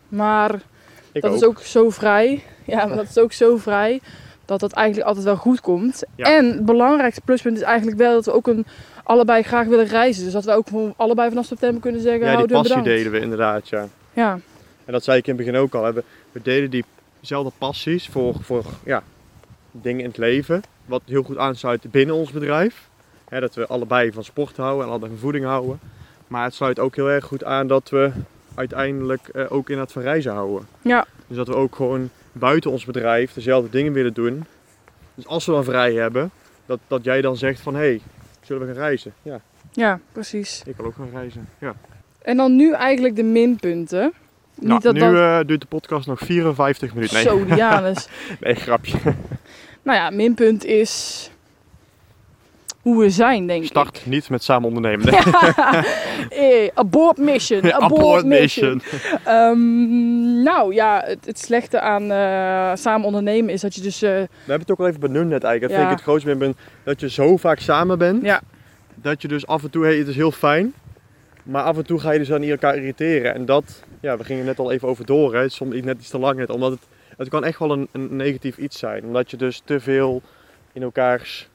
Maar 0.08 0.60
Ik 1.12 1.22
dat 1.22 1.30
ook. 1.30 1.36
is 1.36 1.44
ook 1.44 1.60
zo 1.60 1.90
vrij. 1.90 2.42
Ja, 2.66 2.86
maar 2.86 2.96
dat 2.96 3.08
is 3.08 3.18
ook 3.18 3.32
zo 3.32 3.56
vrij 3.56 4.00
dat 4.44 4.60
dat 4.60 4.72
eigenlijk 4.72 5.06
altijd 5.06 5.24
wel 5.24 5.36
goed 5.36 5.60
komt. 5.60 6.02
Ja. 6.14 6.36
En 6.36 6.46
het 6.46 6.64
belangrijkste 6.64 7.20
pluspunt 7.24 7.56
is 7.56 7.62
eigenlijk 7.62 7.98
wel 7.98 8.12
dat 8.12 8.24
we 8.24 8.32
ook 8.32 8.46
een, 8.46 8.66
allebei 9.02 9.42
graag 9.42 9.66
willen 9.66 9.86
reizen. 9.86 10.24
Dus 10.24 10.32
dat 10.32 10.44
we 10.44 10.52
ook 10.52 10.66
allebei 10.96 11.28
vanaf 11.28 11.46
september 11.46 11.80
kunnen 11.80 12.00
zeggen, 12.00 12.26
ja, 12.26 12.36
die 12.36 12.46
passie 12.46 12.82
delen 12.82 13.12
we 13.12 13.20
inderdaad, 13.20 13.68
ja. 13.68 13.86
Ja, 14.12 14.32
En 14.84 14.92
dat 14.92 15.04
zei 15.04 15.18
ik 15.18 15.26
in 15.26 15.36
het 15.36 15.44
begin 15.44 15.60
ook 15.60 15.74
al. 15.74 15.92
We, 15.92 16.04
we 16.32 16.40
delen 16.42 16.84
diezelfde 17.20 17.52
passies 17.58 18.08
voor, 18.08 18.34
voor 18.40 18.64
ja, 18.84 19.02
dingen 19.72 20.00
in 20.00 20.06
het 20.08 20.16
leven. 20.18 20.62
Wat 20.84 21.02
heel 21.06 21.22
goed 21.22 21.36
aansluit 21.36 21.90
binnen 21.90 22.14
ons 22.14 22.30
bedrijf. 22.30 22.90
Dat 23.28 23.54
we 23.54 23.66
allebei 23.66 24.12
van 24.12 24.24
sport 24.24 24.56
houden 24.56 24.84
en 24.84 24.90
allebei 24.90 25.10
van 25.10 25.20
voeding 25.20 25.44
houden. 25.44 25.80
Maar 26.26 26.44
het 26.44 26.54
sluit 26.54 26.78
ook 26.78 26.96
heel 26.96 27.10
erg 27.10 27.24
goed 27.24 27.44
aan 27.44 27.66
dat 27.66 27.90
we 27.90 28.10
uiteindelijk 28.54 29.28
eh, 29.28 29.44
ook 29.52 29.70
in 29.70 29.78
het 29.78 29.92
van 29.92 30.02
reizen 30.02 30.32
houden. 30.32 30.68
Ja. 30.82 31.06
Dus 31.26 31.36
dat 31.36 31.46
we 31.48 31.54
ook 31.54 31.74
gewoon 31.76 32.10
buiten 32.32 32.70
ons 32.70 32.84
bedrijf 32.84 33.32
dezelfde 33.32 33.70
dingen 33.70 33.92
willen 33.92 34.12
doen. 34.12 34.44
Dus 35.14 35.26
als 35.26 35.46
we 35.46 35.52
dan 35.52 35.64
vrij 35.64 35.94
hebben, 35.94 36.30
dat, 36.66 36.78
dat 36.86 37.04
jij 37.04 37.20
dan 37.20 37.36
zegt 37.36 37.60
van 37.60 37.74
hé, 37.74 37.80
hey, 37.80 38.00
zullen 38.40 38.66
we 38.66 38.72
gaan 38.72 38.82
reizen? 38.82 39.12
Ja, 39.22 39.40
ja, 39.72 40.00
precies. 40.12 40.62
ik 40.66 40.76
wil 40.76 40.86
ook 40.86 40.94
gaan 40.94 41.10
reizen. 41.12 41.48
Ja. 41.58 41.74
En 42.22 42.36
dan 42.36 42.56
nu 42.56 42.72
eigenlijk 42.72 43.16
de 43.16 43.22
minpunten. 43.22 44.12
Nou, 44.54 44.80
dat 44.80 44.94
nu 44.94 45.00
dat... 45.00 45.14
eh, 45.14 45.40
duurt 45.46 45.60
de 45.60 45.66
podcast 45.66 46.06
nog 46.06 46.18
54 46.18 46.94
minuten. 46.94 47.14
Nee, 47.14 47.24
Zo, 47.24 47.44
Dianus. 47.44 48.08
nee 48.40 48.54
grapje. 48.54 48.98
nou 49.82 49.98
ja, 49.98 50.10
minpunt 50.10 50.64
is 50.64 51.26
hoe 52.80 52.98
we 53.00 53.10
zijn, 53.10 53.46
denk 53.46 53.64
Start 53.64 53.96
ik. 53.96 54.06
niet 54.06 54.28
met 54.30 54.42
samen 54.42 54.68
ondernemen. 54.68 55.06
Nee. 55.12 55.20
Eh, 56.30 56.70
abort 56.74 57.16
mission, 57.18 57.62
abort, 57.72 57.82
Abort 57.82 58.24
mission. 58.26 58.74
mission. 58.74 59.20
Ehm, 59.24 60.42
nou 60.42 60.74
ja, 60.74 61.02
het, 61.06 61.26
het 61.26 61.38
slechte 61.38 61.80
aan 61.80 62.02
eh, 62.10 62.70
samen 62.76 63.06
ondernemen 63.06 63.52
is 63.52 63.60
dat 63.60 63.74
je 63.74 63.80
dus... 63.80 64.02
eh, 64.02 64.10
We 64.10 64.28
hebben 64.38 64.60
het 64.60 64.70
ook 64.70 64.78
al 64.78 64.86
even 64.86 65.00
benoemd 65.00 65.28
net 65.28 65.44
eigenlijk. 65.44 65.60
Dat 65.62 65.70
Ja. 65.70 65.76
vind 65.76 65.90
ik 65.90 65.96
het 65.96 66.02
grootste 66.06 66.28
minpunt. 66.28 66.56
Dat 66.84 67.00
je 67.00 67.10
zo 67.10 67.36
vaak 67.36 67.58
samen 67.58 67.98
bent. 67.98 68.24
Ja. 68.24 68.40
Dat 68.94 69.22
je 69.22 69.28
dus 69.28 69.46
af 69.46 69.62
en 69.62 69.70
toe, 69.70 69.84
hey, 69.84 69.96
het 69.96 70.08
is 70.08 70.14
heel 70.16 70.30
fijn. 70.32 70.74
Maar 71.42 71.62
af 71.62 71.76
en 71.76 71.86
toe 71.86 72.00
ga 72.00 72.10
je 72.10 72.18
dus 72.18 72.32
aan 72.32 72.42
elkaar 72.42 72.76
irriteren. 72.76 73.34
En 73.34 73.44
dat, 73.44 73.82
ja, 74.00 74.16
we 74.16 74.24
gingen 74.24 74.44
net 74.44 74.58
al 74.58 74.72
even 74.72 74.88
over 74.88 75.06
door. 75.06 75.34
Hè. 75.34 75.48
Soms 75.48 75.74
net 75.80 75.98
iets 75.98 76.08
te 76.10 76.18
lang 76.18 76.36
net. 76.38 76.50
Omdat 76.50 76.70
het, 76.70 76.80
het 77.16 77.28
kan 77.28 77.44
echt 77.44 77.58
wel 77.58 77.70
een, 77.72 77.88
een 77.92 78.16
negatief 78.16 78.56
iets 78.58 78.78
zijn. 78.78 79.04
Omdat 79.04 79.30
je 79.30 79.36
dus 79.36 79.62
te 79.64 79.80
veel 79.80 80.22
in 80.72 80.82
elkaars 80.82 81.48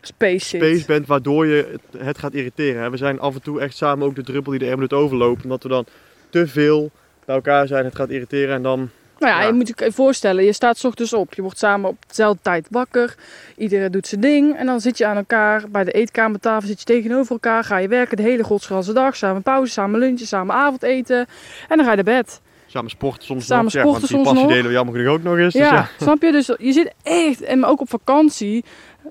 space 0.00 0.84
bent. 0.86 1.06
Waardoor 1.06 1.46
je 1.46 1.68
het, 1.72 2.02
het 2.02 2.18
gaat 2.18 2.32
irriteren. 2.34 2.82
Hè. 2.82 2.90
We 2.90 2.96
zijn 2.96 3.20
af 3.20 3.34
en 3.34 3.42
toe 3.42 3.60
echt 3.60 3.76
samen 3.76 4.06
ook 4.06 4.14
de 4.14 4.22
druppel 4.22 4.50
die 4.50 4.60
de 4.60 4.68
emmer 4.70 4.88
doet 4.88 4.98
overlopen. 4.98 5.42
Omdat 5.44 5.62
we 5.62 5.68
dan 5.68 5.86
te 6.30 6.46
veel 6.46 6.90
bij 7.24 7.34
elkaar 7.34 7.66
zijn. 7.66 7.84
Het 7.84 7.94
gaat 7.96 8.10
irriteren 8.10 8.54
en 8.54 8.62
dan... 8.62 8.90
Nou 9.18 9.34
ja, 9.34 9.40
Ja. 9.40 9.46
je 9.46 9.52
moet 9.52 9.72
je 9.78 9.92
voorstellen, 9.92 10.44
je 10.44 10.52
staat 10.52 10.78
's 10.78 10.84
ochtends 10.84 11.12
op. 11.12 11.34
Je 11.34 11.42
wordt 11.42 11.58
samen 11.58 11.88
op 11.90 11.96
dezelfde 12.08 12.42
tijd 12.42 12.66
wakker. 12.70 13.14
Iedereen 13.56 13.92
doet 13.92 14.06
zijn 14.06 14.20
ding. 14.20 14.56
En 14.56 14.66
dan 14.66 14.80
zit 14.80 14.98
je 14.98 15.06
aan 15.06 15.16
elkaar 15.16 15.64
bij 15.70 15.84
de 15.84 15.90
eetkamertafel, 15.92 16.68
zit 16.68 16.78
je 16.78 16.84
tegenover 16.84 17.32
elkaar. 17.32 17.64
Ga 17.64 17.76
je 17.78 17.88
werken 17.88 18.16
de 18.16 18.22
hele 18.22 18.44
godsganse 18.44 18.92
dag. 18.92 19.16
Samen 19.16 19.42
pauze, 19.42 19.72
samen 19.72 19.98
lunchen, 20.00 20.26
samen 20.26 20.54
avondeten. 20.54 21.26
En 21.68 21.76
dan 21.76 21.84
ga 21.84 21.90
je 21.90 22.02
naar 22.02 22.14
bed. 22.14 22.40
Samen 22.72 22.90
sporten 22.90 23.24
soms 23.24 23.46
Samen 23.46 23.64
nog. 23.64 23.72
ja, 23.72 23.84
want 23.84 24.08
die 24.08 24.22
passie 24.22 24.46
delen 24.46 24.66
we 24.66 24.72
jammer 24.72 24.94
genoeg 24.94 25.12
ook 25.12 25.22
nog 25.22 25.36
eens. 25.36 25.52
dus 25.52 25.62
Ja, 25.62 25.74
ja. 25.74 25.88
snap 26.00 26.22
je? 26.22 26.32
Dus 26.32 26.46
je 26.58 26.72
zit 26.72 26.94
echt, 27.02 27.42
en 27.42 27.64
ook 27.64 27.80
op 27.80 27.88
vakantie, 27.88 28.64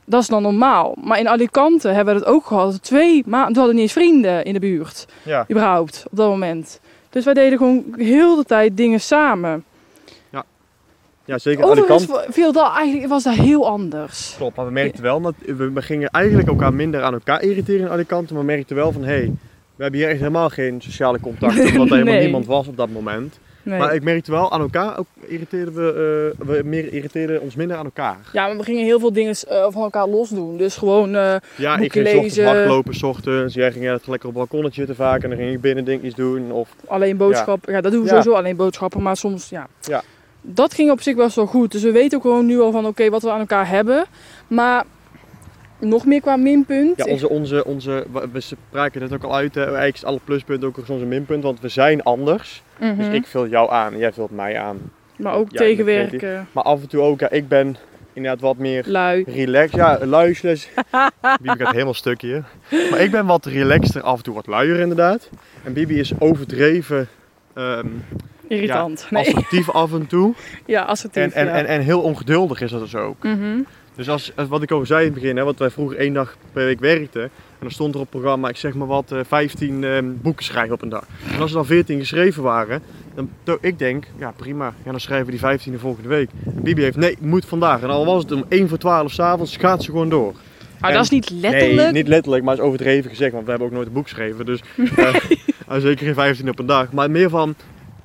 dat 0.06 0.22
is 0.22 0.28
dan 0.28 0.42
normaal. 0.42 0.96
Maar 1.04 1.20
in 1.20 1.28
Alicante 1.28 1.88
hebben 1.88 2.14
we 2.14 2.20
het 2.20 2.30
ook 2.30 2.46
gehad. 2.46 2.84
Twee 2.84 3.24
maanden, 3.26 3.54
we 3.54 3.58
hadden 3.58 3.76
niet 3.76 3.84
eens 3.84 3.94
vrienden 3.94 4.44
in 4.46 4.54
de 4.54 4.60
buurt, 4.60 5.08
ja. 5.24 5.46
überhaupt, 5.52 6.04
op 6.12 6.18
dat 6.18 6.30
moment. 6.30 6.80
Dus 7.10 7.26
wij 7.26 7.34
deden 7.34 7.58
gewoon 7.58 7.84
heel 7.98 8.36
de 8.36 8.44
tijd 8.44 8.78
dingen 8.78 9.02
samen. 9.02 9.64
Ja, 11.26 11.38
zeker. 11.38 11.64
Overigens 11.66 12.10
Alicante. 12.10 12.32
viel 12.34 12.52
dat 12.52 12.72
eigenlijk, 12.76 13.08
was 13.10 13.24
dat 13.24 13.34
heel 13.34 13.68
anders. 13.68 14.34
Klopt, 14.38 14.56
maar 14.56 14.66
we 14.66 14.72
merkten 14.72 15.04
wel 15.04 15.22
dat 15.22 15.34
we, 15.46 15.72
we 15.72 15.82
gingen 15.82 16.10
eigenlijk 16.10 16.48
elkaar 16.48 16.74
minder 16.74 17.04
aan 17.04 17.14
elkaar 17.14 17.42
irriteren 17.42 17.86
in 17.86 17.92
Alicante. 17.92 18.34
Maar 18.34 18.42
we 18.46 18.52
merkten 18.52 18.76
wel 18.76 18.92
van 18.92 19.02
hé, 19.04 19.08
hey, 19.08 19.34
we 19.76 19.84
hebben 19.84 20.00
hier 20.00 20.10
echt 20.10 20.20
helemaal 20.20 20.50
geen 20.50 20.82
sociale 20.82 21.20
contacten. 21.20 21.66
Omdat 21.66 21.88
er 21.88 21.94
helemaal 21.94 22.04
Nee. 22.14 22.24
niemand 22.24 22.46
was 22.46 22.68
op 22.68 22.78
dat 22.78 22.90
moment. 22.90 23.40
Nee. 23.64 23.80
Maar 23.80 23.94
ik 23.96 24.04
merkte 24.04 24.32
wel 24.32 24.52
aan 24.52 24.62
elkaar, 24.62 24.98
ook 25.00 25.06
irriteerden 25.28 25.74
we, 25.74 26.34
eh, 26.40 26.48
we 26.48 26.62
meer, 26.64 26.94
irriteerden 26.94 27.42
ons 27.42 27.56
minder 27.56 27.78
aan 27.78 27.86
elkaar. 27.86 28.18
Ja, 28.34 28.48
maar 28.48 28.58
we 28.58 28.64
gingen 28.64 28.84
heel 28.86 29.00
veel 29.00 29.14
dingen 29.14 29.36
eh, 29.48 29.66
van 29.70 29.82
elkaar 29.84 30.08
los 30.08 30.30
doen. 30.30 30.58
Dus 30.58 30.76
gewoon, 30.76 31.16
eh, 31.16 31.36
Ja, 31.56 31.78
ik 31.78 31.92
ging 31.92 32.08
's 32.08 32.14
ochtends 32.14 32.36
lezen. 32.36 32.46
hardlopen, 32.46 32.94
's 32.96 33.04
ochtends. 33.04 33.54
Jij 33.54 33.72
ging 33.72 33.88
echt 33.90 34.08
lekker 34.08 34.30
op 34.30 34.36
het 34.36 34.50
balkonnetje 34.50 34.86
te 34.86 34.96
vaak 34.96 35.24
en 35.24 35.30
dan 35.30 35.38
ging 35.38 35.54
ik 35.54 35.62
binnen 35.62 35.86
dingetjes 35.86 36.16
doen. 36.16 36.52
Of, 36.52 36.70
alleen 36.88 37.18
boodschappen. 37.18 37.74
Ja, 37.74 37.82
dat 37.82 37.92
doen 37.92 38.02
we 38.04 38.08
Ja. 38.08 38.12
sowieso 38.22 38.38
alleen 38.40 38.56
boodschappen. 38.56 39.02
Maar 39.02 39.18
soms, 39.18 39.50
ja. 39.50 39.68
Ja. 39.82 40.02
Dat 40.42 40.74
ging 40.74 40.92
op 40.92 41.02
zich 41.02 41.16
best 41.16 41.36
wel 41.36 41.46
goed. 41.46 41.72
Dus 41.72 41.84
we 41.84 41.92
weten 41.92 42.18
ook 42.18 42.24
gewoon 42.24 42.46
nu 42.46 42.60
al 42.60 42.72
van, 42.72 42.86
oké, 42.86 43.10
wat 43.10 43.22
we 43.22 43.32
aan 43.32 43.40
elkaar 43.40 43.68
hebben. 43.70 44.06
Maar 44.48 44.84
nog 45.82 46.06
meer 46.06 46.22
qua 46.22 46.36
minpunt. 46.36 46.98
ja, 46.98 47.06
onze, 47.06 47.30
onze, 47.30 47.66
onze, 47.66 48.06
we 48.32 48.40
spraken 48.40 49.02
het 49.02 49.14
ook 49.14 49.24
al 49.24 49.36
uit, 49.36 49.56
hè. 49.56 49.62
eigenlijk 49.64 49.96
is 49.96 50.06
alle 50.06 50.20
pluspunten 50.24 50.68
ook 50.68 50.78
onze 50.90 51.06
minpunt, 51.06 51.44
want 51.44 51.60
we 51.60 51.68
zijn 51.68 52.04
anders. 52.04 52.64
Mhm. 52.80 52.96
Dus 52.98 53.08
ik 53.08 53.28
vul 53.28 53.48
jou 53.48 53.72
aan 53.72 53.94
en 53.94 54.00
jij 54.00 54.14
vult 54.14 54.32
mij 54.32 54.60
aan. 54.60 54.78
Maar 55.16 55.34
ook 55.34 55.52
Ja, 55.52 55.58
tegenwerken, 55.58 56.48
Maar 56.52 56.64
af 56.64 56.82
en 56.82 56.88
toe 56.88 57.02
ook, 57.02 57.20
ja, 57.20 57.30
ik 57.30 57.48
ben 57.48 57.76
inderdaad 58.14 58.42
wat 58.42 58.58
meer 58.58 58.84
lui. 58.88 59.24
relaxed. 59.28 59.76
Ja, 59.76 60.00
luisteren. 60.06 60.58
Bibi 61.42 61.64
gaat 61.64 61.72
helemaal 61.74 61.94
stuk 61.94 62.22
hier. 62.22 62.44
Maar 62.92 63.00
ik 63.00 63.12
ben 63.12 63.26
wat 63.26 63.46
relaxter, 63.46 64.02
af 64.02 64.18
en 64.18 64.24
toe 64.24 64.34
wat 64.34 64.48
luier 64.48 64.80
inderdaad. 64.80 65.30
En 65.64 65.74
Bibi 65.74 66.00
is 66.00 66.12
overdreven 66.20 67.08
ehm, 67.54 67.88
Irritant. 68.48 69.08
nee. 69.10 69.22
assertief 69.28 69.70
af 69.70 69.94
en 69.94 70.08
toe. 70.08 70.34
Ja, 70.66 70.82
assertief. 70.82 71.24
En, 71.24 71.32
en, 71.34 71.46
ja. 71.46 71.52
en, 71.52 71.66
en 71.66 71.82
heel 71.82 72.02
ongeduldig 72.02 72.62
is 72.62 72.72
dat 72.72 72.82
dus 72.82 72.96
ook. 72.96 73.24
Mhm. 73.24 73.60
Dus 74.02 74.10
als, 74.10 74.32
als 74.36 74.48
wat 74.48 74.62
ik 74.62 74.72
al 74.72 74.86
zei 74.86 75.06
in 75.06 75.12
het 75.12 75.22
begin, 75.22 75.38
hè, 75.38 75.44
want 75.44 75.60
wij 75.60 75.70
vroeger 75.70 75.98
één 75.98 76.14
dag 76.14 76.36
per 76.54 76.66
week 76.66 76.80
werkten. 76.80 77.24
En 77.24 77.30
dan 77.60 77.72
stond 77.72 77.94
er 77.94 78.00
op 78.00 78.12
het 78.12 78.20
programma, 78.20 78.50
ik 78.50 78.58
zeg 78.58 78.74
maar 78.74 78.88
wat, 78.88 79.12
eh, 79.12 79.20
15 79.28 79.84
ehm, 79.84 80.06
boeken 80.22 80.46
schrijven 80.46 80.74
op 80.74 80.82
een 80.82 80.90
dag. 80.90 81.06
En 81.32 81.40
als 81.40 81.50
er 81.50 81.56
dan 81.56 81.66
14 81.66 82.00
geschreven 82.00 82.44
waren, 82.44 82.82
dan 83.44 83.58
ik 83.62 83.80
denk, 83.80 84.08
ja 84.18 84.34
prima, 84.36 84.74
ja, 84.84 84.92
dan 84.92 85.00
schrijven 85.00 85.26
we 85.26 85.32
die 85.32 85.40
15 85.40 85.72
de 85.72 85.80
volgende 85.80 86.10
week. 86.10 86.30
En 86.46 86.62
Bibi 86.64 86.82
heeft, 86.82 86.98
nee, 86.98 87.18
moet 87.20 87.46
vandaag. 87.46 87.82
En 87.82 87.90
al 87.90 88.06
was 88.06 88.24
het 88.24 88.32
om 88.32 88.46
1 88.50 88.70
voor 88.70 88.78
12 88.78 89.12
s'avonds, 89.12 89.58
gaat 89.58 89.84
ze 89.84 89.92
gewoon 89.92 90.10
door. 90.10 90.34
Maar 90.80 90.90
En- 90.90 90.96
dat 90.96 91.06
is 91.06 91.10
niet 91.12 91.30
letterlijk. 91.30 91.76
Nee, 91.76 91.92
niet 91.92 92.08
letterlijk, 92.08 92.44
maar 92.44 92.54
is 92.54 92.60
overdreven 92.60 93.10
gezegd, 93.10 93.32
want 93.32 93.44
we 93.44 93.50
hebben 93.50 93.68
ook 93.68 93.74
nooit 93.74 93.88
een 93.88 93.94
boek 93.94 94.08
geschreven. 94.08 94.46
Dus 94.46 94.60
eh, 94.96 95.16
nou, 95.68 95.82
zeker 95.82 96.06
geen 96.06 96.14
15 96.14 96.50
op 96.50 96.60
een 96.60 96.66
dag. 96.66 96.92
Maar 96.92 97.12
meer 97.12 97.30
van, 97.30 97.56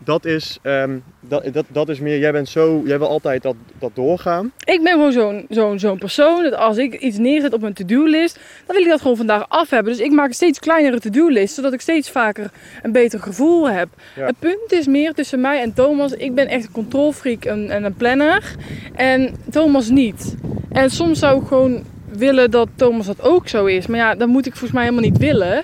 dat 0.06 0.24
is, 0.24 0.58
ehm, 0.62 0.98
dat, 1.20 1.44
dat, 1.52 1.64
dat 1.68 1.88
is 1.88 2.00
meer, 2.00 2.18
jij 2.18 2.32
bent 2.32 2.48
zo, 2.48 2.82
jij 2.84 2.98
wil 2.98 3.08
altijd 3.08 3.42
dat, 3.42 3.54
dat 3.78 3.90
doorgaan. 3.94 4.52
Ik 4.64 4.82
ben 4.82 4.92
gewoon 4.92 5.12
zo'n 5.12 5.46
zo'n 5.48 5.78
zo'n 5.78 5.98
persoon 5.98 6.42
dat 6.42 6.54
als 6.54 6.76
ik 6.76 6.94
iets 6.94 7.18
neerzet 7.18 7.52
op 7.52 7.60
mijn 7.60 7.72
to-do-list, 7.72 8.38
dan 8.66 8.76
wil 8.76 8.84
ik 8.84 8.90
dat 8.90 9.00
gewoon 9.00 9.16
vandaag 9.16 9.48
af 9.48 9.70
hebben. 9.70 9.92
Dus 9.92 10.02
ik 10.02 10.10
maak 10.10 10.28
een 10.28 10.34
steeds 10.34 10.58
kleinere 10.58 11.00
to-do-list, 11.00 11.54
zodat 11.54 11.72
ik 11.72 11.80
steeds 11.80 12.10
vaker 12.10 12.50
een 12.82 12.92
beter 12.92 13.20
gevoel 13.20 13.68
heb. 13.68 13.88
Ja. 14.16 14.26
Het 14.26 14.38
punt 14.38 14.72
is 14.72 14.86
meer 14.86 15.12
tussen 15.12 15.40
mij 15.40 15.60
en 15.62 15.74
Thomas. 15.74 16.12
Ik 16.12 16.34
ben 16.34 16.48
echt 16.48 16.64
een 16.64 16.72
controlfreak 16.72 17.44
en, 17.44 17.70
en 17.70 17.84
een 17.84 17.94
planner. 17.94 18.54
En 18.94 19.34
Thomas 19.50 19.88
niet. 19.88 20.34
En 20.70 20.90
soms 20.90 21.18
zou 21.18 21.40
ik 21.40 21.46
gewoon 21.46 21.84
willen 22.08 22.50
dat 22.50 22.68
Thomas 22.74 23.06
dat 23.06 23.22
ook 23.22 23.48
zo 23.48 23.64
is. 23.64 23.86
Maar 23.86 23.98
ja, 23.98 24.14
dat 24.14 24.28
moet 24.28 24.46
ik 24.46 24.52
volgens 24.52 24.72
mij 24.72 24.82
helemaal 24.82 25.10
niet 25.10 25.18
willen. 25.18 25.62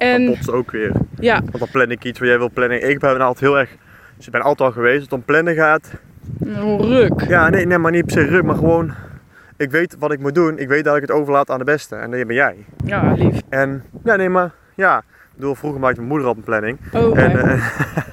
Dat 0.00 0.08
En 0.08 0.26
botst 0.26 0.50
ook 0.50 0.70
weer. 0.70 0.92
ja, 1.18 1.40
Want 1.40 1.58
dan 1.58 1.68
plan 1.70 1.90
ik 1.90 2.04
iets 2.04 2.18
wat 2.18 2.28
jij 2.28 2.38
wil 2.38 2.50
plannen. 2.50 2.88
Ik 2.88 2.98
ben 2.98 3.20
altijd 3.20 3.40
heel 3.40 3.58
erg, 3.58 3.70
dus 4.16 4.26
ik 4.26 4.32
ben 4.32 4.42
altijd 4.42 4.68
al 4.68 4.74
geweest, 4.74 5.00
dat 5.00 5.04
het 5.04 5.12
om 5.12 5.24
plannen 5.24 5.54
gaat. 5.54 5.90
een 6.40 6.80
ruk. 6.80 7.20
Ja, 7.28 7.48
nee, 7.48 7.66
nee, 7.66 7.78
maar 7.78 7.92
niet 7.92 8.06
per 8.06 8.12
se 8.12 8.24
ruk, 8.28 8.42
maar 8.42 8.54
gewoon, 8.54 8.94
ik 9.56 9.70
weet 9.70 9.96
wat 9.98 10.12
ik 10.12 10.20
moet 10.20 10.34
doen. 10.34 10.58
Ik 10.58 10.68
weet 10.68 10.84
dat 10.84 10.94
ik 10.96 11.00
het 11.02 11.10
overlaat 11.10 11.50
aan 11.50 11.58
de 11.58 11.64
beste. 11.64 11.96
En 11.96 12.10
dat 12.10 12.26
ben 12.26 12.36
jij. 12.36 12.56
Ja, 12.84 13.12
lief. 13.12 13.40
En, 13.48 13.84
ja, 14.04 14.16
nee, 14.16 14.28
maar, 14.28 14.50
ja. 14.74 14.98
Ik 14.98 15.36
bedoel, 15.36 15.54
vroeger 15.54 15.80
maakte 15.80 15.96
mijn 15.96 16.08
moeder 16.08 16.28
al 16.28 16.34
een 16.36 16.42
planning. 16.42 16.78
Oh, 16.92 17.18
En, 17.18 17.38
eh, 17.40 17.66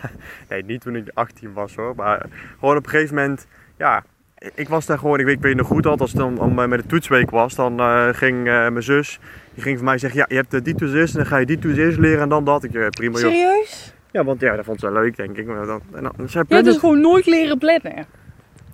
nee, 0.50 0.64
niet 0.64 0.82
toen 0.82 0.96
ik 0.96 1.10
18 1.14 1.54
was 1.54 1.76
hoor, 1.76 1.94
maar 1.96 2.26
gewoon 2.60 2.78
op 2.78 2.84
een 2.84 2.90
gegeven 2.90 3.16
moment, 3.16 3.48
ja, 3.78 4.04
ik 4.54 4.70
was 4.70 4.86
daar 4.86 4.98
gewoon, 4.98 5.20
ik 5.20 5.26
weet, 5.26 5.36
ik 5.36 5.42
weet 5.42 5.56
nog 5.56 5.68
goed 5.68 5.86
al, 5.86 5.98
als 5.98 6.12
het 6.12 6.20
dan 6.20 6.40
om, 6.40 6.60
eh, 6.60 6.68
met 6.68 6.82
de 6.82 6.88
toetsweek 6.88 7.30
was, 7.30 7.56
dan 7.56 7.80
eh, 7.80 8.08
ging 8.12 8.44
mijn 8.44 8.84
zus, 8.84 9.20
die 9.58 9.66
ging 9.66 9.78
voor 9.78 9.86
mij 9.86 9.98
zeggen, 9.98 10.20
ja, 10.20 10.26
je 10.30 10.36
hebt 10.36 10.54
eh, 10.54 10.62
die 10.64 10.76
toets 10.76 10.94
eerst 10.94 11.14
en 11.14 11.20
dan 11.20 11.28
ga 11.30 11.38
je 11.38 11.46
die 11.46 11.60
toets 11.60 11.78
eerst 11.78 11.98
leren 11.98 12.22
en 12.22 12.30
dan 12.30 12.44
dat. 12.46 12.64
Ik, 12.64 12.74
eh, 12.74 12.88
prima 12.88 13.20
joh. 13.20 13.32
Serieus? 13.32 13.94
Ja, 14.12 14.24
want 14.24 14.40
ja, 14.42 14.56
dat 14.56 14.66
vond 14.66 14.80
ze 14.80 14.92
wel 14.92 15.02
leuk 15.02 15.16
denk 15.18 15.38
ik. 15.38 15.46
Maar 15.46 15.66
dan, 15.66 15.82
en 15.94 16.04
dan, 16.04 16.14
zij 16.30 16.44
Je 16.48 16.54
hebt 16.54 16.66
dus 16.68 16.78
gewoon 16.78 17.02
nooit 17.02 17.26
leren 17.26 17.58
plannen. 17.58 18.06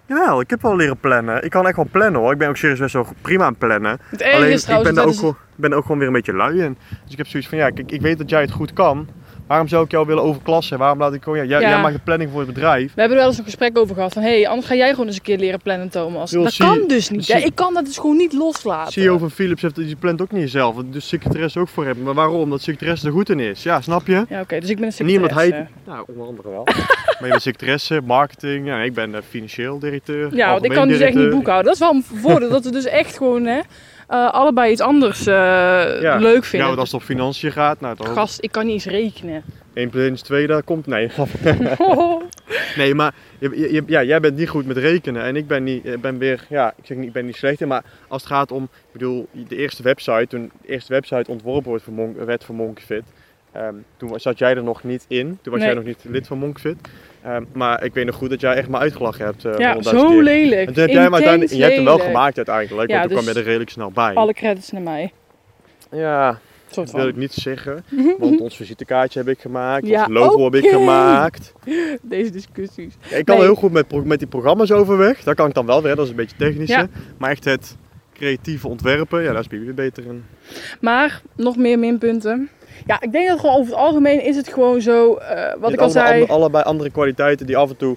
Jawel, 0.06 0.40
ik 0.42 0.50
heb 0.50 0.62
wel 0.62 0.76
leren 0.76 0.98
plannen. 0.98 1.44
Ik 1.44 1.50
kan 1.50 1.68
echt 1.68 1.76
wel 1.76 1.88
plannen 1.92 2.22
hoor. 2.22 2.32
Ik 2.32 2.38
ben 2.38 2.50
ook 2.50 2.58
serieus 2.58 2.80
best 2.80 2.94
wel 2.94 3.08
prima 3.22 3.46
aan 3.46 3.56
plannen. 3.56 4.00
Het 4.10 4.24
Alleen 4.24 4.52
is 4.52 4.68
ik 4.68 4.84
ben, 4.84 4.96
daar 4.96 5.04
ook, 5.06 5.12
is- 5.12 5.18
gewoon- 5.18 5.34
ik 5.56 5.62
ben 5.62 5.74
ook 5.74 5.82
gewoon 5.82 5.98
weer 5.98 6.08
een 6.08 6.14
beetje 6.14 6.34
lui 6.34 6.60
in. 6.62 6.78
Dus 7.04 7.12
ik 7.12 7.18
heb 7.18 7.28
zoiets 7.28 7.50
van, 7.50 7.58
ja, 7.58 7.70
kijk, 7.70 7.92
ik 7.92 8.02
weet 8.02 8.18
dat 8.18 8.30
jij 8.30 8.42
het 8.42 8.52
goed 8.52 8.74
kan. 8.74 9.08
Waarom 9.48 9.68
zou 9.68 9.86
ik 9.86 9.92
jou 9.92 10.06
willen 10.08 10.24
overklassen? 10.24 10.78
Waarom 10.78 11.00
laat 11.00 11.14
ik 11.14 11.24
gewoon, 11.24 11.38
ja, 11.40 11.46
jij, 11.46 11.62
Ja. 11.62 11.70
jij 11.70 11.82
maakt 11.82 11.94
de 11.96 12.02
planning 12.04 12.30
voor 12.32 12.40
het 12.40 12.54
bedrijf. 12.54 12.94
We 12.94 13.00
hebben 13.00 13.12
er 13.18 13.24
wel 13.24 13.28
eens 13.28 13.38
een 13.38 13.44
gesprek 13.44 13.78
over 13.78 13.96
gehad 13.96 14.14
van, 14.14 14.22
hé, 14.22 14.30
hey, 14.30 14.48
anders 14.48 14.68
ga 14.68 14.76
jij 14.76 14.90
gewoon 14.90 15.06
eens 15.08 15.16
een 15.16 15.22
keer 15.22 15.38
leren 15.38 15.62
plannen, 15.62 15.90
Thomas. 15.90 16.32
Dat 16.32 16.52
zie- 16.54 16.66
kan 16.66 16.88
dus 16.88 17.10
niet. 17.10 17.26
zie-. 17.26 17.44
Ik 17.46 17.56
kan 17.56 17.74
dat 17.74 17.86
dus 17.86 17.98
gewoon 17.98 18.18
niet 18.18 18.34
loslaten. 18.34 18.92
CEO 18.92 19.18
van 19.18 19.32
Philips 19.32 19.62
heeft, 19.62 19.76
die 19.76 19.96
plant 19.96 20.22
ook 20.22 20.32
niet 20.32 20.50
zelf. 20.50 20.76
Dus 20.86 21.08
secretaresse 21.08 21.60
ook 21.60 21.68
voor 21.68 21.86
hebben. 21.86 22.04
Maar 22.04 22.14
waarom? 22.14 22.40
Omdat 22.42 22.62
secretaresse 22.62 23.06
er 23.08 23.12
goed 23.14 23.30
in 23.30 23.40
is. 23.40 23.64
Ja, 23.64 23.82
snap 23.82 24.08
je? 24.08 24.26
Ja, 24.30 24.42
oké, 24.42 24.60
dus 24.60 24.70
ik 24.70 24.76
ben 24.78 24.86
een 24.86 24.94
secretaresse. 24.94 25.54
hij... 25.54 25.68
Nou, 25.86 26.04
onder 26.08 26.28
andere 26.28 26.50
wel. 26.50 26.64
maar 27.20 27.24
je 27.24 27.28
bent 27.30 27.42
secretaresse, 27.42 28.02
marketing. 28.06 28.68
Ja, 28.68 28.78
ik 28.82 28.94
ben 28.94 29.16
eh, 29.16 29.22
financieel 29.30 29.80
directeur. 29.80 30.36
Ja, 30.36 30.52
want 30.52 30.66
ik 30.66 30.72
kan 30.72 30.88
dus 30.88 31.00
echt 31.00 31.16
niet 31.16 31.30
boekhouden. 31.30 31.66
Dat 31.66 31.74
is 31.74 31.80
wel 31.80 31.94
een 31.94 32.06
voordeel, 32.22 32.50
dat 32.50 32.64
we 32.64 32.72
dus 32.72 32.86
echt 32.86 33.18
gewoon 33.18 33.46
hè, 33.46 33.60
eh, 34.08 34.32
allebei 34.34 34.72
iets 34.72 34.82
anders 34.82 35.20
eh, 35.28 35.34
Ja. 36.02 36.18
leuk 36.18 36.36
Ja, 36.36 36.42
vinden. 36.42 36.68
want 36.68 36.80
als 36.80 36.92
het 36.92 37.02
op 37.02 37.06
financiën 37.08 37.52
gaat, 37.52 37.80
nou 37.80 37.96
dan 37.98 38.08
Gast, 38.08 38.44
ik 38.44 38.52
kan 38.52 38.66
niet 38.66 38.74
eens 38.74 38.86
rekenen. 38.86 39.44
1 39.74 39.90
plus 39.90 40.04
1 40.06 40.14
is 40.14 40.22
2, 40.22 40.48
daar 40.48 40.64
komt... 40.64 40.88
Nee, 40.88 41.10
Nee, 42.76 42.96
maar 42.96 43.14
je, 43.40 43.72
je- 43.74 43.84
ja, 43.88 44.04
jij 44.04 44.20
bent 44.20 44.38
niet 44.38 44.50
goed 44.50 44.66
met 44.66 44.78
rekenen 44.78 45.24
en 45.24 45.36
ik 45.36 45.48
ben, 45.48 45.64
niet, 45.64 45.86
ik 45.86 46.02
ben 46.02 46.18
weer, 46.18 46.46
ja, 46.50 46.74
ik 46.78 46.86
zeg 46.86 46.98
niet, 46.98 47.08
ik 47.08 47.14
ben 47.14 47.26
niet 47.26 47.36
slecht 47.36 47.62
in, 47.62 47.68
maar 47.68 47.84
als 48.08 48.22
het 48.24 48.32
gaat 48.32 48.52
om, 48.52 48.64
ik 48.64 48.92
bedoel, 48.92 49.28
de 49.32 49.56
eerste 49.56 49.84
website, 49.84 50.28
toen 50.28 50.52
de 50.62 50.68
eerste 50.68 50.94
website 50.94 51.32
ontworpen 51.32 51.70
wordt 51.70 51.84
voor 51.84 51.94
Monk, 51.94 52.18
werd 52.18 52.44
voor 52.44 52.56
Monkfit, 52.56 53.04
ehm, 53.52 53.74
toen 53.98 54.20
zat 54.20 54.38
jij 54.38 54.56
er 54.56 54.64
nog 54.64 54.84
niet 54.84 55.06
in, 55.08 55.40
toen 55.42 55.52
was 55.54 55.62
Nee. 55.62 55.66
jij 55.70 55.74
nog 55.78 55.86
niet 55.86 56.04
lid 56.04 56.28
van 56.28 56.38
Monkfit, 56.38 56.78
Ehm, 57.24 57.44
maar 57.54 57.84
ik 57.84 57.94
weet 57.94 58.06
nog 58.06 58.16
goed 58.16 58.30
dat 58.30 58.42
jij 58.42 58.54
echt 58.56 58.68
maar 58.70 58.82
uitgelachen 58.82 59.26
hebt. 59.26 59.46
eh, 59.46 59.58
ja, 59.58 59.82
zo 59.82 60.08
keer. 60.10 60.22
lelijk. 60.24 60.68
En 60.68 60.74
toen 60.74 60.82
heb 60.84 60.92
jij 60.92 61.02
uiteindelijk, 61.12 61.52
en 61.52 61.58
jij 61.58 61.66
hebt 61.66 61.76
hem 61.76 61.86
wel 61.86 62.00
gemaakt 62.00 62.38
uiteindelijk, 62.38 62.90
Ja, 62.90 62.98
want 62.98 63.08
toen 63.08 63.16
dus 63.16 63.24
kwam 63.24 63.34
je 63.36 63.40
er 63.40 63.46
redelijk 63.46 63.70
snel 63.70 63.92
bij. 63.92 64.14
Alle 64.14 64.34
credits 64.34 64.72
naar 64.72 64.82
mij. 64.82 65.12
Ja, 65.92 66.40
dat 66.74 66.92
wil 66.92 67.08
ik 67.08 67.16
niet 67.16 67.34
zeggen, 67.34 67.86
want 68.20 68.40
ons 68.42 68.56
visitekaartje 68.56 69.20
heb 69.20 69.28
ik 69.28 69.40
gemaakt, 69.40 69.88
Ja, 69.88 70.04
ons 70.06 70.14
logo 70.14 70.44
heb 70.44 70.56
ik 70.56 70.66
gemaakt. 70.70 71.54
Deze 72.02 72.32
discussies. 72.32 72.94
Ja, 73.10 73.18
ik 73.18 73.26
kan 73.26 73.36
Nee. 73.38 73.46
heel 73.46 73.56
goed 73.56 73.72
met, 73.72 74.06
met 74.06 74.20
die 74.20 74.28
programma's 74.28 74.72
overweg. 74.72 75.24
Dat 75.24 75.36
kan 75.36 75.48
ik 75.48 75.54
dan 75.54 75.66
wel 75.66 75.82
weer, 75.82 75.96
dat 75.96 76.04
is 76.06 76.10
een 76.12 76.16
beetje 76.18 76.38
technische. 76.38 76.78
Ja. 76.78 76.88
Maar 77.18 77.30
echt 77.32 77.46
het 77.46 77.78
creatieve 78.14 78.68
ontwerpen, 78.68 79.24
ja, 79.24 79.32
daar 79.32 79.42
is 79.42 79.48
Bibi 79.48 79.66
weer 79.66 79.74
beter 79.74 80.06
in. 80.06 80.24
Maar, 80.82 81.22
nog 81.36 81.58
meer 81.58 81.80
minpunten. 81.80 82.50
Ja, 82.86 83.02
ik 83.02 83.12
denk 83.12 83.28
dat 83.28 83.40
gewoon 83.40 83.56
over 83.56 83.72
het 83.72 83.82
algemeen 83.82 84.24
is 84.24 84.36
het 84.36 84.48
gewoon 84.48 84.82
zo, 84.82 85.16
eh, 85.16 85.54
wat 85.60 85.70
Je 85.70 85.76
ik 85.76 85.82
al 85.82 85.90
zei. 85.90 86.26
allebei 86.26 86.64
andere 86.64 86.90
kwaliteiten 86.90 87.46
die 87.46 87.58
af 87.58 87.70
en 87.70 87.78
toe 87.78 87.96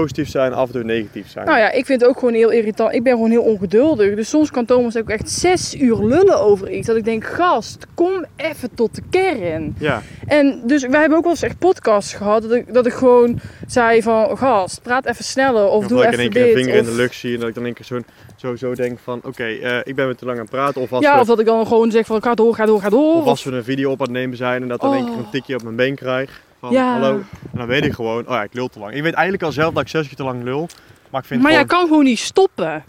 positief 0.00 0.28
zijn, 0.28 0.52
af 0.52 0.66
en 0.66 0.72
toe 0.72 0.84
negatief 0.84 1.30
zijn. 1.30 1.46
Nou 1.46 1.58
ja, 1.58 1.70
ik 1.70 1.86
vind 1.86 2.00
het 2.00 2.10
ook 2.10 2.18
gewoon 2.18 2.34
heel 2.34 2.50
irritant. 2.50 2.94
Ik 2.94 3.02
ben 3.02 3.12
gewoon 3.12 3.30
heel 3.30 3.42
ongeduldig. 3.42 4.14
Dus 4.14 4.28
soms 4.28 4.50
kan 4.50 4.64
Thomas 4.64 4.96
ook 4.96 5.08
echt 5.08 5.30
zes 5.30 5.74
uur 5.74 5.96
lullen 6.04 6.40
over 6.40 6.70
iets. 6.70 6.86
Dat 6.86 6.96
ik 6.96 7.04
denk, 7.04 7.24
gast, 7.24 7.86
kom 7.94 8.24
even 8.36 8.74
tot 8.74 8.94
de 8.94 9.02
kern. 9.10 9.74
Ja, 9.78 10.02
En 10.26 10.62
dus 10.66 10.86
wij 10.86 11.00
hebben 11.00 11.18
ook 11.18 11.24
wel 11.24 11.32
eens 11.32 11.42
echt 11.42 11.58
podcasts 11.58 12.14
gehad. 12.14 12.42
Dat 12.42 12.52
ik, 12.52 12.74
dat 12.74 12.86
ik 12.86 12.92
gewoon 12.92 13.40
zei 13.66 14.02
van, 14.02 14.38
gast, 14.38 14.82
praat 14.82 15.06
even 15.06 15.24
sneller. 15.24 15.64
Of 15.66 15.82
of 15.82 15.86
doe 15.86 16.02
dat 16.02 16.12
ik 16.12 16.12
in 16.12 16.18
even 16.18 16.22
één 16.22 16.30
keer 16.32 16.42
een 16.42 16.54
dit. 16.54 16.64
vinger 16.64 16.78
in 16.78 16.84
de 16.84 17.02
lucht 17.02 17.14
zie 17.14 17.34
en 17.34 17.40
dat 17.40 17.48
ik 17.48 17.54
dan 17.54 17.66
in 17.66 17.74
één 17.76 17.86
keer 17.86 17.98
zo, 18.36 18.48
zo, 18.48 18.56
zo 18.56 18.74
denk 18.74 18.98
van, 19.02 19.20
oké, 19.24 19.44
eh, 19.44 19.78
ik 19.84 19.94
ben 19.94 20.06
weer 20.06 20.16
te 20.16 20.24
lang 20.24 20.36
aan 20.36 20.42
het 20.44 20.52
praten. 20.54 20.80
Of 20.80 20.92
als, 20.92 21.04
Ja, 21.04 21.14
we, 21.14 21.20
of 21.20 21.26
dat 21.26 21.40
ik 21.40 21.46
dan 21.46 21.66
gewoon 21.66 21.90
zeg 21.90 22.06
van, 22.06 22.22
ga 22.22 22.34
door, 22.34 22.54
ga 22.54 22.66
door, 22.66 22.80
ga 22.80 22.88
door. 22.88 23.14
of 23.14 23.24
als 23.26 23.44
we 23.44 23.52
een 23.52 23.64
video 23.64 23.90
op 23.90 24.00
aan 24.00 24.06
het 24.06 24.16
nemen 24.16 24.36
zijn 24.36 24.62
en 24.62 24.68
dat 24.68 24.80
dan 24.80 24.90
in 24.90 24.96
één 24.96 25.04
keer 25.06 25.14
Oh. 25.14 25.24
een 25.24 25.30
tikje 25.30 25.54
op 25.54 25.62
mijn 25.62 25.76
been 25.76 25.94
krijg. 25.94 26.40
Van, 26.62 26.72
Ja. 26.72 26.92
hallo. 26.92 27.14
En 27.52 27.58
dan 27.58 27.66
weet 27.66 27.84
ik 27.84 27.92
gewoon, 27.92 28.26
oh 28.26 28.32
ja, 28.32 28.42
ik 28.42 28.54
lul 28.54 28.68
te 28.68 28.78
lang. 28.78 28.94
Ik 28.94 29.02
weet 29.02 29.12
eigenlijk 29.12 29.42
al 29.42 29.52
zelf 29.52 29.74
dat 29.74 29.82
ik 29.82 29.88
zes 29.88 30.06
keer 30.06 30.16
te 30.16 30.22
lang 30.24 30.42
lul. 30.42 30.68
Maar 31.10 31.20
ik 31.20 31.26
vind 31.26 31.42
maar 31.42 31.52
jij 31.52 31.64
kan 31.64 31.86
gewoon 31.86 32.04
niet 32.04 32.18
stoppen. 32.18 32.84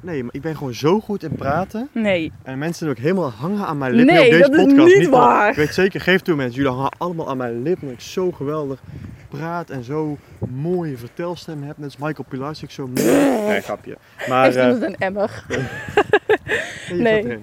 nee, 0.00 0.22
maar 0.22 0.34
ik 0.34 0.40
ben 0.42 0.56
gewoon 0.56 0.74
zo 0.74 1.00
goed 1.00 1.22
in 1.22 1.34
praten. 1.34 1.88
Nee. 1.92 2.32
En 2.42 2.58
mensen 2.58 2.86
doen 2.86 2.94
ook 2.96 3.02
helemaal 3.02 3.30
hangen 3.30 3.66
aan 3.66 3.78
mijn 3.78 3.92
lippen 3.92 4.14
Nee, 4.14 4.24
op 4.24 4.30
deze 4.30 4.50
dat 4.50 4.58
is 4.58 4.64
podcast. 4.64 4.98
niet 4.98 5.10
maar 5.10 5.20
waar. 5.20 5.50
Ik 5.50 5.56
weet 5.56 5.74
zeker, 5.74 6.00
geef 6.00 6.20
toe 6.20 6.36
mensen, 6.36 6.54
jullie 6.56 6.76
hangen 6.76 6.92
allemaal 6.98 7.28
aan 7.28 7.36
mijn 7.36 7.62
lippen. 7.62 7.88
Dat 7.88 7.96
is 7.96 8.12
zo 8.12 8.30
geweldig 8.32 8.80
praat 9.28 9.70
en 9.70 9.84
zo 9.84 10.18
mooie 10.50 10.96
vertelstem 10.96 11.62
hebt. 11.62 11.78
Net 11.78 11.86
als 11.86 11.96
Michael 11.96 12.26
Pilarczyk 12.28 12.70
zo 12.70 12.86
mooi. 12.86 13.06
Nee, 13.46 13.60
grapje. 13.60 13.96
Maar... 14.28 14.44
Heeft 14.44 14.56
iemand 14.56 14.82
een 14.82 14.96
emmer? 14.96 15.44
nee. 16.92 17.22
nee. 17.22 17.38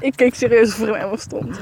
Ik 0.00 0.16
keek 0.16 0.34
serieus 0.34 0.68
of 0.74 0.80
er 0.80 0.88
een 0.88 0.94
emmer 0.94 1.18
stond. 1.18 1.60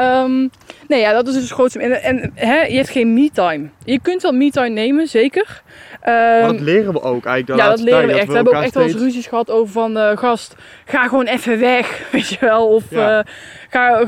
Ehm, 0.00 0.48
nee, 0.88 1.00
ja, 1.00 1.12
dat 1.12 1.26
is 1.26 1.32
dus 1.32 1.42
het 1.42 1.52
grootste. 1.52 1.78
En, 1.80 2.02
en 2.02 2.30
hè, 2.34 2.60
je 2.62 2.76
hebt 2.76 2.88
geen 2.88 3.14
me-time. 3.14 3.68
Je 3.84 4.00
kunt 4.00 4.22
wel 4.22 4.32
me-time 4.32 4.68
nemen, 4.68 5.06
zeker. 5.08 5.62
Ehm, 6.00 6.14
Maar 6.14 6.52
dat 6.52 6.60
leren 6.60 6.92
we 6.92 7.02
ook 7.02 7.24
eigenlijk 7.24 7.60
ja, 7.62 7.68
dat 7.70 7.80
leren 7.80 8.06
we 8.06 8.12
echt. 8.12 8.26
We 8.28 8.34
hebben 8.34 8.56
ook 8.56 8.62
echt 8.62 8.74
wel 8.74 8.82
eens 8.84 8.94
ruzies 8.94 9.26
gehad 9.26 9.50
over 9.50 9.72
van... 9.72 9.96
eh, 9.96 10.16
gast, 10.16 10.54
ga 10.84 11.08
gewoon 11.08 11.26
even 11.26 11.58
weg, 11.60 12.02
weet 12.12 12.28
je 12.28 12.36
wel. 12.40 12.66
Of 12.68 12.84
Ja. 12.90 13.18
eh, 13.18 13.24
ga, 13.70 14.04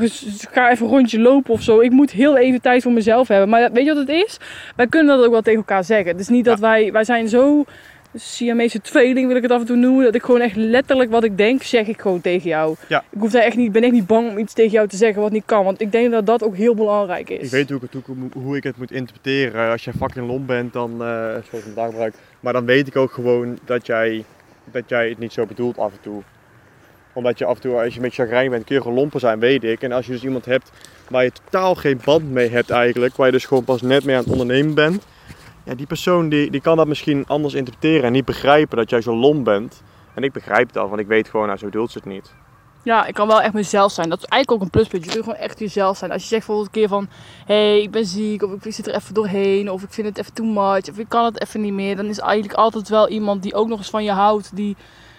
ga 0.51 0.71
even 0.71 0.85
een 0.85 0.91
rondje 0.91 1.19
lopen 1.19 1.53
of 1.53 1.61
zo. 1.61 1.79
Ik 1.79 1.91
moet 1.91 2.11
heel 2.11 2.37
even 2.37 2.61
tijd 2.61 2.83
voor 2.83 2.91
mezelf 2.91 3.27
hebben. 3.27 3.49
Maar 3.49 3.71
weet 3.71 3.85
je 3.85 3.93
wat 3.93 4.07
het 4.07 4.25
is? 4.25 4.37
Wij 4.75 4.87
kunnen 4.87 5.15
dat 5.17 5.25
ook 5.25 5.31
wel 5.31 5.41
tegen 5.41 5.59
elkaar 5.59 5.83
zeggen. 5.83 6.07
Het 6.07 6.19
is 6.19 6.27
niet 6.29 6.45
dat 6.45 6.59
wij... 6.59 6.91
Wij 6.91 7.03
zijn 7.03 7.27
zo... 7.27 7.63
Siamese 8.15 8.81
tweeling 8.81 9.27
wil 9.27 9.35
ik 9.35 9.41
het 9.41 9.51
af 9.51 9.59
en 9.59 9.65
toe 9.65 9.75
noemen. 9.75 10.03
Dat 10.03 10.15
ik 10.15 10.23
gewoon 10.23 10.41
echt 10.41 10.55
letterlijk 10.55 11.11
wat 11.11 11.23
ik 11.23 11.37
denk, 11.37 11.63
zeg 11.63 11.87
ik 11.87 12.01
gewoon 12.01 12.21
tegen 12.21 12.49
jou. 12.49 12.75
Ja. 12.87 13.03
Ik 13.09 13.19
hoef 13.19 13.31
daar 13.31 13.41
echt 13.41 13.55
niet, 13.55 13.71
ben 13.71 13.83
echt 13.83 13.91
niet 13.91 14.07
bang 14.07 14.29
om 14.29 14.37
iets 14.37 14.53
tegen 14.53 14.71
jou 14.71 14.87
te 14.87 14.95
zeggen 14.97 15.21
wat 15.21 15.31
niet 15.31 15.45
kan. 15.45 15.63
Want 15.63 15.81
ik 15.81 15.91
denk 15.91 16.11
dat 16.11 16.25
dat 16.25 16.43
ook 16.43 16.55
heel 16.55 16.75
belangrijk 16.75 17.29
is. 17.29 17.45
Ik 17.45 17.49
weet 17.51 17.69
hoe 17.69 17.79
ik, 17.81 17.87
het, 17.91 18.03
hoe, 18.33 18.55
ik- 18.57 18.63
het 18.63 18.77
moet 18.77 18.91
interpreteren. 18.91 19.71
Als 19.71 19.83
jij 19.83 19.93
fucking 19.93 20.27
lomp 20.27 20.47
bent, 20.47 20.73
dan, 20.73 20.91
eh 20.91 21.07
zoals 21.49 21.65
ik 21.65 21.73
gebruik. 21.75 22.13
Maar 22.39 22.53
dan 22.53 22.65
weet 22.65 22.87
ik 22.87 22.95
ook 22.95 23.11
gewoon 23.11 23.59
dat 23.65 23.85
jij, 23.85 24.23
dat 24.71 24.83
jij 24.87 25.09
het 25.09 25.19
niet 25.19 25.33
zo 25.33 25.45
bedoelt 25.45 25.77
af 25.77 25.91
en 25.91 26.01
toe. 26.01 26.21
Omdat 27.13 27.37
je 27.37 27.45
af 27.45 27.55
en 27.55 27.61
toe, 27.61 27.75
als 27.75 27.87
je 27.89 27.95
een 27.95 28.01
beetje 28.01 28.23
chagrijn 28.23 28.49
bent, 28.49 28.63
kun 28.65 28.75
je 28.75 28.81
gewoon 28.81 28.97
lompen 28.97 29.19
zijn, 29.19 29.39
weet 29.39 29.63
ik. 29.63 29.81
En 29.81 29.91
als 29.91 30.05
je 30.05 30.11
dus 30.11 30.23
iemand 30.23 30.45
hebt 30.45 30.71
waar 31.09 31.23
je 31.23 31.31
totaal 31.45 31.75
geen 31.75 31.99
band 32.05 32.31
mee 32.31 32.49
hebt 32.49 32.69
eigenlijk, 32.69 33.15
waar 33.15 33.25
je 33.25 33.31
dus 33.31 33.45
gewoon 33.45 33.63
pas 33.63 33.81
net 33.81 34.05
mee 34.05 34.15
aan 34.15 34.21
het 34.23 34.31
ondernemen 34.31 34.73
bent. 34.73 35.05
Ja, 35.71 35.77
die 35.77 35.87
persoon 35.87 36.29
die, 36.29 36.51
die 36.51 36.61
kan 36.61 36.77
dat 36.77 36.87
misschien 36.87 37.27
anders 37.27 37.53
interpreteren 37.53 38.03
en 38.03 38.11
niet 38.11 38.25
begrijpen 38.25 38.77
dat 38.77 38.89
jij 38.89 39.01
zo 39.01 39.15
lomp 39.15 39.43
bent. 39.43 39.83
En 40.13 40.23
ik 40.23 40.31
begrijp 40.31 40.67
het 40.67 40.77
al, 40.77 40.87
want 40.89 41.01
ik 41.01 41.07
weet 41.07 41.29
gewoon, 41.29 41.45
nou 41.45 41.57
zo 41.57 41.65
bedoelt 41.65 41.91
ze 41.91 41.97
het 41.97 42.07
niet. 42.07 42.33
Ja, 42.83 43.05
ik 43.05 43.13
kan 43.13 43.27
wel 43.27 43.41
echt 43.41 43.53
mezelf 43.53 43.91
zijn. 43.91 44.09
Dat 44.09 44.17
is 44.17 44.25
eigenlijk 44.25 44.61
ook 44.61 44.67
een 44.67 44.71
pluspunt. 44.71 45.03
Je 45.03 45.11
kunt 45.11 45.23
gewoon 45.23 45.39
echt 45.39 45.59
jezelf 45.59 45.97
zijn. 45.97 46.11
Als 46.11 46.21
je 46.21 46.27
zegt 46.27 46.45
bijvoorbeeld 46.45 46.75
een 46.75 46.81
keer 46.81 46.89
van... 46.89 47.07
Hé, 47.45 47.69
hey, 47.69 47.81
ik 47.81 47.91
ben 47.91 48.05
ziek. 48.05 48.43
Of 48.43 48.65
ik 48.65 48.73
zit 48.73 48.87
er 48.87 48.95
even 48.95 49.13
doorheen. 49.13 49.71
Of 49.71 49.83
ik 49.83 49.93
vind 49.93 50.07
het 50.07 50.17
even 50.17 50.33
too 50.33 50.45
much. 50.45 50.89
Of 50.89 50.97
ik 50.97 51.09
kan 51.09 51.25
het 51.25 51.41
even 51.41 51.61
niet 51.61 51.73
meer. 51.73 51.95
Dan 51.95 52.05
is 52.05 52.19
eigenlijk 52.19 52.53
altijd 52.59 52.89
wel 52.89 53.09
iemand 53.09 53.43
die 53.43 53.53
ook 53.53 53.67
nog 53.67 53.77
eens 53.77 53.89
van 53.89 54.03
je 54.03 54.11
houdt. 54.11 54.55
Die 54.55 54.75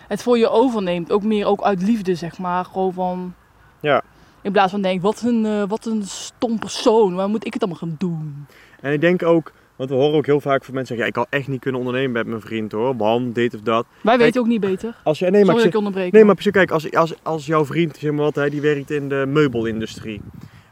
het 0.08 0.22
voor 0.22 0.38
je 0.38 0.48
overneemt. 0.48 1.12
Ook 1.12 1.22
meer 1.22 1.46
ook 1.46 1.62
uit 1.62 1.82
liefde, 1.82 2.14
zeg 2.14 2.38
maar. 2.38 2.64
Gewoon 2.64 2.92
van... 2.92 3.34
Ja. 3.80 4.02
In 4.42 4.52
plaats 4.52 4.70
van 4.70 4.82
denk, 4.82 5.02
wat 5.02 5.22
een, 5.22 5.46
eh, 5.46 5.62
wat 5.68 5.86
een 5.86 6.02
stom 6.04 6.58
persoon. 6.58 7.14
Waar 7.14 7.28
moet 7.28 7.46
ik 7.46 7.52
het 7.52 7.62
allemaal 7.62 7.80
gaan 7.80 7.96
doen? 7.98 8.46
En 8.80 8.92
ik 8.92 9.00
denk 9.00 9.22
ook, 9.22 9.52
want 9.82 9.94
we 9.94 10.00
horen 10.00 10.16
ook 10.18 10.26
heel 10.26 10.40
vaak 10.40 10.64
van 10.64 10.74
mensen 10.74 10.96
zeggen, 10.96 11.14
ja, 11.14 11.22
ik 11.22 11.28
kan 11.30 11.38
echt 11.38 11.48
niet 11.48 11.60
kunnen 11.60 11.80
ondernemen 11.80 12.12
met 12.12 12.26
mijn 12.26 12.40
vriend 12.40 12.72
hoor, 12.72 12.96
want 12.96 13.34
dit 13.34 13.54
of 13.54 13.60
dat. 13.60 13.86
Wij 14.00 14.18
weten 14.18 14.40
ook 14.40 14.46
niet 14.46 14.60
beter. 14.60 14.94
Als 15.04 15.18
je, 15.18 15.24
nee, 15.24 15.32
maar, 15.32 15.44
Sorry 15.44 15.56
ik 15.58 15.64
zeg- 15.64 15.74
onderbreek. 15.74 16.12
nee, 16.12 16.24
maar 16.24 16.34
precies, 16.34 16.52
kijk, 16.52 16.70
als, 16.70 16.94
als, 16.94 17.14
als 17.22 17.46
jouw 17.46 17.64
vriend, 17.64 17.96
zeg 17.96 18.10
maar 18.10 18.20
wat, 18.20 18.34
hè, 18.34 18.50
die 18.50 18.60
werkt 18.60 18.90
in 18.90 19.08
de 19.08 19.24
meubelindustrie. 19.28 20.20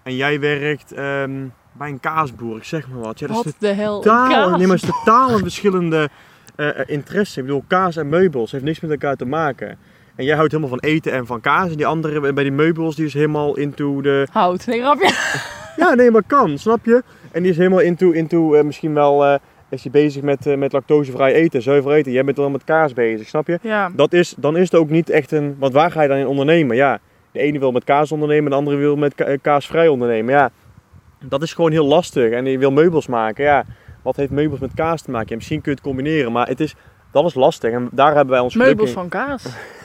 En 0.02 0.16
jij 0.16 0.40
werkt 0.40 0.92
ehm, 0.92 1.30
bij 1.72 1.88
een 1.88 2.00
kaasboer, 2.00 2.56
ik 2.56 2.64
zeg 2.64 2.88
maar 2.88 3.00
wat. 3.00 3.18
Ja, 3.18 3.26
dat 3.26 3.36
is 3.36 3.44
Wat 3.44 3.54
de 3.58 3.66
hel. 3.72 4.00
Kaas. 4.00 4.58
nee, 4.58 4.66
maar 4.66 4.76
het 4.76 4.84
is 4.84 4.90
totaal 5.04 5.30
een 5.30 5.38
verschillende 5.38 6.08
eh, 6.56 6.68
interesse. 6.86 7.40
Ik 7.40 7.46
bedoel, 7.46 7.64
kaas 7.66 7.96
en 7.96 8.08
meubels 8.08 8.52
heeft 8.52 8.64
niks 8.64 8.80
met 8.80 8.90
elkaar 8.90 9.16
te 9.16 9.24
maken. 9.24 9.78
En 10.14 10.24
jij 10.24 10.36
houdt 10.36 10.52
helemaal 10.52 10.78
van 10.78 10.90
eten 10.90 11.12
en 11.12 11.26
van 11.26 11.40
kaas. 11.40 11.70
En 11.70 11.76
die 11.76 11.86
andere 11.86 12.32
bij 12.32 12.42
die 12.44 12.52
meubels, 12.52 12.96
die 12.96 13.06
is 13.06 13.14
helemaal 13.14 13.56
into 13.56 14.00
de... 14.00 14.26
Hout. 14.32 14.66
Nee, 14.66 14.80
grapje. 14.80 15.14
Ja, 15.76 15.94
nee, 15.94 16.10
maar 16.10 16.22
kan, 16.26 16.58
snap 16.58 16.84
je? 16.84 17.02
En 17.32 17.42
die 17.42 17.50
is 17.50 17.56
helemaal 17.56 17.80
into, 17.80 18.10
into 18.10 18.54
eh, 18.54 18.64
misschien 18.64 18.94
wel, 18.94 19.24
eh, 19.24 19.34
is 19.68 19.82
hij 19.82 19.92
bezig 19.92 20.22
met, 20.22 20.46
eh, 20.46 20.56
met 20.56 20.72
lactosevrij 20.72 21.32
eten, 21.34 21.62
zuiver 21.62 21.92
eten. 21.92 22.12
Jij 22.12 22.24
bent 22.24 22.36
dan 22.36 22.52
met 22.52 22.64
kaas 22.64 22.92
bezig, 22.92 23.28
snap 23.28 23.46
je? 23.46 23.58
Ja. 23.62 23.90
Dat 23.96 24.12
is, 24.12 24.34
dan 24.38 24.56
is 24.56 24.70
het 24.70 24.74
ook 24.80 24.90
niet 24.90 25.10
echt 25.10 25.32
een, 25.32 25.56
want 25.58 25.72
waar 25.72 25.90
ga 25.90 26.02
je 26.02 26.08
dan 26.08 26.16
in 26.16 26.26
ondernemen? 26.26 26.76
Ja, 26.76 26.98
de 27.32 27.38
ene 27.40 27.58
wil 27.58 27.72
met 27.72 27.84
kaas 27.84 28.12
ondernemen, 28.12 28.50
de 28.50 28.56
andere 28.56 28.76
wil 28.76 28.96
met 28.96 29.14
ka- 29.14 29.36
kaasvrij 29.42 29.88
ondernemen. 29.88 30.34
Ja, 30.34 30.50
dat 31.24 31.42
is 31.42 31.54
gewoon 31.54 31.70
heel 31.70 31.86
lastig. 31.86 32.30
En 32.30 32.44
die 32.44 32.58
wil 32.58 32.70
meubels 32.70 33.06
maken, 33.06 33.44
ja. 33.44 33.64
Wat 34.02 34.16
heeft 34.16 34.30
meubels 34.30 34.60
met 34.60 34.74
kaas 34.74 35.02
te 35.02 35.10
maken? 35.10 35.28
Ja, 35.28 35.36
misschien 35.36 35.60
kun 35.60 35.70
je 35.72 35.76
het 35.76 35.86
combineren, 35.86 36.32
maar 36.32 36.46
het 36.46 36.60
is, 36.60 36.74
dat 37.12 37.24
is 37.24 37.34
lastig. 37.34 37.72
En 37.72 37.88
daar 37.92 38.14
hebben 38.14 38.34
wij 38.34 38.40
ons 38.42 38.54
Meubels 38.54 38.90
van 38.90 39.08
kaas. 39.08 39.44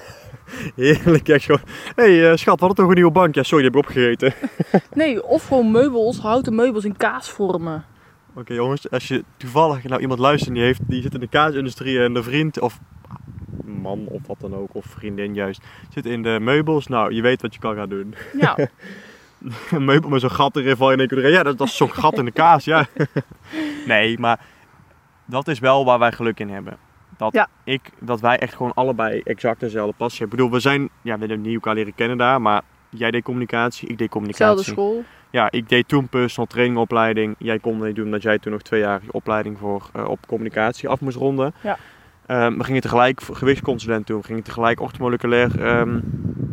Heerlijk, 0.75 1.29
echt 1.29 1.45
gewoon. 1.45 1.61
Hé 1.95 2.03
hey, 2.03 2.31
eh, 2.31 2.37
schat, 2.37 2.59
we 2.59 2.65
hadden 2.65 2.75
toch 2.75 2.87
een 2.87 2.95
nieuwe 2.95 3.11
bank? 3.11 3.35
Ja, 3.35 3.43
sorry, 3.43 3.69
die 3.69 3.71
heb 3.71 3.81
ik 3.81 3.89
opgegeten. 3.89 4.33
Nee, 4.93 5.23
of 5.23 5.47
gewoon 5.47 5.71
meubels, 5.71 6.19
houten 6.19 6.55
meubels 6.55 6.85
in 6.85 6.97
kaasvormen. 6.97 7.85
Oké 8.35 8.53
jongens, 8.53 8.91
als 8.91 9.07
je 9.07 9.23
toevallig 9.37 9.83
nou 9.83 10.01
iemand 10.01 10.19
luistert 10.19 10.53
die, 10.53 10.63
heeft, 10.63 10.79
die 10.87 11.01
zit 11.01 11.13
in 11.13 11.19
de 11.19 11.27
kaasindustrie 11.27 11.99
en 11.99 12.15
een 12.15 12.23
vriend 12.23 12.59
of 12.59 12.79
man 13.65 14.05
of 14.07 14.27
wat 14.27 14.39
dan 14.39 14.55
ook, 14.55 14.75
of 14.75 14.85
vriendin 14.85 15.33
juist, 15.33 15.63
zit 15.89 16.05
in 16.05 16.23
de 16.23 16.37
meubels, 16.41 16.87
nou 16.87 17.13
je 17.13 17.21
weet 17.21 17.41
wat 17.41 17.53
je 17.53 17.59
kan 17.59 17.75
gaan 17.75 17.89
doen. 17.89 18.15
Ja. 18.39 18.57
Een 19.71 19.85
meubel 19.85 20.09
met 20.09 20.21
zo'n 20.21 20.31
gat 20.31 20.55
erin 20.55 20.75
van 20.75 20.91
je 20.91 20.97
denkt, 20.97 21.27
ja 21.27 21.43
dat, 21.43 21.57
dat 21.57 21.67
is 21.67 21.75
zo'n 21.75 21.91
gat 21.91 22.17
in 22.17 22.25
de 22.25 22.31
kaas, 22.31 22.65
ja. 22.65 22.87
nee, 23.85 24.19
maar 24.19 24.39
dat 25.25 25.47
is 25.47 25.59
wel 25.59 25.85
waar 25.85 25.99
wij 25.99 26.11
geluk 26.11 26.39
in 26.39 26.49
hebben. 26.49 26.77
Dat, 27.31 27.47
Ja. 27.65 27.73
ik, 27.73 27.81
dat 27.99 28.19
wij 28.19 28.39
echt 28.39 28.55
gewoon 28.55 28.73
allebei 28.73 29.21
exact 29.23 29.59
dezelfde 29.59 29.93
passie 29.97 30.19
hebben. 30.19 30.39
Ik 30.39 30.43
bedoel, 30.45 30.57
we 30.61 30.69
zijn, 30.69 30.81
ja 31.01 31.13
we 31.13 31.19
hebben 31.25 31.41
niet 31.41 31.53
elkaar 31.53 31.73
leren 31.75 31.95
kennen 31.95 32.17
daar, 32.17 32.41
maar 32.41 32.61
jij 32.89 33.11
deed 33.11 33.23
communicatie, 33.23 33.87
ik 33.87 33.97
deed 33.97 34.09
communicatie. 34.09 34.45
Zelfde 34.63 34.71
school. 34.71 35.03
Ja, 35.29 35.51
ik 35.51 35.69
deed 35.69 35.87
toen 35.87 36.07
personal 36.07 36.47
trainingopleiding. 36.47 37.35
Jij 37.37 37.59
kon 37.59 37.81
niet 37.83 37.95
doen 37.95 38.05
omdat 38.05 38.21
jij 38.21 38.39
toen 38.39 38.51
nog 38.51 38.61
twee 38.61 38.79
jaar 38.79 38.99
je 39.03 39.11
opleiding 39.13 39.57
voor 39.57 39.89
eh, 39.93 40.07
op 40.09 40.19
communicatie 40.27 40.89
af 40.89 40.99
moest 40.99 41.17
ronden. 41.17 41.53
Ja. 41.61 41.77
Ehm, 42.25 42.57
we 42.57 42.63
gingen 42.63 42.81
tegelijk 42.81 43.21
gewichtsconsulent 43.31 44.07
doen. 44.07 44.19
We 44.19 44.25
gingen 44.25 44.43
tegelijk 44.43 44.81
orthomoleculair 44.81 45.61
ehm 45.61 45.99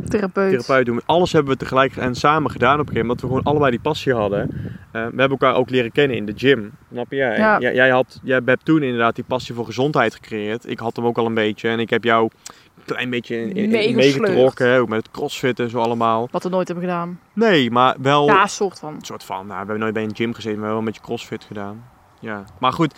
Therapeut. 0.08 0.50
therapeut 0.50 0.86
doen. 0.86 1.00
Alles 1.06 1.32
hebben 1.32 1.52
we 1.52 1.58
tegelijk 1.58 1.96
en 1.96 2.14
samen 2.14 2.50
gedaan 2.50 2.72
op 2.74 2.78
een 2.80 2.86
gegeven 2.86 3.00
moment. 3.06 3.20
Dat 3.20 3.30
we 3.30 3.36
gewoon 3.36 3.52
allebei 3.52 3.70
die 3.70 3.80
passie 3.80 4.14
hadden. 4.14 4.48
Eh, 4.50 4.90
we 4.92 4.98
hebben 4.98 5.28
elkaar 5.30 5.54
ook 5.54 5.70
leren 5.70 5.92
kennen 5.92 6.16
in 6.16 6.26
de 6.26 6.32
gym. 6.36 6.72
Snap 6.90 7.10
je? 7.10 7.16
Ja. 7.16 7.58
Jij, 7.60 7.74
jij, 7.74 7.90
had, 7.90 8.20
jij 8.22 8.40
hebt 8.44 8.64
toen 8.64 8.82
inderdaad 8.82 9.14
die 9.14 9.24
passie 9.24 9.54
voor 9.54 9.64
gezondheid 9.64 10.14
gecreëerd. 10.14 10.68
Ik 10.70 10.78
had 10.78 10.96
hem 10.96 11.06
ook 11.06 11.18
al 11.18 11.26
een 11.26 11.34
beetje. 11.34 11.68
En 11.68 11.78
ik 11.80 11.90
heb 11.90 12.04
jou 12.04 12.30
een 12.76 12.84
klein 12.84 13.10
beetje 13.10 13.36
in, 13.40 13.48
in, 13.48 13.56
in 13.56 13.70
Meegesleurd. 13.70 14.18
meegetrokken. 14.18 14.68
hè, 14.68 14.80
Ook 14.80 14.88
met 14.88 14.98
het 15.02 15.10
crossfit 15.10 15.60
en 15.60 15.70
zo 15.70 15.78
allemaal. 15.78 16.28
Wat 16.30 16.42
we 16.42 16.48
nooit 16.48 16.68
hebben 16.68 16.84
gedaan. 16.86 17.18
Nee, 17.32 17.70
maar 17.70 17.96
wel... 18.00 18.26
Ja, 18.26 18.46
soort 18.46 18.78
van. 18.78 18.94
Een 18.94 19.04
soort 19.04 19.24
van, 19.24 19.36
nou, 19.36 19.48
we 19.48 19.56
hebben 19.56 19.78
nooit 19.78 19.94
bij 19.94 20.02
een 20.02 20.14
gym 20.16 20.34
gezeten, 20.34 20.58
maar 20.60 20.68
wel 20.68 20.78
een 20.78 20.84
beetje 20.84 21.00
crossfit 21.00 21.44
gedaan. 21.44 21.84
Ja. 22.20 22.44
Maar 22.60 22.72
goed, 22.72 22.94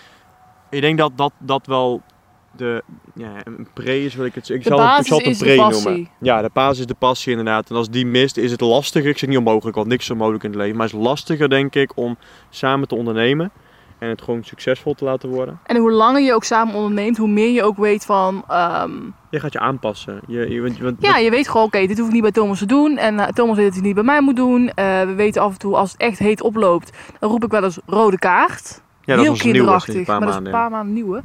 ik 0.71 0.81
denk 0.81 0.99
dat 0.99 1.13
dat, 1.17 1.33
dat 1.39 1.67
wel 1.67 2.03
de 2.57 2.83
ja, 3.15 3.31
een 3.45 3.67
pre 3.75 4.05
is, 4.05 4.15
wil 4.15 4.25
ik 4.27 4.35
het. 4.35 4.49
Ik 4.49 4.63
De 4.63 4.69
zal, 4.69 4.81
het- 4.89 5.01
ik 5.01 5.07
zal 5.07 5.19
het 5.19 5.27
een 5.27 5.37
pre 5.37 5.57
noemen. 5.57 6.09
Ja, 6.21 6.43
de 6.43 6.51
basis 6.53 6.79
is 6.79 6.87
de 6.87 6.95
passie 6.95 7.31
inderdaad. 7.31 7.71
En 7.71 7.77
als 7.77 7.91
die 7.91 8.07
mist, 8.07 8.37
is 8.37 8.51
het 8.51 8.61
lastiger. 8.61 9.11
Ik 9.11 9.19
zeg 9.19 9.29
niet 9.29 9.39
onmogelijk, 9.39 9.77
want 9.77 9.89
niks 9.89 10.05
is 10.05 10.11
onmogelijk 10.11 10.45
in 10.45 10.51
het 10.51 10.59
leven. 10.59 10.77
Maar 10.77 10.87
het 10.87 10.95
is 10.97 11.03
lastiger, 11.03 11.49
denk 11.49 11.75
ik, 11.75 11.93
om 11.95 12.17
samen 12.51 12.89
te 12.89 12.95
ondernemen. 12.95 13.51
En 13.99 14.09
het 14.09 14.23
gewoon 14.23 14.45
succesvol 14.45 14.95
te 14.95 15.05
laten 15.05 15.29
worden. 15.29 15.59
En 15.65 15.77
hoe 15.77 15.91
langer 15.93 16.21
je 16.23 16.35
ook 16.35 16.45
samen 16.45 16.75
onderneemt, 16.75 17.17
hoe 17.17 17.29
meer 17.29 17.51
je 17.51 17.63
ook 17.63 17.77
weet 17.77 18.05
van... 18.05 18.45
ehm, 18.49 18.91
Je 19.31 19.41
gaat 19.41 19.53
je 19.53 19.59
aanpassen. 19.59 20.21
Je, 20.27 20.51
je, 20.51 20.61
want- 20.63 20.79
want- 20.79 20.97
ja, 20.99 21.17
je 21.17 21.31
weet 21.31 21.49
gewoon, 21.49 21.67
oké, 21.67 21.87
dit 21.87 21.99
hoef 21.99 22.07
ik 22.07 22.13
niet 22.13 22.23
bij 22.23 22.31
Thomas 22.33 22.59
te 22.59 22.67
doen. 22.67 22.97
En 22.99 23.19
eh, 23.21 23.27
Thomas 23.29 23.57
weet 23.57 23.65
dat 23.65 23.75
hij 23.75 23.77
het 23.77 23.83
niet 23.85 23.95
bij 23.95 24.03
mij 24.05 24.21
moet 24.21 24.37
doen. 24.37 24.69
Eh, 24.69 25.01
we 25.03 25.15
weten 25.15 25.43
af 25.43 25.53
en 25.53 25.59
toe, 25.59 25.77
als 25.77 25.93
het 25.93 26.01
echt 26.01 26.19
heet 26.19 26.43
oploopt, 26.43 26.91
dan 27.21 27.31
roep 27.31 27.45
ik 27.45 27.51
wel 27.51 27.65
eens 27.65 27.79
rode 27.87 28.19
kaart. 28.19 28.83
ja, 29.05 29.17
dat 29.17 29.25
is 29.25 29.31
Heel 29.31 29.53
kinderachtig, 29.53 29.93
sinds 29.95 29.99
een 29.99 30.05
paar 30.19 30.19
maar 30.19 30.33
dat 30.33 30.41
is 30.41 30.47
een 30.47 30.53
paar 30.53 30.71
maanden 30.71 30.95
nieuwe. 30.95 31.23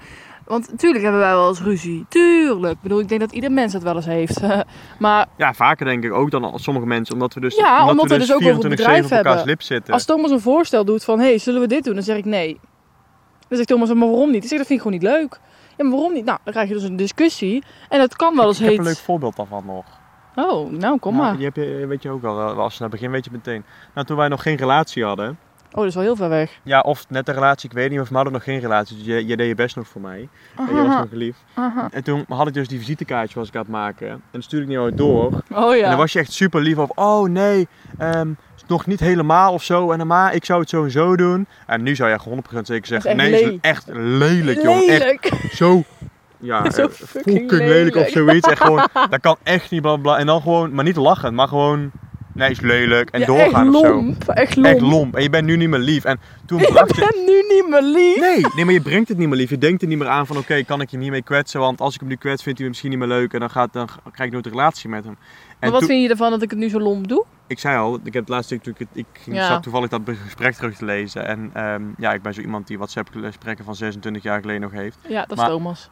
Want 0.49 0.71
natuurlijk 0.71 1.03
hebben 1.03 1.21
wij 1.21 1.33
wel 1.33 1.47
eens 1.47 1.61
ruzie. 1.61 2.05
Tuurlijk. 2.07 2.73
Ik 2.73 2.81
bedoel, 2.81 2.99
ik 2.99 3.07
denk 3.07 3.21
dat 3.21 3.31
ieder 3.31 3.51
mens 3.51 3.73
het 3.73 3.83
wel 3.83 3.95
eens 3.95 4.05
heeft. 4.05 4.41
maar 4.99 5.27
Ja, 5.37 5.53
vaker 5.53 5.85
denk 5.85 6.03
ik 6.03 6.13
ook 6.13 6.31
dan 6.31 6.59
sommige 6.59 6.85
mensen. 6.85 7.13
Omdat 7.13 7.33
we 7.33 7.39
dus, 7.39 7.55
Ja, 7.55 7.89
omdat 7.89 8.09
we 8.09 8.17
dus 8.17 8.33
ook 8.33 8.41
over 8.41 8.53
het 8.53 8.63
24/7 8.63 8.69
bedrijf 8.69 9.09
hebben. 9.09 9.45
lip 9.45 9.61
zitten. 9.61 9.93
als 9.93 10.05
Thomas 10.05 10.31
een 10.31 10.39
voorstel 10.39 10.85
doet 10.85 11.03
van... 11.03 11.19
hey, 11.19 11.37
zullen 11.37 11.61
we 11.61 11.67
dit 11.67 11.83
doen? 11.83 11.93
Dan 11.93 12.03
zeg 12.03 12.17
ik 12.17 12.25
nee. 12.25 12.59
Dan 13.47 13.57
zegt 13.57 13.67
Thomas, 13.67 13.93
maar 13.93 14.07
waarom 14.09 14.31
niet? 14.31 14.43
Ik 14.43 14.49
zeg, 14.49 14.57
dat 14.57 14.67
vind 14.67 14.79
ik 14.79 14.85
gewoon 14.85 15.01
niet 15.01 15.11
leuk. 15.11 15.39
Ja, 15.77 15.83
maar 15.83 15.93
waarom 15.93 16.13
niet? 16.13 16.25
Nou, 16.25 16.37
dan 16.43 16.53
krijg 16.53 16.67
je 16.67 16.73
dus 16.73 16.83
een 16.83 16.95
discussie. 16.95 17.63
En 17.89 17.99
dat 17.99 18.15
kan 18.15 18.35
wel 18.35 18.47
eens 18.47 18.59
ik 18.59 18.61
heb 18.61 18.69
heet... 18.69 18.79
een 18.79 18.85
leuk 18.85 18.97
voorbeeld 18.97 19.35
daarvan 19.35 19.65
nog. 19.65 19.85
Oh, 20.35 20.71
nou, 20.71 20.99
kom 20.99 21.13
Nou, 21.13 21.25
maar. 21.25 21.35
Die 21.35 21.45
heb 21.45 21.55
je, 21.55 21.85
weet 21.87 22.03
je 22.03 22.09
ook 22.09 22.23
al, 22.23 22.39
als 22.39 22.79
naar 22.79 22.89
het 22.89 22.99
begin 22.99 23.11
weet 23.11 23.25
je 23.25 23.31
meteen. 23.31 23.63
Nou, 23.93 24.07
toen 24.07 24.17
wij 24.17 24.27
nog 24.27 24.41
geen 24.41 24.57
relatie 24.57 25.03
hadden, 25.03 25.37
Oh, 25.71 25.75
dat 25.75 25.85
is 25.85 25.93
wel 25.93 26.03
heel 26.03 26.15
ver 26.15 26.29
weg. 26.29 26.59
ja, 26.63 26.79
of 26.79 27.05
net 27.09 27.27
een 27.27 27.33
relatie, 27.33 27.69
ik 27.69 27.75
weet 27.75 27.89
niet, 27.89 27.99
of 27.99 28.09
we 28.09 28.15
hadden 28.15 28.33
nog 28.33 28.43
geen 28.43 28.59
relatie, 28.59 28.97
dus 28.97 29.05
je, 29.05 29.25
je 29.27 29.37
deed 29.37 29.47
je 29.47 29.55
best 29.55 29.75
nog 29.75 29.87
voor 29.87 30.01
mij. 30.01 30.29
En 30.57 30.75
je 30.75 30.83
was 30.83 30.95
nog 30.95 31.11
lief. 31.11 31.35
aha. 31.53 31.87
En 31.91 32.03
toen 32.03 32.25
had 32.27 32.47
ik 32.47 32.53
dus 32.53 32.67
die 32.67 32.79
visitekaartjes 32.79 33.33
was 33.35 33.47
ik 33.47 33.55
aan 33.55 33.61
het 33.61 33.71
maken. 33.71 34.09
En 34.09 34.21
dat 34.31 34.43
stuurde 34.43 34.65
ik 34.65 34.71
niet 34.71 34.79
ooit 34.81 34.97
door. 34.97 35.31
Oh 35.53 35.71
En 35.71 35.77
ja. 35.77 35.89
dan 35.89 35.97
was 35.97 36.13
je 36.13 36.19
echt 36.19 36.31
super 36.31 36.61
lief 36.61 36.77
of, 36.77 36.89
oh 36.95 37.29
nee, 37.29 37.67
ehm, 37.97 38.29
nog 38.67 38.85
niet 38.85 38.99
helemaal 38.99 39.53
of 39.53 39.63
zo. 39.63 39.91
En 39.91 39.97
dan 39.97 40.07
maar, 40.07 40.33
ik 40.35 40.45
zou 40.45 40.59
het 40.59 40.69
zo 40.69 40.83
en 40.83 40.91
zo 40.91 41.15
doen. 41.15 41.47
En 41.65 41.83
nu 41.83 41.95
zou 41.95 42.09
je 42.09 42.15
echt 42.15 42.25
100% 42.25 42.59
zeker 42.61 42.87
zeggen, 42.87 43.15
nee, 43.17 43.31
echt 43.33 43.41
is 43.51 43.57
echt 43.61 43.87
lelijk, 43.93 44.61
jongen. 44.61 44.87
Echt 44.87 44.99
Lelijk. 44.99 45.31
zo, 45.51 45.83
ja, 46.37 46.69
Zo 46.71 46.81
eh, 46.81 46.89
fucking 46.89 47.39
fucking 47.39 47.69
lelijk 47.69 47.95
of 47.95 48.09
zoiets. 48.09 48.47
En 48.47 48.57
gewoon, 48.57 48.87
dat 49.09 49.19
kan 49.21 49.37
echt 49.43 49.71
niet, 49.71 49.81
bla 49.81 49.95
bla. 49.95 50.17
En 50.17 50.25
dan 50.25 50.41
gewoon, 50.41 50.73
maar 50.73 50.83
niet 50.83 50.95
lachen, 50.95 51.33
maar 51.35 51.47
gewoon 51.47 51.91
Nee, 52.39 52.49
is 52.51 52.59
lelijk. 52.59 53.09
En 53.09 53.19
Ja, 53.19 53.25
doorgaan 53.25 53.65
echt 53.67 53.75
of 53.75 53.81
zo. 53.81 54.31
Echt 54.33 54.55
lomp. 54.55 54.67
Echt 54.67 54.81
lomp. 54.81 55.15
En 55.15 55.21
je 55.23 55.29
bent 55.29 55.45
nu 55.45 55.55
niet 55.57 55.69
meer 55.69 55.79
lief. 55.79 56.03
En 56.03 56.19
toen 56.45 56.59
Ik 56.59 56.69
bracht 56.69 56.95
je... 56.95 57.01
ben 57.11 57.25
nu 57.25 57.55
niet 57.55 57.67
meer 57.69 57.81
lief. 57.81 58.19
Nee, 58.19 58.41
nee, 58.55 58.65
maar 58.65 58.73
je 58.73 58.81
brengt 58.81 59.09
het 59.09 59.17
niet 59.17 59.27
meer 59.27 59.37
lief. 59.37 59.49
Je 59.49 59.57
denkt 59.57 59.81
er 59.81 59.87
niet 59.87 59.97
meer 59.97 60.07
aan 60.07 60.27
van 60.27 60.37
oké, 60.37 60.63
kan 60.63 60.81
ik 60.81 60.89
je 60.89 60.99
hiermee 60.99 61.21
kwetsen? 61.23 61.59
Want 61.59 61.81
als 61.81 61.93
ik 61.93 61.99
hem 61.99 62.09
nu 62.09 62.15
kwets, 62.15 62.43
vindt 62.43 62.57
hij 62.57 62.67
me 62.67 62.73
misschien 62.73 62.89
niet 62.89 62.99
meer 62.99 63.17
leuk. 63.17 63.33
En 63.33 63.39
dan, 63.39 63.49
gaat, 63.49 63.73
dan 63.73 63.87
krijg 64.11 64.27
ik 64.27 64.31
nooit 64.31 64.45
een 64.45 64.51
relatie 64.51 64.89
met 64.89 65.03
hem. 65.03 65.13
En 65.13 65.55
Maar 65.59 65.69
wat 65.69 65.79
toen- 65.79 65.89
vind 65.89 66.03
je 66.03 66.09
ervan 66.09 66.29
dat 66.31 66.41
ik 66.41 66.49
het 66.49 66.59
nu 66.59 66.69
zo 66.69 66.79
lomp 66.79 67.07
doe? 67.07 67.25
ik 67.47 67.59
zei 67.59 67.77
al, 67.77 67.95
ik 68.03 68.13
heb 68.13 68.23
het 68.23 68.29
laatste 68.29 68.57
stuk, 68.61 68.79
ik, 68.79 68.87
ik 68.93 69.05
ging, 69.13 69.35
Ja. 69.35 69.47
zat 69.47 69.63
toevallig 69.63 69.89
dat 69.89 70.01
gesprek 70.23 70.53
terug 70.53 70.75
te 70.77 70.85
lezen. 70.85 71.27
En 71.27 71.49
ehm, 71.53 71.81
ja, 71.97 72.13
ik 72.13 72.21
ben 72.21 72.33
zo 72.33 72.41
iemand 72.41 72.67
die 72.67 72.77
WhatsApp-gesprekken 72.77 73.65
van 73.65 73.75
26 73.75 74.23
jaar 74.23 74.41
geleden 74.41 74.61
nog 74.61 74.71
heeft. 74.71 74.97
Ja, 75.07 75.21
dat 75.21 75.31
is 75.31 75.37
Maar- 75.37 75.49
Thomas. 75.49 75.89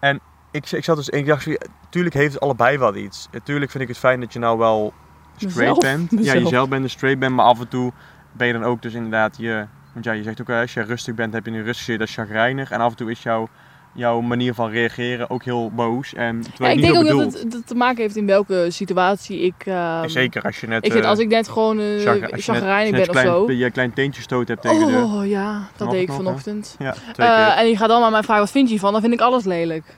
Ik, 0.52 0.72
ik 0.72 0.84
zat 0.84 0.96
dus, 0.96 1.10
ik 1.10 1.26
dacht, 1.26 1.48
tuurlijk 1.90 2.16
heeft 2.16 2.34
het 2.34 2.42
allebei 2.42 2.78
wel 2.78 2.96
iets. 2.96 3.28
Tuurlijk 3.44 3.72
vind 3.72 3.84
ik 3.84 3.90
het 3.90 3.98
fijn 3.98 4.20
dat 4.20 4.34
je 4.34 4.40
nou 4.40 4.58
wel 4.58 4.94
straight 5.38 5.82
Mezelf. 5.82 6.08
bent. 6.10 6.26
Ja, 6.26 6.34
jezelf 6.34 6.70
bent 6.70 6.84
en 6.84 6.90
straight 6.90 7.20
bent, 7.20 7.34
maar 7.36 7.46
af 7.46 7.60
en 7.60 7.68
toe 7.68 7.92
ben 8.32 8.48
je 8.48 8.54
dan 8.54 8.64
ook 8.64 8.82
dus 8.82 8.94
inderdaad 8.94 9.36
je... 9.38 9.66
Want 9.94 10.06
ja, 10.06 10.12
je 10.12 10.24
zegt 10.24 10.42
ook, 10.42 10.50
als 10.50 10.74
je 10.74 10.82
rustig 10.82 11.16
bent, 11.16 11.34
heb 11.34 11.46
je 11.46 11.52
nu 11.52 11.64
rustig 11.64 11.86
zitten, 11.86 11.98
dat 12.00 12.08
is 12.08 12.14
chagrijnig. 12.14 12.72
En 12.72 12.80
af 12.80 12.90
en 12.92 12.98
toe 12.98 13.12
is 13.12 13.24
jouw, 13.24 13.48
jouw 13.94 14.22
manier 14.22 14.54
van 14.54 14.70
reageren 14.70 15.30
ook 15.30 15.44
heel 15.44 15.72
boos. 15.72 16.14
En 16.14 16.44
Ja, 16.58 16.68
ik 16.70 16.82
denk 16.82 16.96
ook 16.96 17.08
dat 17.08 17.34
het, 17.34 17.52
dat 17.52 17.68
te 17.68 17.76
maken 17.76 18.02
heeft 18.02 18.16
in 18.16 18.26
welke 18.26 18.66
situatie 18.70 19.40
ik... 19.42 19.54
ehm, 19.66 20.08
Zeker 20.08 20.42
als 20.42 20.60
je 20.60 20.68
net... 20.68 20.86
Ik 20.86 20.92
vind 20.92 21.04
eh, 21.04 21.10
als 21.10 21.20
ik 21.20 21.28
net 21.28 21.50
gewoon 21.50 21.80
uh, 21.80 22.02
chagrijnig 22.32 22.92
ben 23.06 23.10
of 23.10 23.20
zo. 23.22 23.52
Je 23.52 23.72
klein 23.72 23.94
teentje 23.94 24.22
stoot 24.22 24.48
hebt 24.48 24.62
tegen 24.62 24.88
de. 24.88 24.98
Oh 24.98 25.26
ja, 25.28 25.68
dat 25.78 25.90
deed 25.92 26.02
ik 26.02 26.12
vanochtend. 26.12 26.76
Ja, 26.80 26.96
keer. 27.16 27.26
en 27.26 27.68
je 27.68 27.78
gaat 27.78 27.90
dan 27.90 28.04
aan 28.04 28.12
mij 28.12 28.24
vragen, 28.24 28.44
wat 28.44 28.52
vind 28.52 28.66
je 28.66 28.72
hiervan? 28.72 28.92
Dan 28.92 29.02
vind 29.02 29.14
ik 29.14 29.22
alles 29.22 29.44
lelijk. 29.44 29.98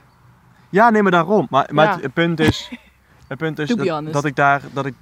Ja, 0.70 0.90
nee, 0.90 1.02
maar 1.02 1.12
daarom. 1.12 1.46
Maar, 1.50 1.68
maar 1.72 1.86
Ja. 1.86 1.98
het, 2.00 2.12
punt 2.12 2.40
is, 2.40 2.70
het 3.28 3.38
punt 3.38 3.58
is 3.58 3.68
dat, 3.68 4.12
dat 4.12 4.24
ik 4.24 4.36
daar, 4.36 4.62
dat 4.72 4.86
ik, 4.86 4.94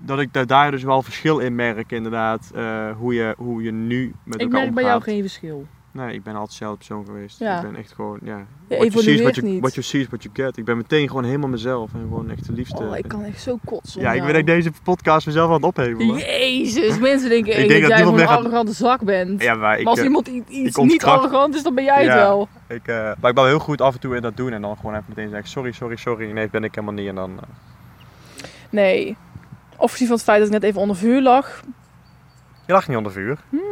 dat 0.00 0.20
ik 0.20 0.48
daar- 0.48 0.70
dus 0.70 0.82
wel 0.82 1.02
verschil 1.02 1.38
in 1.38 1.54
merk 1.54 1.92
inderdaad, 1.92 2.50
eh, 2.54 2.90
hoe, 2.98 3.14
je, 3.14 3.34
hoe 3.38 3.62
je 3.62 3.72
nu 3.72 4.14
met 4.24 4.34
Ik 4.34 4.40
elkaar 4.40 4.60
merk 4.60 4.74
bij 4.74 4.82
jou 4.82 4.94
omgaat. 4.96 5.10
geen 5.12 5.20
verschil. 5.22 5.66
Nee, 5.90 6.14
ik 6.14 6.22
ben 6.22 6.32
altijd 6.32 6.50
dezelfde 6.50 6.76
persoon 6.76 7.04
geweest. 7.04 7.38
Ja. 7.38 7.56
Ik 7.56 7.62
ben 7.62 7.76
echt 7.76 7.92
gewoon, 7.92 8.18
ja. 8.22 8.36
Je 8.68 8.76
what 8.76 9.04
you 9.04 9.22
what 9.22 9.34
you, 9.34 9.46
niet. 9.46 9.60
what 9.60 9.74
you 9.74 9.86
see 9.86 10.00
is 10.00 10.06
what 10.06 10.22
you 10.22 10.34
get. 10.34 10.56
Ik 10.56 10.64
ben 10.64 10.76
meteen 10.76 11.08
gewoon 11.08 11.24
helemaal 11.24 11.48
mezelf 11.48 11.94
en 11.94 12.00
gewoon 12.00 12.30
echt 12.30 12.46
de 12.46 12.52
liefste. 12.52 12.82
Oh, 12.82 12.96
ik 12.96 13.08
kan 13.08 13.24
echt 13.24 13.40
zo 13.42 13.58
kotsen. 13.64 14.00
ja, 14.00 14.12
ik 14.12 14.22
ben 14.24 14.34
echt 14.34 14.46
deze 14.46 14.70
podcast 14.82 15.26
mezelf 15.26 15.48
aan 15.48 15.54
het 15.54 15.64
ophevelen. 15.64 16.16
Jezus, 16.16 16.98
mensen 16.98 17.28
denken 17.28 17.52
Ik 17.62 17.68
denk 17.68 17.80
dat, 17.80 17.80
dat 17.80 17.88
jij 17.90 17.98
gewoon 17.98 18.20
een 18.20 18.28
gaat- 18.28 18.38
arrogante 18.38 18.72
zak 18.72 19.04
bent. 19.04 19.42
Ja, 19.42 19.54
maar 19.54 19.72
ik, 19.78 19.80
maar 19.82 19.90
als 19.90 19.98
eh, 19.98 20.04
iemand 20.04 20.26
iets 20.28 20.76
ik 20.78 20.84
niet 20.84 21.04
arrogant 21.04 21.54
is, 21.54 21.62
dan 21.62 21.74
ben 21.74 21.84
jij 21.84 22.04
het 22.04 22.14
wel. 22.14 22.48
ik, 22.68 22.86
eh, 22.88 22.94
maar 23.20 23.30
ik 23.30 23.34
ben 23.34 23.46
heel 23.46 23.58
goed 23.58 23.80
af 23.80 23.94
en 23.94 24.00
toe 24.00 24.16
in 24.16 24.22
dat 24.22 24.36
doen 24.36 24.52
en 24.52 24.62
dan 24.62 24.76
gewoon 24.76 24.92
even 24.94 25.04
meteen 25.08 25.28
zeggen 25.30 25.48
sorry, 25.48 25.72
sorry, 25.72 25.96
sorry. 25.96 26.30
Nee, 26.30 26.48
ben 26.50 26.64
ik 26.64 26.74
helemaal 26.74 26.94
niet. 26.96 27.08
En 27.08 27.14
dan, 27.14 27.38
Nee. 28.70 29.16
Of 29.78 29.90
gezien 29.92 30.06
van 30.06 30.16
het 30.16 30.24
feit 30.24 30.38
dat 30.38 30.46
ik 30.46 30.52
net 30.52 30.62
even 30.62 30.80
onder 30.80 30.96
vuur 30.96 31.22
lag. 31.22 31.62
je 32.66 32.72
lag 32.72 32.88
niet 32.88 32.96
onder 32.96 33.12
vuur. 33.12 33.38
Mhm. 33.48 33.62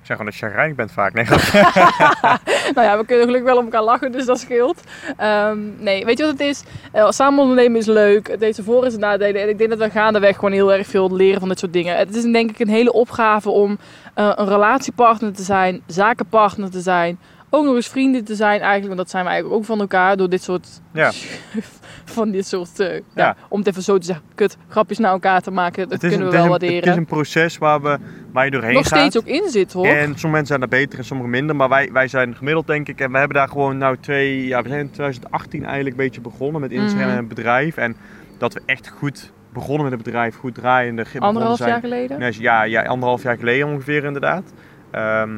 Ik 0.00 0.06
zeg 0.06 0.16
gewoon 0.16 0.26
dat 0.26 0.34
je 0.40 0.46
chagrijnig 0.46 0.76
bent 0.76 0.92
vaak. 0.92 1.12
Nee, 1.12 1.24
nou 2.74 2.86
ja, 2.86 2.98
we 2.98 3.04
kunnen 3.06 3.24
gelukkig 3.24 3.42
wel 3.50 3.56
om 3.58 3.64
elkaar 3.64 3.82
lachen, 3.82 4.12
dus 4.12 4.24
dat 4.26 4.40
scheelt. 4.40 4.80
Ehm, 5.16 5.58
nee, 5.78 6.04
weet 6.04 6.18
je 6.18 6.24
wat 6.24 6.32
het 6.32 6.40
is? 6.40 6.62
Eh, 6.92 7.10
samen 7.10 7.40
ondernemen 7.40 7.78
is 7.80 7.86
leuk. 7.86 8.28
Het 8.28 8.40
heeft 8.40 8.54
zijn 8.54 8.66
voor- 8.66 8.84
en 8.84 8.98
nadelen. 9.00 9.42
En 9.42 9.48
ik 9.48 9.58
denk 9.58 9.70
dat 9.70 9.78
we 9.78 9.90
gaandeweg 9.90 10.34
gewoon 10.34 10.52
heel 10.52 10.72
erg 10.72 10.86
veel 10.86 11.16
leren 11.16 11.40
van 11.40 11.48
dit 11.48 11.58
soort 11.58 11.72
dingen. 11.72 11.96
Het 11.96 12.14
is 12.16 12.22
denk 12.22 12.50
ik 12.50 12.58
een 12.58 12.68
hele 12.68 12.92
opgave 12.92 13.50
om 13.50 13.78
eh, 14.14 14.32
een 14.34 14.48
relatiepartner 14.48 15.32
te 15.32 15.42
zijn, 15.42 15.82
zakenpartner 15.86 16.70
te 16.70 16.80
zijn. 16.80 17.18
Ook 17.50 17.64
nog 17.64 17.74
eens 17.74 17.88
vrienden 17.88 18.24
te 18.24 18.34
zijn 18.34 18.60
eigenlijk, 18.60 18.86
want 18.86 18.98
dat 18.98 19.10
zijn 19.10 19.24
we 19.24 19.30
eigenlijk 19.30 19.60
ook 19.60 19.66
van 19.66 19.80
elkaar 19.80 20.16
door 20.16 20.28
dit 20.28 20.42
soort 20.42 20.68
Ja. 20.92 21.10
van 22.10 22.30
dit 22.30 22.46
soort, 22.46 22.80
eh, 22.80 22.92
ja. 22.94 23.00
Ja. 23.14 23.36
om 23.48 23.58
het 23.58 23.68
even 23.68 23.82
zo 23.82 23.98
te 23.98 24.06
zeggen, 24.06 24.24
kut, 24.34 24.56
grapjes 24.68 24.98
naar 24.98 25.10
elkaar 25.12 25.40
te 25.40 25.50
maken. 25.50 25.88
Dat 25.88 25.98
kunnen 25.98 26.20
een, 26.20 26.26
we 26.30 26.36
het, 26.36 26.44
wel 26.44 26.44
is 26.44 26.48
een, 26.48 26.52
het 26.52 26.60
waarderen. 26.70 26.92
is 26.92 26.96
een 26.98 27.06
proces 27.06 27.58
waar, 27.58 27.82
we, 27.82 27.98
waar 28.32 28.44
je 28.44 28.50
doorheen 28.50 28.72
Nog 28.74 28.88
gaat. 28.88 28.98
steeds 28.98 29.18
ook 29.18 29.26
in 29.26 29.48
zit 29.48 29.72
hoor. 29.72 29.86
En 29.86 30.02
sommige 30.04 30.26
mensen 30.28 30.46
zijn 30.46 30.60
daar 30.60 30.68
beter 30.68 30.98
en 30.98 31.04
sommige 31.04 31.28
minder. 31.28 31.56
Maar 31.56 31.68
wij, 31.68 31.92
wij 31.92 32.08
zijn 32.08 32.34
gemiddeld 32.36 32.66
denk 32.66 32.88
ik. 32.88 33.00
En 33.00 33.12
we 33.12 33.18
hebben 33.18 33.36
daar 33.36 33.48
gewoon 33.48 33.78
nou 33.78 33.96
twee... 34.00 34.46
Ja, 34.46 34.62
we 34.62 34.68
zijn 34.68 34.80
in 34.80 34.90
2018 34.90 35.64
eigenlijk 35.64 35.96
een 35.96 36.04
beetje 36.04 36.20
begonnen 36.20 36.60
met 36.60 36.70
Instagram 36.70 36.98
Mhm. 37.08 37.10
en 37.10 37.16
het 37.24 37.28
bedrijf. 37.28 37.76
En 37.76 37.96
dat 38.38 38.52
we 38.54 38.62
echt 38.66 38.88
goed 38.88 39.32
begonnen 39.52 39.82
met 39.82 39.92
het 39.92 40.02
bedrijf. 40.02 40.36
Goed 40.36 40.54
draaiende. 40.54 41.04
Anderhalf 41.18 41.56
zijn. 41.56 41.68
jaar 41.70 41.80
geleden. 41.80 42.18
Nee, 42.18 42.40
ja, 42.40 42.62
ja, 42.62 42.82
anderhalf 42.84 43.22
jaar 43.22 43.36
geleden 43.38 43.66
ongeveer 43.68 44.04
inderdaad. 44.04 44.52
Ehm, 44.90 45.30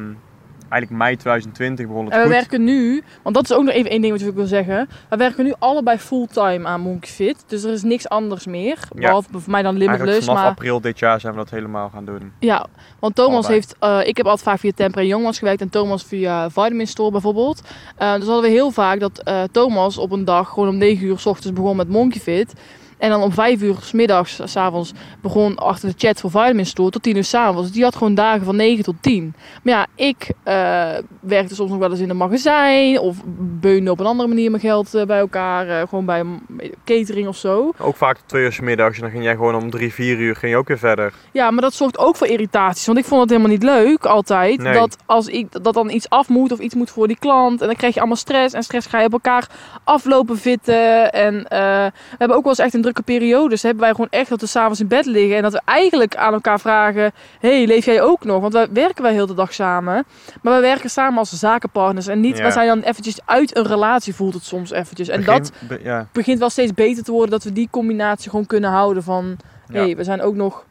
eigenlijk 0.73 1.03
mei 1.03 1.15
2020 1.15 1.87
begon 1.87 2.03
het 2.05 2.13
En 2.13 2.19
we 2.19 2.25
goed. 2.25 2.33
werken 2.33 2.63
nu, 2.63 3.03
want 3.23 3.35
dat 3.35 3.43
is 3.43 3.53
ook 3.53 3.63
nog 3.63 3.73
even 3.73 3.89
één 3.89 4.01
ding 4.01 4.13
wat 4.19 4.27
ik 4.27 4.33
wil 4.35 4.45
zeggen. 4.45 4.89
We 5.09 5.15
werken 5.17 5.43
nu 5.43 5.53
allebei 5.59 5.97
fulltime 5.97 6.67
aan 6.67 6.81
Monkey 6.81 7.09
Fit. 7.09 7.43
Dus 7.47 7.63
er 7.63 7.71
is 7.71 7.83
niks 7.83 8.09
anders 8.09 8.45
meer. 8.45 8.77
Behalve 8.95 9.29
voor 9.31 9.51
mij 9.51 9.61
dan 9.61 9.71
Eigenlijk 9.75 9.99
Limitless. 9.99 10.25
vanaf 10.25 10.41
Maar 10.41 10.49
april 10.51 10.81
dit 10.81 10.99
jaar 10.99 11.19
zijn 11.19 11.33
we 11.33 11.39
dat 11.39 11.49
helemaal 11.49 11.89
gaan 11.89 12.05
doen. 12.05 12.31
ja, 12.39 12.65
want 12.99 13.15
Thomas 13.15 13.33
Allebei. 13.33 13.53
heeft, 13.53 13.75
eh, 13.79 13.99
ik 14.03 14.17
heb 14.17 14.25
altijd 14.25 14.47
vaak 14.47 14.59
via 14.59 14.71
Temper 14.75 15.01
en 15.01 15.07
Youngmans 15.07 15.39
gewerkt. 15.39 15.61
En 15.61 15.69
Thomas 15.69 16.03
via 16.03 16.49
Vitamin 16.49 16.87
Store 16.87 17.11
bijvoorbeeld. 17.11 17.61
Eh, 17.97 18.13
dus 18.13 18.25
hadden 18.25 18.41
we 18.41 18.49
heel 18.49 18.71
vaak 18.71 18.99
dat 18.99 19.19
eh, 19.23 19.43
Thomas 19.51 19.97
op 19.97 20.11
een 20.11 20.25
dag 20.25 20.49
gewoon 20.49 20.69
om 20.69 20.77
9 20.77 21.05
uur 21.05 21.19
s 21.19 21.25
ochtends 21.25 21.53
begon 21.53 21.75
met 21.75 21.89
Monkey 21.89 22.21
Fit. 22.21 22.53
En 23.03 23.09
dan 23.09 23.21
om 23.21 23.31
5 23.31 23.61
uur 23.61 23.75
s 23.81 23.91
middags, 23.91 24.39
s 24.43 24.55
avonds, 24.55 24.91
begon 25.21 25.55
achter 25.55 25.89
de 25.89 25.95
chat 25.97 26.19
voor 26.19 26.29
Vitamin 26.29 26.65
Store 26.65 26.89
tot 26.89 27.03
10 27.03 27.15
uur 27.15 27.23
s'avonds. 27.23 27.61
Dus 27.61 27.71
die 27.71 27.83
had 27.83 27.95
gewoon 27.95 28.15
dagen 28.15 28.45
van 28.45 28.55
9 28.55 28.83
tot 28.83 28.95
10. 29.01 29.33
Maar 29.63 29.73
ja, 29.73 29.87
ik 29.95 30.29
eh, 30.43 30.53
werkte 31.19 31.55
soms 31.55 31.69
nog 31.69 31.79
wel 31.79 31.91
eens 31.91 31.99
in 31.99 32.09
een 32.09 32.17
magazijn. 32.17 32.99
Of 32.99 33.17
beunde 33.59 33.91
op 33.91 33.99
een 33.99 34.05
andere 34.05 34.27
manier 34.29 34.49
mijn 34.49 34.61
geld 34.61 34.93
eh, 34.95 35.05
bij 35.05 35.19
elkaar. 35.19 35.67
eh, 35.67 35.87
gewoon 35.87 36.05
bij 36.05 36.19
een 36.19 36.41
catering 36.85 37.27
of 37.27 37.37
zo. 37.37 37.71
Ook 37.77 37.95
vaak 37.95 38.17
tot 38.17 38.27
twee 38.27 38.43
uur 38.43 38.51
's 38.51 38.59
middags. 38.59 38.95
En 38.95 39.01
dan 39.01 39.11
ging 39.11 39.23
jij 39.23 39.35
gewoon 39.35 39.55
om 39.55 39.69
drie, 39.69 39.93
vier 39.93 40.17
uur 40.17 40.35
ging 40.35 40.51
je 40.51 40.57
ook 40.57 40.67
weer 40.67 40.79
verder. 40.79 41.13
Ja, 41.31 41.51
maar 41.51 41.61
dat 41.61 41.73
zorgt 41.73 41.97
ook 41.97 42.15
voor 42.15 42.27
irritaties. 42.27 42.85
Want 42.85 42.97
ik 42.97 43.05
vond 43.05 43.21
het 43.21 43.29
helemaal 43.29 43.51
niet 43.51 43.63
leuk 43.63 44.05
altijd. 44.05 44.59
Nee. 44.59 44.73
Dat 44.73 44.97
als 45.05 45.27
ik 45.27 45.63
dat 45.63 45.73
dan 45.73 45.89
iets 45.89 46.09
af 46.09 46.29
moet 46.29 46.51
of 46.51 46.59
iets 46.59 46.75
moet 46.75 46.89
voor 46.89 47.07
die 47.07 47.19
klant. 47.19 47.61
En 47.61 47.67
dan 47.67 47.75
krijg 47.75 47.93
je 47.93 47.99
allemaal 47.99 48.17
stress. 48.17 48.53
En 48.53 48.63
stress 48.63 48.87
ga 48.87 48.99
je 48.99 49.05
op 49.05 49.13
elkaar 49.13 49.49
aflopen 49.83 50.37
vitten. 50.37 51.11
En 51.11 51.47
eh, 51.47 51.59
we 51.85 52.17
hebben 52.17 52.37
ook 52.37 52.43
wel 52.43 52.51
eens 52.51 52.61
echt 52.61 52.73
een 52.73 52.81
drukke 52.81 52.92
periode. 53.01 53.49
Dus 53.49 53.61
hebben 53.61 53.81
wij 53.83 53.91
gewoon 53.91 54.07
echt 54.09 54.29
dat 54.29 54.41
we 54.41 54.47
s'avonds 54.47 54.79
in 54.79 54.87
bed 54.87 55.05
liggen. 55.05 55.35
En 55.35 55.41
dat 55.41 55.51
we 55.51 55.61
eigenlijk 55.65 56.15
aan 56.15 56.33
elkaar 56.33 56.59
vragen. 56.59 57.11
hey, 57.39 57.65
leef 57.65 57.85
jij 57.85 58.01
ook 58.01 58.23
nog? 58.23 58.41
Want 58.41 58.53
wij 58.53 58.67
werken 58.71 59.03
wij 59.03 59.13
heel 59.13 59.25
de 59.27 59.33
dag 59.33 59.53
samen. 59.53 60.05
Maar 60.41 60.55
we 60.55 60.61
werken 60.61 60.89
samen 60.89 61.17
als 61.19 61.39
zakenpartners. 61.39 62.07
En 62.07 62.19
niet, 62.19 62.37
Ja. 62.37 62.43
we 62.43 62.51
zijn 62.51 62.67
dan 62.67 62.81
eventjes 62.81 63.19
uit 63.25 63.57
een 63.57 63.67
relatie 63.67 64.15
voelt 64.15 64.33
het 64.33 64.43
soms 64.43 64.71
eventjes. 64.71 65.07
En 65.07 65.23
Begin- 65.23 65.41
dat 65.41 65.51
be- 65.67 65.79
ja. 65.83 66.07
begint 66.11 66.39
wel 66.39 66.49
steeds 66.49 66.73
beter 66.73 67.03
te 67.03 67.11
worden. 67.11 67.29
Dat 67.31 67.43
we 67.43 67.53
die 67.53 67.67
combinatie 67.71 68.29
gewoon 68.29 68.45
kunnen 68.45 68.69
houden 68.69 69.03
van... 69.03 69.37
Hey, 69.71 69.95
we 69.95 70.03
zijn 70.03 70.21
ook 70.21 70.35
nog, 70.35 70.65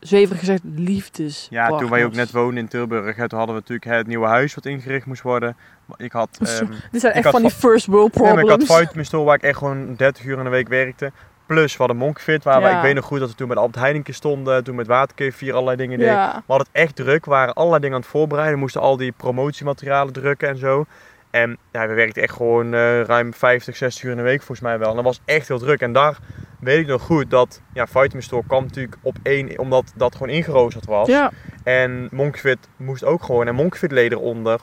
zweverig 0.00 0.38
gezegd, 0.40 0.60
liefdes. 0.74 1.46
Ja, 1.50 1.78
toen 1.78 1.90
wij 1.90 2.04
ook 2.04 2.14
net 2.14 2.30
woonden 2.30 2.56
in 2.58 2.68
Tilburg, 2.68 3.16
hè, 3.16 3.28
toen 3.28 3.38
hadden 3.38 3.56
we 3.56 3.62
natuurlijk 3.68 3.98
het 3.98 4.06
nieuwe 4.06 4.26
huis 4.26 4.54
wat 4.54 4.66
ingericht 4.66 5.06
moest 5.06 5.22
worden. 5.22 5.56
Ik 5.96 6.12
had, 6.12 6.28
ehm, 6.42 6.66
Dit 6.90 7.00
zijn 7.00 7.12
echt 7.12 7.30
van 7.30 7.42
die 7.42 7.50
first 7.50 7.86
world 7.86 8.14
ja, 8.14 8.20
maar 8.20 8.30
ik 8.30 8.36
problems. 8.38 8.68
had 8.68 8.78
Vitamin 8.78 9.04
Store 9.04 9.24
waar 9.24 9.34
ik 9.34 9.42
echt 9.42 9.58
gewoon 9.58 9.94
30 9.96 10.24
uur 10.24 10.38
in 10.38 10.44
de 10.44 10.50
week 10.50 10.68
werkte. 10.68 11.12
Plus 11.54 11.72
we 11.72 11.78
hadden 11.78 11.96
Monkfit, 11.96 12.44
waar 12.44 12.62
we, 12.62 12.68
ik 12.68 12.82
weet 12.82 12.94
nog 12.94 13.04
goed 13.04 13.18
dat 13.20 13.28
we 13.28 13.34
toen 13.34 13.48
met 13.48 13.56
Albert 13.56 14.14
stonden, 14.14 14.64
toen 14.64 14.74
met 14.74 14.86
Waterkefir 14.86 15.52
allerlei 15.52 15.76
dingen 15.76 15.98
deden. 15.98 16.14
ja. 16.14 16.34
We 16.34 16.42
hadden 16.46 16.66
het 16.72 16.82
echt 16.82 16.96
druk, 16.96 17.24
we 17.24 17.30
waren 17.30 17.54
allerlei 17.54 17.80
dingen 17.80 17.96
aan 17.96 18.02
het 18.02 18.10
voorbereiden. 18.10 18.54
We 18.54 18.60
moesten 18.60 18.80
al 18.80 18.96
die 18.96 19.12
promotiematerialen 19.12 20.12
drukken 20.12 20.48
en 20.48 20.56
zo. 20.56 20.84
En 21.30 21.56
ja, 21.72 21.86
we 21.88 21.94
werkten 21.94 22.22
echt 22.22 22.34
gewoon 22.34 22.74
eh, 22.74 23.00
ruim 23.02 23.34
50, 23.34 23.76
60 23.76 24.02
uur 24.02 24.10
in 24.10 24.16
de 24.16 24.22
week 24.22 24.38
volgens 24.38 24.60
mij 24.60 24.78
wel. 24.78 24.88
En 24.88 24.94
dat 24.94 25.04
was 25.04 25.20
echt 25.24 25.48
heel 25.48 25.58
druk. 25.58 25.80
En 25.80 25.92
daar 25.92 26.18
weet 26.60 26.78
ik 26.78 26.86
nog 26.86 27.02
goed 27.02 27.30
dat 27.30 27.60
ja, 27.72 27.86
Vitamin 27.86 28.22
Store 28.22 28.42
kwam 28.46 28.62
natuurlijk 28.62 28.96
op 29.02 29.16
één, 29.22 29.58
omdat 29.58 29.92
dat 29.96 30.12
gewoon 30.12 30.32
ingeroosterd 30.32 30.86
was. 30.86 31.08
Ja, 31.08 31.30
En 31.64 32.08
Monkfit 32.10 32.58
moest 32.76 33.04
ook 33.04 33.22
gewoon. 33.22 33.46
En 33.46 33.54
Monkfit 33.54 33.92
leed 33.92 34.12
eronder. 34.12 34.60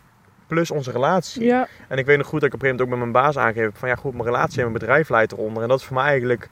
Plus 0.48 0.72
onze 0.72 0.92
relatie. 0.92 1.44
ja, 1.44 1.68
En 1.88 1.98
ik 1.98 2.06
weet 2.06 2.18
nog 2.18 2.28
goed 2.28 2.40
dat 2.40 2.50
ik 2.50 2.56
op 2.56 2.62
een 2.62 2.68
gegeven 2.68 2.86
moment 2.90 3.04
ook 3.04 3.14
met 3.14 3.24
mijn 3.24 3.34
baas 3.34 3.46
aangeef. 3.46 3.70
Van 3.74 3.90
ja 3.90 3.96
goed, 3.96 4.14
mijn 4.14 4.26
relatie 4.26 4.58
en 4.62 4.70
mijn 4.70 4.80
bedrijf 4.80 5.10
leidt 5.10 5.32
eronder. 5.32 5.64
En 5.64 5.70
dat 5.70 5.80
is 5.80 5.86
voor 5.86 5.96
mij 5.96 6.06
eigenlijk 6.06 6.50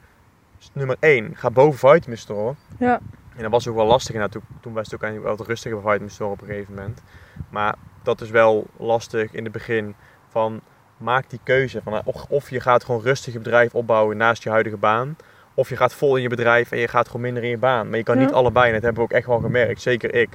nummer 0.72 0.96
één. 1.00 1.30
Ga 1.34 1.50
boven 1.50 1.92
Vitamin 1.92 2.18
Store. 2.18 2.54
ja. 2.78 3.00
En 3.36 3.42
dat 3.42 3.50
was 3.50 3.68
ook 3.68 3.74
wel 3.74 3.86
lastig. 3.86 4.14
En 4.14 4.30
toen, 4.30 4.42
toen 4.60 4.72
was 4.72 4.84
het 4.84 4.94
ook 4.94 5.02
eigenlijk 5.02 5.28
wel 5.28 5.36
wat 5.38 5.46
rustiger 5.46 5.80
bij 5.80 5.90
Vitamin 5.92 6.10
Store 6.12 6.30
op 6.30 6.40
een 6.40 6.46
gegeven 6.46 6.74
moment. 6.74 7.02
Maar 7.50 7.74
dat 8.02 8.20
is 8.20 8.30
wel 8.30 8.66
lastig 8.76 9.32
in 9.32 9.44
het 9.44 9.52
begin. 9.52 9.94
Van 10.28 10.60
maak 10.96 11.30
die 11.30 11.40
keuze. 11.42 11.80
Van, 11.84 12.00
of, 12.04 12.24
of 12.28 12.50
je 12.50 12.60
gaat 12.60 12.84
gewoon 12.84 13.02
rustig 13.02 13.32
je 13.32 13.38
bedrijf 13.38 13.74
opbouwen 13.74 14.16
naast 14.16 14.42
je 14.42 14.50
huidige 14.50 14.76
baan. 14.76 15.16
Of 15.54 15.68
je 15.68 15.76
gaat 15.76 15.94
vol 15.94 16.16
in 16.16 16.22
je 16.22 16.28
bedrijf 16.28 16.72
en 16.72 16.78
je 16.78 16.88
gaat 16.88 17.06
gewoon 17.06 17.22
minder 17.22 17.42
in 17.42 17.48
je 17.48 17.58
baan. 17.58 17.88
Maar 17.88 17.98
je 17.98 18.04
kan 18.04 18.18
Ja. 18.18 18.24
niet 18.24 18.32
allebei. 18.32 18.66
En 18.66 18.72
dat 18.72 18.82
hebben 18.82 19.02
we 19.02 19.08
ook 19.10 19.16
echt 19.16 19.26
wel 19.26 19.38
gemerkt. 19.40 19.80
Zeker 19.82 20.14
ik. 20.14 20.28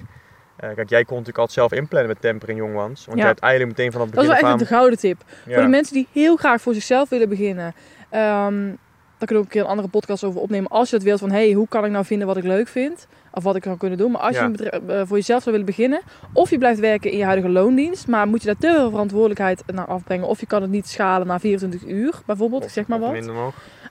Eh, 0.56 0.70
kijk, 0.76 0.90
jij 0.90 1.04
kon 1.04 1.18
natuurlijk 1.18 1.38
altijd 1.38 1.58
zelf 1.58 1.72
inplannen 1.72 2.10
met 2.10 2.22
Temper 2.22 2.50
en 2.50 2.56
Jongwans. 2.56 3.06
Want 3.06 3.18
Ja. 3.18 3.24
je 3.24 3.30
hebt 3.30 3.42
eigenlijk 3.44 3.78
meteen 3.78 3.92
vanaf 3.92 4.08
het 4.08 4.16
Dat 4.16 4.24
is 4.24 4.30
begin 4.30 4.44
wel 4.46 4.54
echt 4.54 4.62
aan... 4.62 4.68
de 4.68 4.76
gouden 4.76 5.00
tip. 5.00 5.24
Ja. 5.46 5.54
Voor 5.54 5.64
de 5.64 5.70
mensen 5.70 5.94
die 5.94 6.08
heel 6.12 6.36
graag 6.36 6.62
voor 6.62 6.74
zichzelf 6.74 7.10
willen 7.10 7.30
beginnen. 7.30 7.74
ehm 8.10 8.70
daar 9.22 9.28
kunnen 9.28 9.36
we 9.36 9.38
ook 9.38 9.44
een 9.46 9.50
keer 9.50 9.62
een 9.62 9.68
andere 9.68 9.88
podcast 9.88 10.24
over 10.24 10.42
opnemen. 10.42 10.70
Als 10.70 10.90
je 10.90 10.96
het 10.96 11.06
wilt 11.06 11.20
van, 11.20 11.32
hey, 11.32 11.52
hoe 11.52 11.68
kan 11.68 11.86
ik 11.86 11.92
nou 11.92 12.06
vinden 12.06 12.28
wat 12.28 12.38
ik 12.38 12.44
leuk 12.44 12.68
vind? 12.68 13.08
Of 13.34 13.44
wat 13.44 13.56
ik 13.56 13.64
zou 13.64 13.78
kunnen 13.78 13.98
doen. 13.98 14.12
Maar 14.12 14.22
als 14.22 14.36
Ja. 14.36 14.40
je 14.42 14.46
een 14.46 14.52
bedrijf, 14.52 14.84
eh, 14.88 15.02
voor 15.08 15.18
jezelf 15.18 15.42
zou 15.44 15.52
willen 15.56 15.66
beginnen. 15.76 16.02
Of 16.34 16.50
je 16.50 16.58
blijft 16.58 16.80
werken 16.80 17.12
in 17.12 17.18
je 17.18 17.24
huidige 17.24 17.50
loondienst. 17.50 18.08
Maar 18.08 18.28
moet 18.28 18.40
je 18.42 18.46
daar 18.48 18.58
te 18.58 18.68
veel 18.78 18.90
verantwoordelijkheid 18.90 19.64
naar 19.74 19.86
afbrengen. 19.86 20.28
Of 20.28 20.40
je 20.40 20.46
kan 20.46 20.62
het 20.62 20.72
niet 20.72 20.88
schalen 20.88 21.28
naar 21.28 21.40
24 21.40 21.86
uur, 21.90 22.22
bijvoorbeeld. 22.26 22.64
Ik 22.64 22.70
zeg 22.70 22.88
maar 22.88 22.98
Of 23.00 23.04
wat. 23.06 23.14
minder. 23.14 23.36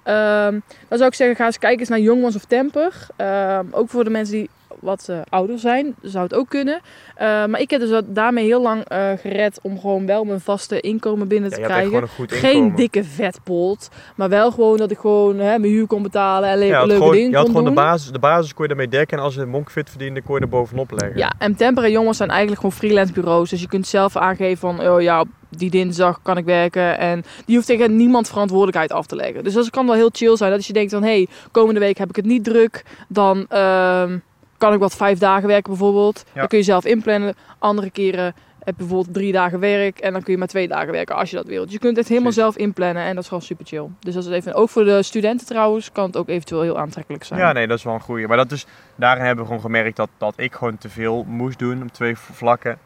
Ehm, 0.03 0.59
dan 0.89 0.99
zou 0.99 1.05
ik 1.11 1.15
zeggen, 1.15 1.37
ga 1.37 1.45
eens 1.47 1.59
kijken 1.59 1.81
eens 1.81 1.89
naar 1.89 2.01
Youngmans 2.01 2.37
of 2.37 2.45
Temper. 2.45 3.07
Ehm, 3.17 3.65
ook 3.71 3.89
voor 3.89 4.05
de 4.05 4.11
mensen 4.11 4.35
die 4.35 4.51
wat 4.81 5.09
eh, 5.09 5.19
ouder 5.29 5.59
zijn, 5.59 5.95
zou 6.03 6.25
het 6.25 6.35
ook 6.35 6.49
kunnen. 6.49 6.81
Eh, 7.15 7.27
maar 7.27 7.61
ik 7.61 7.71
heb 7.71 7.81
dus 7.81 7.91
dat 7.91 8.05
daarmee 8.09 8.45
heel 8.45 8.63
lang 8.63 8.85
eh, 8.85 9.11
gered 9.17 9.59
om 9.63 9.81
gewoon 9.81 10.07
wel 10.07 10.25
mijn 10.25 10.41
vaste 10.41 10.81
inkomen 10.81 11.29
binnen 11.29 11.51
te 11.51 11.61
krijgen. 11.61 12.09
Geen 12.27 12.75
dikke 12.75 13.05
vetpot, 13.05 13.89
maar 14.17 14.29
wel 14.29 14.51
gewoon 14.51 14.77
dat 14.77 14.91
ik 14.91 14.99
gewoon 14.99 15.39
hè, 15.39 15.59
mijn 15.59 15.73
huur 15.73 15.87
kon 15.87 16.03
betalen 16.03 16.49
en 16.49 16.67
Ja, 16.67 16.85
leuke 16.85 16.95
gewoon, 16.95 17.13
dingen 17.13 17.31
je 17.31 17.37
had 17.37 17.47
gewoon 17.47 17.65
de 17.65 17.71
basis, 17.71 18.11
de 18.11 18.19
basis 18.19 18.55
kon 18.55 18.63
je 18.63 18.69
daarmee 18.69 18.89
dekken 18.89 19.19
en 19.19 19.25
als 19.25 19.35
je 19.35 19.45
monkfit 19.45 19.91
verdiende, 19.91 20.23
kon 20.23 20.35
je 20.35 20.41
er 20.41 20.49
bovenop 20.49 20.91
leggen. 20.91 21.19
Ja, 21.19 21.33
en 21.39 21.55
Temper 21.55 21.85
en 21.85 21.91
Jongens 21.91 22.17
zijn 22.17 22.29
eigenlijk 22.31 22.61
gewoon 22.61 22.77
freelance 22.77 23.13
bureaus. 23.13 23.51
Dus 23.51 23.61
je 23.61 23.69
kunt 23.69 23.87
zelf 23.87 24.17
aangeven 24.17 24.59
van, 24.59 24.89
oh 24.89 25.01
ja, 25.01 25.25
die 25.49 25.71
dinsdag 25.71 26.23
kan 26.23 26.37
ik 26.37 26.45
werken. 26.45 26.99
En 26.99 27.25
die 27.47 27.55
hoeft 27.55 27.67
tegen 27.67 27.97
niemand 27.97 28.29
verantwoordelijkheid 28.29 28.93
af 28.93 29.07
te 29.07 29.17
leggen. 29.17 29.45
Dus 29.45 29.55
dat 29.55 29.71
kan 29.71 29.87
wel 29.87 29.95
heel 29.95 30.11
chill 30.13 30.37
zijn. 30.37 30.49
Dat 30.51 30.59
als 30.59 30.67
je 30.67 30.73
denkt 30.73 30.93
van, 30.93 31.03
hé, 31.03 31.09
hey, 31.09 31.27
komende 31.51 31.81
week 31.81 31.99
heb 31.99 32.09
ik 32.09 32.17
het 32.17 32.25
niet 32.25 32.45
druk. 32.45 32.85
Dan 33.09 33.47
ehm, 33.49 34.19
kan 34.61 34.73
ik 34.73 34.79
wat 34.79 34.97
vijf 34.97 35.19
dagen 35.19 35.49
werken 35.49 35.71
bijvoorbeeld. 35.71 36.25
Ja. 36.27 36.39
Dan 36.41 36.49
kun 36.49 36.59
je 36.59 36.65
zelf 36.65 36.85
inplannen. 36.85 37.35
Andere 37.59 37.91
keren 37.91 38.25
heb 38.25 38.75
je 38.79 38.85
bijvoorbeeld 38.85 39.15
drie 39.15 39.33
dagen 39.33 39.61
werk. 39.61 39.99
En 39.99 40.13
dan 40.13 40.23
kun 40.23 40.33
je 40.33 40.39
maar 40.39 40.49
twee 40.49 40.69
dagen 40.69 40.93
werken 40.93 41.15
als 41.17 41.31
je 41.31 41.37
dat 41.37 41.47
wilt. 41.47 41.65
Dus 41.65 41.73
je 41.73 41.79
kunt 41.79 41.97
het 41.97 42.09
helemaal 42.09 42.33
Precies. 42.33 42.53
zelf 42.53 42.67
inplannen. 42.67 43.03
En 43.03 43.15
dat 43.15 43.23
is 43.23 43.29
gewoon 43.29 43.43
super 43.43 43.67
chill. 43.67 43.89
Dus 44.01 44.15
dat 44.15 44.25
is 44.25 44.31
even, 44.31 44.55
ook 44.55 44.69
voor 44.69 44.85
de 44.85 45.03
studenten 45.03 45.47
trouwens, 45.47 45.93
kan 45.93 46.05
het 46.05 46.17
ook 46.17 46.29
eventueel 46.29 46.63
heel 46.63 46.79
aantrekkelijk 46.79 47.25
zijn. 47.25 47.41
Ja, 47.41 47.53
nee, 47.53 47.67
dat 47.67 47.79
is 47.79 47.85
wel 47.85 47.95
een 47.95 48.01
goeie. 48.01 48.27
Maar 48.27 48.37
dat 48.37 48.53
is, 48.53 48.67
daarin 48.95 49.25
hebben 49.25 49.45
we 49.45 49.51
gewoon 49.51 49.65
gemerkt 49.65 49.97
dat, 49.97 50.09
dat 50.19 50.35
ik 50.37 50.55
gewoon 50.55 50.79
te 50.79 50.89
veel 50.89 51.25
moest 51.29 51.59
doen 51.59 51.83
op 51.83 51.93
twee 51.93 52.17
vlakken. 52.19 52.79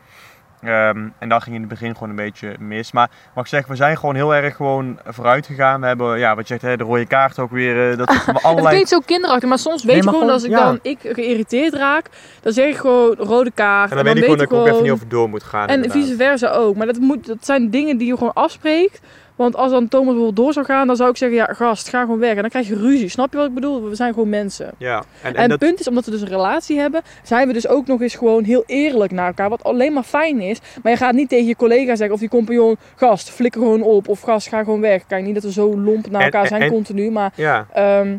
Ehm, 0.66 1.08
en 1.18 1.28
dat 1.28 1.42
ging 1.42 1.54
in 1.54 1.60
het 1.60 1.70
begin 1.70 1.92
gewoon 1.94 2.08
een 2.08 2.16
beetje 2.16 2.54
mis. 2.58 2.92
Maar 2.92 3.10
mag 3.34 3.44
ik 3.44 3.50
zeggen, 3.50 3.70
we 3.70 3.76
zijn 3.76 3.96
gewoon 3.98 4.14
heel 4.14 4.34
erg 4.34 4.56
gewoon 4.56 4.98
vooruit 5.06 5.46
gegaan. 5.46 5.80
We 5.80 5.86
hebben, 5.86 6.18
ja, 6.18 6.34
wat 6.34 6.48
je 6.48 6.52
zegt, 6.58 6.62
hè, 6.62 6.76
de 6.76 6.84
rode 6.84 7.06
kaart 7.06 7.38
ook 7.38 7.50
weer. 7.50 7.90
eh, 7.90 7.96
Dat 7.98 8.10
is 8.10 8.24
Het 8.26 8.42
allerlei... 8.42 8.68
klinkt 8.68 8.88
zo 8.88 8.98
kinderachtig, 8.98 9.48
maar 9.48 9.58
soms 9.58 9.84
weet 9.84 9.86
Nee, 9.86 9.96
je 9.96 10.02
maar 10.02 10.12
gewoon 10.14 10.28
gewoon- 10.28 10.42
als 10.42 10.78
ik 10.78 10.82
ja. 10.82 10.92
dan 10.92 11.12
ik 11.12 11.14
geïrriteerd 11.14 11.74
raak, 11.74 12.06
dan 12.42 12.52
zeg 12.52 12.68
ik 12.68 12.76
gewoon 12.76 13.14
rode 13.18 13.50
kaart. 13.50 13.90
En 13.90 13.96
dan 13.96 14.04
weet 14.04 14.16
ik 14.16 14.22
gewoon 14.22 14.38
dat 14.38 14.46
ik 14.46 14.52
ook 14.52 14.58
gewoon- 14.58 14.72
even 14.72 14.82
niet 14.82 14.92
over 14.92 15.08
door 15.08 15.28
moet 15.28 15.42
gaan. 15.42 15.68
En 15.68 15.74
inderdaad. 15.74 15.98
vice 16.02 16.16
versa 16.16 16.48
ook. 16.50 16.76
Maar 16.76 16.86
dat, 16.86 16.98
moet, 16.98 17.26
dat 17.26 17.36
zijn 17.40 17.70
dingen 17.70 17.96
die 17.96 18.06
je 18.06 18.16
gewoon 18.16 18.32
afspreekt. 18.34 19.00
Want 19.36 19.56
als 19.56 19.70
dan 19.70 19.88
Thomas 19.88 20.06
bijvoorbeeld 20.06 20.36
door 20.36 20.52
zou 20.52 20.66
gaan, 20.66 20.86
dan 20.86 20.96
zou 20.96 21.10
ik 21.10 21.16
zeggen, 21.16 21.38
ja 21.38 21.44
gast, 21.44 21.88
ga 21.88 22.00
gewoon 22.00 22.18
weg. 22.18 22.34
En 22.34 22.40
dan 22.40 22.50
krijg 22.50 22.68
je 22.68 22.76
ruzie. 22.76 23.08
Snap 23.08 23.32
je 23.32 23.38
wat 23.38 23.46
ik 23.46 23.54
bedoel? 23.54 23.88
We 23.88 23.94
zijn 23.94 24.12
gewoon 24.14 24.28
mensen. 24.28 24.70
Ja, 24.78 24.96
en, 24.98 25.04
En, 25.22 25.34
en, 25.34 25.40
het 25.40 25.50
dat, 25.50 25.58
punt 25.58 25.80
is, 25.80 25.88
omdat 25.88 26.04
we 26.04 26.10
dus 26.10 26.20
een 26.20 26.28
relatie 26.28 26.78
hebben, 26.78 27.02
zijn 27.22 27.46
we 27.46 27.52
dus 27.52 27.68
ook 27.68 27.86
nog 27.86 28.00
eens 28.00 28.14
gewoon 28.14 28.44
heel 28.44 28.62
eerlijk 28.66 29.12
naar 29.12 29.26
elkaar. 29.26 29.48
Wat 29.48 29.64
alleen 29.64 29.92
maar 29.92 30.02
fijn 30.02 30.40
is. 30.40 30.60
Maar 30.82 30.92
je 30.92 30.98
gaat 30.98 31.12
niet 31.14 31.28
tegen 31.28 31.46
je 31.46 31.56
collega 31.56 31.96
zeggen 31.96 32.14
of 32.14 32.20
die 32.20 32.28
compagnon, 32.28 32.76
gast, 32.96 33.30
flikker 33.30 33.60
gewoon 33.60 33.82
op. 33.82 34.08
Of 34.08 34.20
gast, 34.20 34.48
ga 34.48 34.58
gewoon 34.64 34.80
weg. 34.80 35.06
Kijk, 35.06 35.24
niet 35.24 35.34
dat 35.34 35.42
we 35.44 35.52
zo 35.52 35.80
lomp 35.80 36.10
naar 36.10 36.22
elkaar 36.22 36.42
en- 36.42 36.48
zijn 36.48 36.70
continu. 36.70 37.10
Maar 37.10 37.32
ja, 37.36 37.66
ehm, 37.72 38.16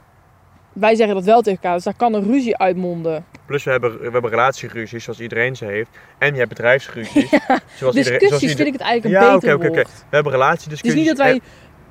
wij 0.73 0.95
zeggen 0.95 1.15
dat 1.15 1.23
wel 1.25 1.41
tegen 1.41 1.59
elkaar. 1.61 1.75
Dus 1.75 1.83
daar 1.83 1.93
kan 1.97 2.13
een 2.13 2.23
ruzie 2.23 2.57
uitmonden. 2.57 3.25
Plus 3.45 3.63
we 3.63 3.71
hebben, 3.71 3.97
we 3.97 4.09
hebben 4.11 4.29
relatieruzies 4.31 5.03
zoals 5.03 5.19
iedereen 5.19 5.55
ze 5.55 5.65
heeft. 5.65 5.89
En 6.17 6.31
je 6.31 6.37
hebt 6.37 6.49
bedrijfsruzies. 6.49 7.29
zoals 7.79 7.95
iedereen, 7.95 8.19
Discussies 8.19 8.27
zoals 8.27 8.41
ieder- 8.41 8.55
vind 8.55 8.67
ik 8.67 8.73
het 8.73 8.81
eigenlijk 8.81 9.21
Ja, 9.21 9.29
een 9.29 9.35
oké, 9.35 9.45
beter 9.57 9.67
woord. 9.69 9.87
We 9.87 10.15
hebben 10.15 10.31
Het 10.31 10.41
relatiediscussies. 10.41 10.99
is 11.01 11.07
niet 11.07 11.17
dat 11.17 11.25
wij 11.27 11.39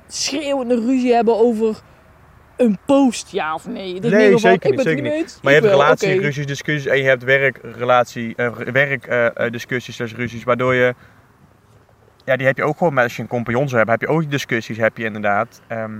schreeuwende 0.07 0.75
ruzie 0.75 1.13
hebben 1.15 1.37
over 1.37 1.81
een 2.57 2.79
post, 2.87 3.31
ja 3.31 3.55
of 3.55 3.67
nee. 3.67 3.95
Het 3.95 4.05
is 4.05 4.11
Nee, 4.11 4.31
van, 4.31 4.39
zeker 4.39 4.55
ik 4.57 4.63
niet, 4.65 4.71
ben 4.71 4.79
het 4.79 4.87
zeker 4.89 5.03
niet 5.03 5.13
mee. 5.13 5.25
Maar 5.43 5.53
je 5.53 5.59
ik 5.59 5.65
hebt 5.65 5.75
relatieruzies, 5.75 6.47
discussies 6.47 6.87
en 6.87 6.97
je 6.99 7.05
hebt 7.05 7.23
werkrelatie, 7.25 8.35
eh, 8.37 8.49
werkdiscussies, 8.57 9.95
slash 9.97 10.13
ruzies, 10.13 10.45
waardoor 10.45 10.75
je, 10.75 10.95
ja, 12.25 12.37
die 12.37 12.47
heb 12.47 12.57
je 12.57 12.65
ook 12.65 12.77
gewoon, 12.79 12.95
met 12.95 13.05
als 13.05 13.17
je 13.17 13.23
een 13.23 13.29
compagnon 13.29 13.65
zou 13.69 13.77
hebben, 13.77 13.95
heb 14.01 14.09
je 14.09 14.15
ook 14.17 14.31
discussies, 14.31 14.77
heb 14.77 14.97
je 14.97 15.05
inderdaad. 15.05 15.61
Ehm, 15.67 15.93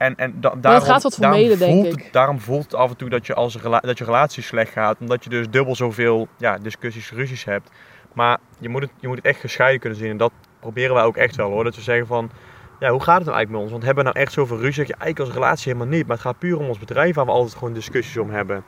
en, 0.00 0.16
en 0.16 0.40
da- 0.40 0.54
daarom, 0.60 0.82
gaat 0.82 1.02
wat 1.02 1.16
daarom 1.18 1.38
vermeden, 1.40 1.58
denk 1.58 1.84
voelt 1.84 2.00
ik. 2.00 2.12
daarom 2.12 2.40
voelt 2.40 2.62
het 2.62 2.74
af 2.74 2.90
en 2.90 2.96
toe 2.96 3.08
dat 3.08 3.26
je, 3.26 3.34
als 3.34 3.52
dat 3.80 3.98
je 3.98 4.04
relatie 4.04 4.42
slecht 4.42 4.72
gaat, 4.72 4.96
omdat 5.00 5.24
je 5.24 5.30
dus 5.30 5.48
dubbel 5.50 5.76
zoveel 5.76 6.28
ja, 6.38 6.58
discussies, 6.58 7.10
ruzies 7.12 7.44
hebt. 7.44 7.70
Maar 8.14 8.38
je 8.58 8.68
moet, 8.68 8.82
het, 8.82 8.90
je 9.00 9.06
moet 9.06 9.16
het 9.16 9.26
echt 9.26 9.40
gescheiden 9.40 9.80
kunnen 9.80 9.98
zien 9.98 10.10
en 10.10 10.16
dat 10.16 10.32
proberen 10.60 10.94
wij 10.94 11.04
ook 11.04 11.16
echt 11.16 11.36
wel 11.36 11.50
hoor. 11.50 11.64
Dat 11.64 11.74
we 11.74 11.80
zeggen 11.80 12.06
van, 12.06 12.30
ja, 12.78 12.90
hoe 12.90 13.02
gaat 13.02 13.16
het 13.16 13.24
nou 13.24 13.36
eigenlijk 13.36 13.50
met 13.50 13.60
ons? 13.60 13.70
Want 13.70 13.84
hebben 13.84 14.04
we 14.04 14.10
nou 14.10 14.24
echt 14.24 14.32
zoveel 14.32 14.56
ruzie? 14.56 14.72
Zeg 14.72 14.86
je 14.86 14.94
eigenlijk 14.94 15.30
als 15.30 15.38
relatie 15.44 15.72
helemaal 15.72 15.96
niet. 15.96 16.06
Maar 16.06 16.16
het 16.16 16.26
gaat 16.26 16.38
puur 16.38 16.58
om 16.58 16.68
ons 16.68 16.78
bedrijf 16.78 17.14
waar 17.14 17.24
we 17.24 17.30
altijd 17.30 17.54
gewoon 17.58 17.74
discussies 17.74 18.16
om 18.16 18.30
hebben. 18.30 18.64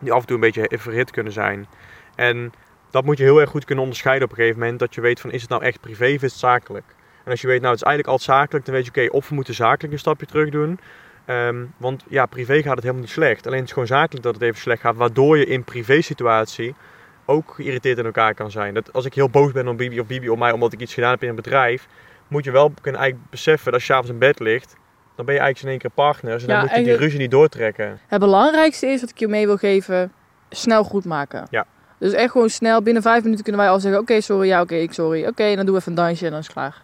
Die 0.00 0.12
af 0.12 0.20
en 0.20 0.26
toe 0.26 0.34
een 0.34 0.42
beetje 0.42 0.78
verhit 0.78 1.10
kunnen 1.10 1.32
zijn. 1.32 1.66
En 2.14 2.52
dat 2.90 3.04
moet 3.04 3.18
je 3.18 3.24
heel 3.24 3.40
erg 3.40 3.50
goed 3.50 3.64
kunnen 3.64 3.84
onderscheiden 3.84 4.24
op 4.24 4.30
een 4.30 4.40
gegeven 4.40 4.60
moment. 4.60 4.78
Dat 4.78 4.94
je 4.94 5.00
weet 5.00 5.20
van 5.20 5.30
is 5.30 5.40
het 5.40 5.50
nou 5.50 5.62
echt 5.62 5.80
privé 5.80 6.04
of 6.04 6.22
is 6.22 6.30
het 6.30 6.32
zakelijk? 6.32 6.84
En 7.24 7.30
als 7.30 7.40
je 7.40 7.46
weet 7.46 7.60
nou 7.60 7.72
het 7.72 7.82
is 7.82 7.86
eigenlijk 7.86 8.18
altijd 8.18 8.38
zakelijk. 8.38 8.64
Dan 8.64 8.74
weet 8.74 8.84
je 8.84 8.90
oké 8.90 9.16
of 9.16 9.28
we 9.28 9.34
moeten 9.34 9.54
zakelijk 9.54 9.92
een 9.92 9.98
stapje 9.98 10.26
terug 10.26 10.50
doen. 10.50 10.78
Ehm, 11.24 11.64
want 11.76 12.04
ja, 12.08 12.26
privé 12.26 12.62
gaat 12.62 12.74
het 12.74 12.82
helemaal 12.82 13.02
niet 13.02 13.10
slecht. 13.10 13.46
Alleen 13.46 13.58
het 13.58 13.66
is 13.66 13.72
gewoon 13.72 13.88
zakelijk 13.88 14.24
dat 14.24 14.34
het 14.34 14.42
even 14.42 14.60
slecht 14.60 14.80
gaat. 14.80 14.96
Waardoor 14.96 15.38
je 15.38 15.46
in 15.46 15.64
privé 15.64 16.00
situatie 16.00 16.74
ook 17.24 17.52
geïrriteerd 17.54 17.98
in 17.98 18.04
elkaar 18.04 18.34
kan 18.34 18.50
zijn. 18.50 18.74
Dat 18.74 18.92
als 18.92 19.04
ik 19.04 19.14
heel 19.14 19.30
boos 19.30 19.52
ben 19.52 19.68
op 19.68 19.78
Bibi 19.78 20.00
of 20.00 20.06
Bibi 20.06 20.28
op 20.28 20.38
mij 20.38 20.52
omdat 20.52 20.72
ik 20.72 20.80
iets 20.80 20.94
gedaan 20.94 21.10
heb 21.10 21.22
in 21.22 21.28
een 21.28 21.34
bedrijf 21.34 21.88
moet 22.32 22.44
je 22.44 22.50
wel 22.50 22.72
kunnen 22.80 23.00
eigenlijk 23.00 23.30
beseffen 23.30 23.64
dat 23.64 23.74
als 23.74 23.86
je 23.86 23.92
avonds 23.92 24.10
in 24.10 24.18
bed 24.18 24.40
ligt, 24.40 24.76
dan 25.16 25.24
ben 25.24 25.34
je 25.34 25.40
eigenlijk 25.40 25.62
in 25.62 25.68
één 25.68 25.78
keer 25.78 26.04
partners. 26.04 26.42
En 26.42 26.48
dan 26.48 26.60
moet 26.60 26.70
je 26.70 26.82
die 26.82 26.96
ruzie 26.96 27.18
niet 27.18 27.30
doortrekken. 27.30 28.00
Het 28.06 28.20
belangrijkste 28.20 28.86
is 28.86 29.00
wat 29.00 29.10
ik 29.10 29.18
je 29.18 29.28
mee 29.28 29.46
wil 29.46 29.56
geven, 29.56 30.12
snel 30.50 30.84
goed 30.84 31.04
maken. 31.04 31.46
Ja. 31.50 31.66
Dus 31.98 32.12
echt 32.12 32.30
gewoon 32.30 32.50
snel, 32.50 32.82
binnen 32.82 33.02
vijf 33.02 33.22
minuten 33.22 33.42
kunnen 33.42 33.62
wij 33.62 33.70
al 33.70 33.80
zeggen, 33.80 34.00
oké, 34.00 34.20
sorry, 34.20 34.46
ja, 34.48 34.60
oké, 34.60 34.74
ik 34.74 34.92
sorry. 34.92 35.26
Oké, 35.26 35.54
dan 35.54 35.64
doen 35.64 35.74
we 35.74 35.80
even 35.80 35.92
een 35.92 36.04
dansje 36.04 36.24
en 36.24 36.30
dan 36.30 36.40
is 36.40 36.46
het 36.46 36.54
klaar. 36.54 36.82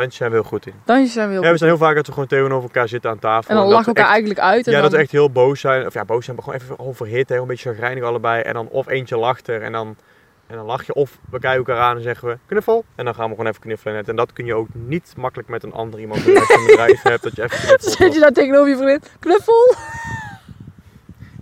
Daar 0.00 0.12
zijn 0.12 0.30
we 0.30 0.36
heel 0.36 0.44
goed 0.44 0.66
in. 0.66 0.74
Dansjes 0.84 1.12
zijn 1.12 1.26
we 1.28 1.32
heel 1.34 1.42
Ja, 1.42 1.50
we 1.50 1.56
zijn 1.56 1.70
heel 1.70 1.78
vaak 1.78 1.94
dat 1.94 2.06
we 2.06 2.12
gewoon 2.12 2.28
tegenover 2.28 2.62
elkaar 2.62 2.88
zitten 2.88 3.10
aan 3.10 3.18
tafel. 3.18 3.50
En 3.50 3.56
dan 3.56 3.66
lachen 3.68 3.86
elkaar 3.86 4.02
echt- 4.04 4.12
eigenlijk 4.12 4.40
uit. 4.40 4.66
En 4.66 4.72
Ja, 4.72 4.80
dan, 4.80 4.82
dat 4.86 4.96
we 4.98 5.02
echt 5.04 5.12
heel 5.12 5.30
boos 5.30 5.60
zijn. 5.60 5.86
Of 5.86 5.94
ja, 5.94 6.04
boos 6.04 6.24
zijn, 6.24 6.36
maar 6.36 6.44
gewoon 6.44 6.60
even 6.60 6.78
overhit. 6.78 7.28
Hè, 7.28 7.36
een 7.36 7.46
beetje 7.46 7.70
chagrijnig 7.70 8.04
allebei. 8.04 8.42
En 8.42 8.54
dan 8.54 8.68
of 8.68 8.88
eentje 8.88 9.16
lacht 9.16 9.48
er 9.48 9.62
en 9.62 9.72
dan, 9.72 9.96
en 10.46 10.56
dan 10.56 10.64
lach 10.66 10.86
je. 10.86 10.94
Of 10.94 11.18
we 11.30 11.38
kijken 11.38 11.58
elkaar 11.58 11.78
aan 11.78 11.96
en 11.96 12.02
zeggen 12.02 12.28
we 12.28 12.38
knuffel. 12.46 12.84
En 12.94 13.04
dan 13.04 13.14
gaan 13.14 13.24
we 13.24 13.30
gewoon 13.30 13.46
even 13.50 13.60
knuffelen. 13.60 13.94
net. 13.94 14.08
En 14.08 14.16
dat 14.16 14.32
kun 14.32 14.44
je 14.46 14.54
ook 14.54 14.68
niet 14.72 15.12
makkelijk 15.16 15.48
met 15.48 15.62
een 15.62 15.72
ander 15.72 16.00
iemand 16.00 16.24
doen. 16.24 16.36
Als 16.38 16.48
je 16.48 16.54
een 16.54 16.66
bedrijf 16.66 17.02
hebt, 17.02 17.22
dat 17.22 17.36
je 17.36 17.42
even 17.42 17.58
knuffelt. 17.66 17.92
Zet 17.92 18.14
je 18.14 18.20
daar 18.20 18.32
tegenover 18.32 18.68
je 18.68 18.76
vriendin, 18.76 19.02
knuffel, 19.18 19.74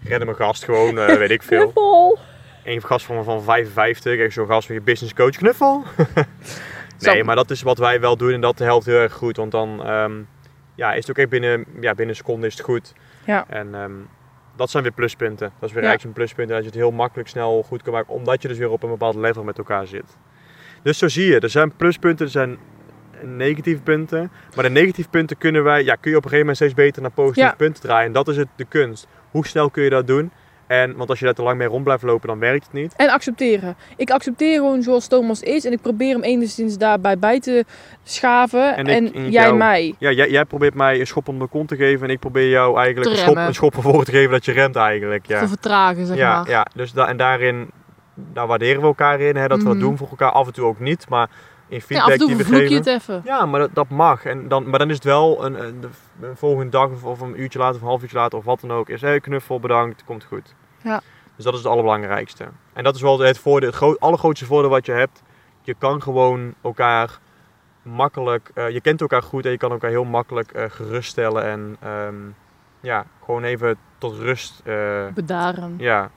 Redden 0.04 0.26
mijn 0.26 0.38
gast 0.38 0.64
gewoon, 0.64 0.98
eh, 0.98 1.16
weet 1.16 1.30
ik 1.30 1.42
veel. 1.42 1.60
knuffel. 1.62 2.18
Een 2.64 2.82
gast 2.82 3.06
van, 3.06 3.24
van 3.24 3.42
55, 3.42 4.18
echt 4.18 4.32
zo'n 4.32 4.46
gast 4.46 4.68
met 4.68 4.76
je 4.78 4.82
business 4.84 5.14
coach 5.14 5.36
knuffel. 5.36 5.82
Zo. 6.98 7.12
nee, 7.12 7.24
maar 7.24 7.36
dat 7.36 7.50
is 7.50 7.62
wat 7.62 7.78
wij 7.78 8.00
wel 8.00 8.16
doen 8.16 8.32
en 8.32 8.40
dat 8.40 8.58
helpt 8.58 8.86
heel 8.86 8.98
erg 8.98 9.12
goed. 9.12 9.36
Want 9.36 9.50
dan 9.50 9.84
ehm, 9.84 10.12
ja, 10.74 10.92
is 10.92 11.00
het 11.00 11.10
ook 11.10 11.16
echt 11.18 11.28
binnen, 11.28 11.64
ja, 11.80 11.88
binnen 11.94 12.08
een 12.08 12.14
seconde 12.16 12.46
is 12.46 12.52
het 12.56 12.62
goed. 12.64 12.92
Ja. 13.26 13.44
En 13.48 13.74
ehm, 13.74 13.92
dat 14.56 14.70
zijn 14.70 14.82
weer 14.82 14.92
pluspunten. 14.92 15.52
Dat 15.58 15.68
is 15.68 15.74
weer 15.74 15.82
Ja. 15.82 15.88
eigenlijk 15.88 16.04
een 16.04 16.22
pluspunt. 16.24 16.48
Dat 16.48 16.58
je 16.58 16.64
het 16.66 16.74
heel 16.74 16.90
makkelijk 16.90 17.28
snel 17.28 17.62
goed 17.62 17.82
kan 17.82 17.92
maken. 17.92 18.14
Omdat 18.14 18.42
je 18.42 18.48
dus 18.48 18.58
weer 18.58 18.70
op 18.70 18.82
een 18.82 18.88
bepaald 18.90 19.14
level 19.14 19.44
met 19.44 19.58
elkaar 19.58 19.86
zit. 19.86 20.16
Dus 20.82 20.98
zo 20.98 21.08
zie 21.08 21.26
je. 21.26 21.40
Er 21.40 21.50
zijn 21.50 21.76
pluspunten, 21.76 22.24
er 22.26 22.32
zijn 22.32 22.58
negatieve 23.22 23.82
punten. 23.82 24.30
Maar 24.54 24.64
de 24.64 24.70
negatieve 24.70 25.10
punten 25.10 25.38
kunnen 25.38 25.64
wij, 25.64 25.84
ja, 25.84 25.94
kun 25.94 26.10
je 26.10 26.16
op 26.16 26.24
een 26.24 26.30
gegeven 26.30 26.38
moment 26.38 26.56
steeds 26.56 26.74
beter 26.74 27.02
naar 27.02 27.10
positieve 27.10 27.48
Ja. 27.48 27.54
punten 27.56 27.82
draaien. 27.82 28.06
En 28.06 28.12
dat 28.12 28.28
is 28.28 28.36
het, 28.36 28.48
de 28.56 28.64
kunst. 28.64 29.06
Hoe 29.30 29.46
snel 29.46 29.70
kun 29.70 29.82
je 29.82 29.90
dat 29.90 30.06
doen? 30.06 30.30
En, 30.68 30.96
want 30.96 31.08
als 31.10 31.18
je 31.18 31.24
daar 31.24 31.34
te 31.34 31.42
lang 31.42 31.58
mee 31.58 31.68
rond 31.68 31.84
blijft 31.84 32.02
lopen, 32.02 32.28
dan 32.28 32.38
werkt 32.38 32.64
het 32.64 32.72
niet. 32.72 32.94
En 32.96 33.08
accepteren. 33.10 33.76
Ik 33.96 34.10
accepteer 34.10 34.54
gewoon 34.54 34.82
zoals 34.82 35.06
Thomas 35.06 35.42
is 35.42 35.64
en 35.64 35.72
ik 35.72 35.80
probeer 35.80 36.12
hem 36.14 36.22
enigszins 36.22 36.78
daarbij 36.78 37.18
bij 37.18 37.40
te 37.40 37.64
schaven. 38.02 38.76
En 38.76 38.86
ik- 38.88 39.14
jij 39.14 39.30
jou. 39.30 39.56
mij. 39.56 39.94
Ja, 39.98 40.10
jij, 40.10 40.30
jij 40.30 40.44
probeert 40.44 40.74
mij 40.74 41.00
een 41.00 41.06
schop 41.06 41.28
onder 41.28 41.46
de 41.46 41.52
kont 41.52 41.68
te 41.68 41.76
geven 41.76 42.06
en 42.06 42.12
ik 42.12 42.18
probeer 42.18 42.48
jou 42.48 42.78
eigenlijk 42.78 43.10
een 43.16 43.22
schop, 43.22 43.36
een 43.36 43.54
schop 43.54 43.76
ervoor 43.76 44.04
te 44.04 44.10
geven 44.10 44.30
dat 44.30 44.44
je 44.44 44.52
remt 44.52 44.76
eigenlijk. 44.76 45.26
Ja, 45.26 45.40
Te 45.40 45.48
vertragen, 45.48 46.06
zeg 46.06 46.16
ja, 46.16 46.36
maar. 46.36 46.48
ja. 46.50 46.66
dus 46.74 46.92
da 46.92 47.08
en 47.08 47.16
daarin 47.16 47.70
daar 48.32 48.46
waarderen 48.46 48.80
we 48.80 48.86
elkaar 48.86 49.20
in, 49.20 49.36
hè, 49.36 49.46
dat 49.48 49.58
we 49.58 49.64
Mhm. 49.64 49.72
dat 49.72 49.80
doen 49.82 49.96
voor 49.96 50.08
elkaar. 50.08 50.30
Af 50.32 50.46
en 50.46 50.52
toe 50.52 50.64
ook 50.66 50.80
niet, 50.80 51.08
maar 51.08 51.28
in 51.68 51.76
Ja, 51.76 51.80
feedback 51.80 52.06
af 52.06 52.12
en 52.12 52.18
toe 52.18 52.28
die 52.28 52.36
we 52.36 52.42
je 52.56 52.58
geven. 52.60 52.76
het 52.76 52.86
even. 52.86 53.22
Ja, 53.24 53.46
maar 53.46 53.60
dat, 53.60 53.70
dat 53.72 53.88
mag. 53.88 54.24
En 54.24 54.48
dan, 54.48 54.68
maar 54.70 54.78
dan 54.78 54.88
is 54.88 54.94
het 54.94 55.04
wel 55.04 55.44
een, 55.44 55.64
een, 55.64 55.84
een 56.20 56.36
volgende 56.36 56.70
dag 56.70 56.90
of, 56.90 57.04
of 57.04 57.20
een 57.20 57.40
uurtje 57.40 57.58
later 57.58 57.74
of 57.76 57.80
een 57.82 57.86
half 57.88 58.02
uurtje 58.02 58.16
later 58.16 58.38
of 58.38 58.44
wat 58.44 58.60
dan 58.60 58.72
ook. 58.72 58.88
Is 58.88 59.00
hey, 59.00 59.20
knuffel, 59.20 59.60
bedankt, 59.60 60.04
komt 60.04 60.24
goed. 60.24 60.54
Ja. 60.82 61.00
Dus 61.36 61.44
dat 61.44 61.52
is 61.54 61.58
het 61.62 61.68
allerbelangrijkste. 61.68 62.44
En 62.72 62.84
dat 62.84 62.94
is 62.94 63.02
wel 63.02 63.18
het 63.18 63.38
voordeel, 63.38 63.68
het 63.68 63.76
groot, 63.76 64.00
allergrootste 64.00 64.46
voordeel 64.46 64.70
wat 64.70 64.86
je 64.86 64.92
hebt. 64.92 65.22
Je 65.62 65.74
kan 65.78 66.02
gewoon 66.02 66.54
elkaar 66.62 67.18
makkelijk, 67.82 68.50
eh, 68.54 68.70
je 68.70 68.80
kent 68.80 69.00
elkaar 69.00 69.22
goed 69.22 69.44
en 69.44 69.50
je 69.50 69.56
kan 69.56 69.70
elkaar 69.70 69.90
heel 69.90 70.04
makkelijk 70.04 70.50
eh, 70.52 70.64
geruststellen 70.68 71.44
en 71.44 71.76
ehm, 71.82 72.14
ja, 72.80 73.04
gewoon 73.24 73.44
even 73.44 73.76
tot 73.98 74.16
rust. 74.18 74.60
eh, 74.64 75.06
Bedaren. 75.14 75.74
ja, 75.78 76.10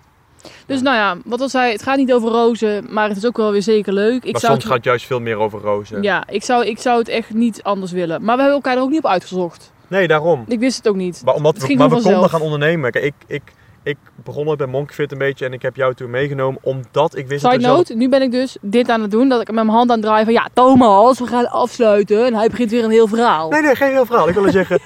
Dus 0.66 0.82
nou 0.82 0.96
ja, 0.96 1.18
wat 1.26 1.42
al 1.42 1.50
zei, 1.50 1.72
het 1.72 1.84
gaat 1.84 1.98
niet 1.98 2.14
over 2.14 2.30
rozen, 2.30 2.94
maar 2.94 3.08
het 3.08 3.18
is 3.18 3.26
ook 3.26 3.38
wel 3.38 3.52
weer 3.52 3.62
zeker 3.62 3.94
leuk. 3.94 4.24
Ik 4.24 4.32
maar 4.32 4.42
zou 4.42 4.52
soms 4.52 4.64
het, 4.64 4.66
gaat 4.66 4.76
het 4.76 4.84
juist 4.86 5.06
veel 5.06 5.20
meer 5.20 5.38
over 5.38 5.60
rozen. 5.60 6.02
Ja, 6.02 6.28
ik 6.28 6.44
zou, 6.44 6.66
ik 6.66 6.80
zou 6.80 7.00
het 7.00 7.08
echt 7.08 7.34
niet 7.34 7.64
anders 7.64 7.92
willen. 7.92 8.24
Maar 8.24 8.36
we 8.36 8.42
hebben 8.42 8.60
elkaar 8.62 8.76
er 8.76 8.84
ook 8.84 8.90
niet 8.90 9.04
op 9.04 9.12
uitgezocht. 9.12 9.72
Nee, 9.88 10.08
daarom. 10.08 10.44
Ik 10.48 10.60
wist 10.60 10.78
het 10.78 10.88
ook 10.88 10.96
niet. 10.96 11.22
Maar, 11.26 11.34
omdat 11.34 11.54
Het 11.56 11.68
we, 11.68 11.76
maar 11.76 11.90
we 11.90 12.02
konden 12.02 12.30
gaan 12.30 12.42
ondernemen. 12.42 12.92
Kijk, 12.92 13.06
ik, 13.06 13.14
ik, 13.28 13.42
ik 13.84 13.98
begon 14.16 14.48
ooit 14.48 14.58
bij 14.58 14.68
Monkfit 14.68 15.12
een 15.12 15.18
beetje 15.18 15.46
en 15.46 15.54
ik 15.54 15.62
heb 15.62 15.76
jou 15.76 15.94
toen 15.94 16.10
meegenomen 16.10 16.60
omdat 16.64 17.18
ik 17.18 17.28
wist 17.28 17.42
dat 17.42 17.52
Side 17.52 17.64
zelf- 17.64 17.78
note, 17.78 17.96
nu 17.96 18.10
ben 18.10 18.22
ik 18.22 18.32
dus 18.32 18.58
dit 18.62 18.90
aan 18.90 19.02
het 19.02 19.12
doen, 19.12 19.30
dat 19.30 19.42
ik 19.42 19.48
met 19.48 19.56
mijn 19.56 19.68
hand 19.78 19.90
aan 19.90 19.96
het 19.98 20.06
draaien 20.06 20.26
van 20.26 20.34
ja, 20.34 20.48
Thomas, 20.54 21.20
we 21.20 21.28
gaan 21.28 21.50
afsluiten. 21.50 22.26
En 22.26 22.34
hij 22.34 22.50
begint 22.50 22.72
weer 22.72 22.84
een 22.84 22.92
heel 22.92 23.08
verhaal. 23.08 23.50
Nee, 23.50 23.62
nee, 23.62 23.76
geen 23.76 23.92
heel 23.92 24.06
verhaal. 24.06 24.28
Ik 24.28 24.34
wil 24.34 24.52
zeggen, 24.52 24.80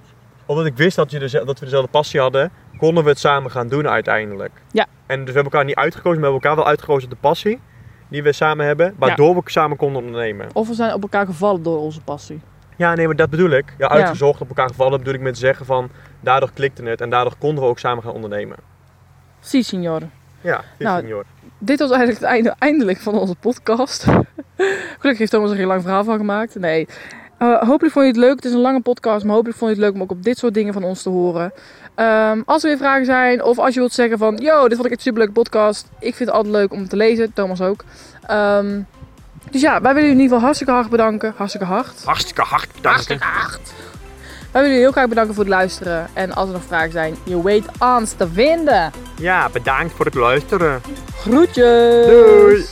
omdat 0.46 0.66
ik 0.66 0.76
wist 0.76 0.96
dat, 0.96 1.10
je 1.10 1.18
deze- 1.18 1.42
dat 1.44 1.58
we 1.58 1.64
dezelfde 1.64 1.90
passie 1.90 2.20
hadden, 2.20 2.52
konden 2.78 3.04
we 3.04 3.10
het 3.10 3.18
samen 3.18 3.50
gaan 3.50 3.68
doen 3.68 3.88
uiteindelijk. 3.88 4.52
Ja. 4.72 4.86
En 5.06 5.16
dus 5.16 5.24
we 5.26 5.32
hebben 5.32 5.52
elkaar 5.52 5.64
niet 5.64 5.74
uitgekozen, 5.76 6.20
maar 6.20 6.28
we 6.30 6.34
hebben 6.34 6.50
elkaar 6.50 6.56
wel 6.64 6.66
uitgekozen 6.72 7.04
op 7.04 7.10
de 7.14 7.20
passie 7.28 7.60
die 8.08 8.22
we 8.22 8.32
samen 8.32 8.66
hebben, 8.66 8.94
waardoor 8.98 9.34
we 9.34 9.40
samen 9.44 9.76
konden 9.76 10.02
ondernemen. 10.02 10.48
Of 10.52 10.68
we 10.68 10.74
zijn 10.74 10.94
op 10.94 11.02
elkaar 11.02 11.26
gevallen 11.26 11.62
door 11.62 11.78
onze 11.78 12.00
passie. 12.00 12.40
Ja, 12.80 12.94
nee, 12.94 13.06
maar 13.06 13.16
dat 13.16 13.30
bedoel 13.30 13.50
ik. 13.50 13.74
Ja, 13.78 13.88
uitgezocht, 13.88 14.40
op 14.40 14.48
elkaar 14.48 14.68
gevallen, 14.68 14.98
bedoel 14.98 15.14
ik 15.14 15.20
met 15.20 15.38
zeggen 15.38 15.66
van, 15.66 15.90
daardoor 16.20 16.50
klikte 16.54 16.82
het 16.82 17.00
en 17.00 17.10
daardoor 17.10 17.34
konden 17.38 17.64
we 17.64 17.70
ook 17.70 17.78
samen 17.78 18.02
gaan 18.02 18.12
ondernemen. 18.12 18.56
Si, 19.40 19.62
signor. 19.62 20.02
Ja, 20.40 20.64
dit 20.78 20.86
Nou. 20.86 21.22
Dit 21.58 21.78
was 21.78 21.90
eigenlijk 21.90 22.20
het 22.20 22.28
einde 22.28 22.54
eindelijk 22.58 22.98
van 22.98 23.14
onze 23.14 23.34
podcast. 23.34 24.02
Gelukkig 24.98 25.18
heeft 25.18 25.30
Thomas 25.30 25.50
er 25.50 25.56
geen 25.56 25.66
lang 25.66 25.82
verhaal 25.82 26.04
van 26.04 26.16
gemaakt. 26.16 26.54
Nee. 26.54 26.88
Eh, 27.38 27.62
hopelijk 27.62 27.92
vond 27.92 28.04
je 28.06 28.12
het 28.12 28.20
leuk. 28.20 28.34
Het 28.34 28.44
is 28.44 28.52
een 28.52 28.60
lange 28.60 28.80
podcast, 28.80 29.24
maar 29.24 29.34
hopelijk 29.34 29.58
vond 29.58 29.70
je 29.70 29.76
het 29.76 29.86
leuk 29.86 29.94
om 29.94 30.02
ook 30.02 30.10
op 30.10 30.22
dit 30.22 30.38
soort 30.38 30.54
dingen 30.54 30.72
van 30.72 30.84
ons 30.84 31.02
te 31.02 31.08
horen. 31.08 31.52
Ehm, 31.94 32.42
als 32.44 32.62
er 32.62 32.68
weer 32.68 32.78
vragen 32.78 33.04
zijn, 33.04 33.44
of 33.44 33.58
als 33.58 33.74
je 33.74 33.80
wilt 33.80 33.92
zeggen 33.92 34.18
van... 34.18 34.36
Yo, 34.36 34.62
dit 34.68 34.76
vond 34.76 34.86
ik 34.86 34.92
een 34.92 35.00
superleuke 35.00 35.32
podcast. 35.32 35.88
Ik 35.98 36.14
vind 36.14 36.28
het 36.28 36.38
altijd 36.38 36.54
leuk 36.54 36.72
om 36.72 36.88
te 36.88 36.96
lezen. 36.96 37.32
Thomas 37.32 37.60
ook. 37.60 37.84
Ehm, 38.26 38.80
dus 39.50 39.60
ja, 39.60 39.80
wij 39.80 39.94
willen 39.94 39.94
jullie 39.94 40.10
in 40.10 40.16
ieder 40.16 40.28
geval 40.28 40.40
hartstikke 40.40 40.72
hard 40.72 40.90
bedanken. 40.90 41.34
Hartstikke 41.36 41.66
hard. 41.66 42.04
Hartstikke 42.04 42.42
hard 42.42 42.68
bedankt. 42.74 43.08
hard. 43.08 43.72
Wij 44.52 44.62
willen 44.62 44.68
jullie 44.68 44.78
heel 44.78 44.92
graag 44.92 45.08
bedanken 45.08 45.34
voor 45.34 45.44
het 45.44 45.52
luisteren. 45.52 46.08
En 46.12 46.32
als 46.32 46.46
er 46.46 46.52
nog 46.52 46.64
vragen 46.64 46.92
zijn, 46.92 47.16
je 47.24 47.42
weet 47.42 47.64
ons 47.78 48.12
te 48.12 48.28
vinden. 48.32 48.92
Ja, 49.16 49.48
bedankt 49.48 49.92
voor 49.94 50.04
het 50.04 50.14
luisteren. 50.14 50.80
Groetjes! 51.16 52.06
Doei. 52.06 52.64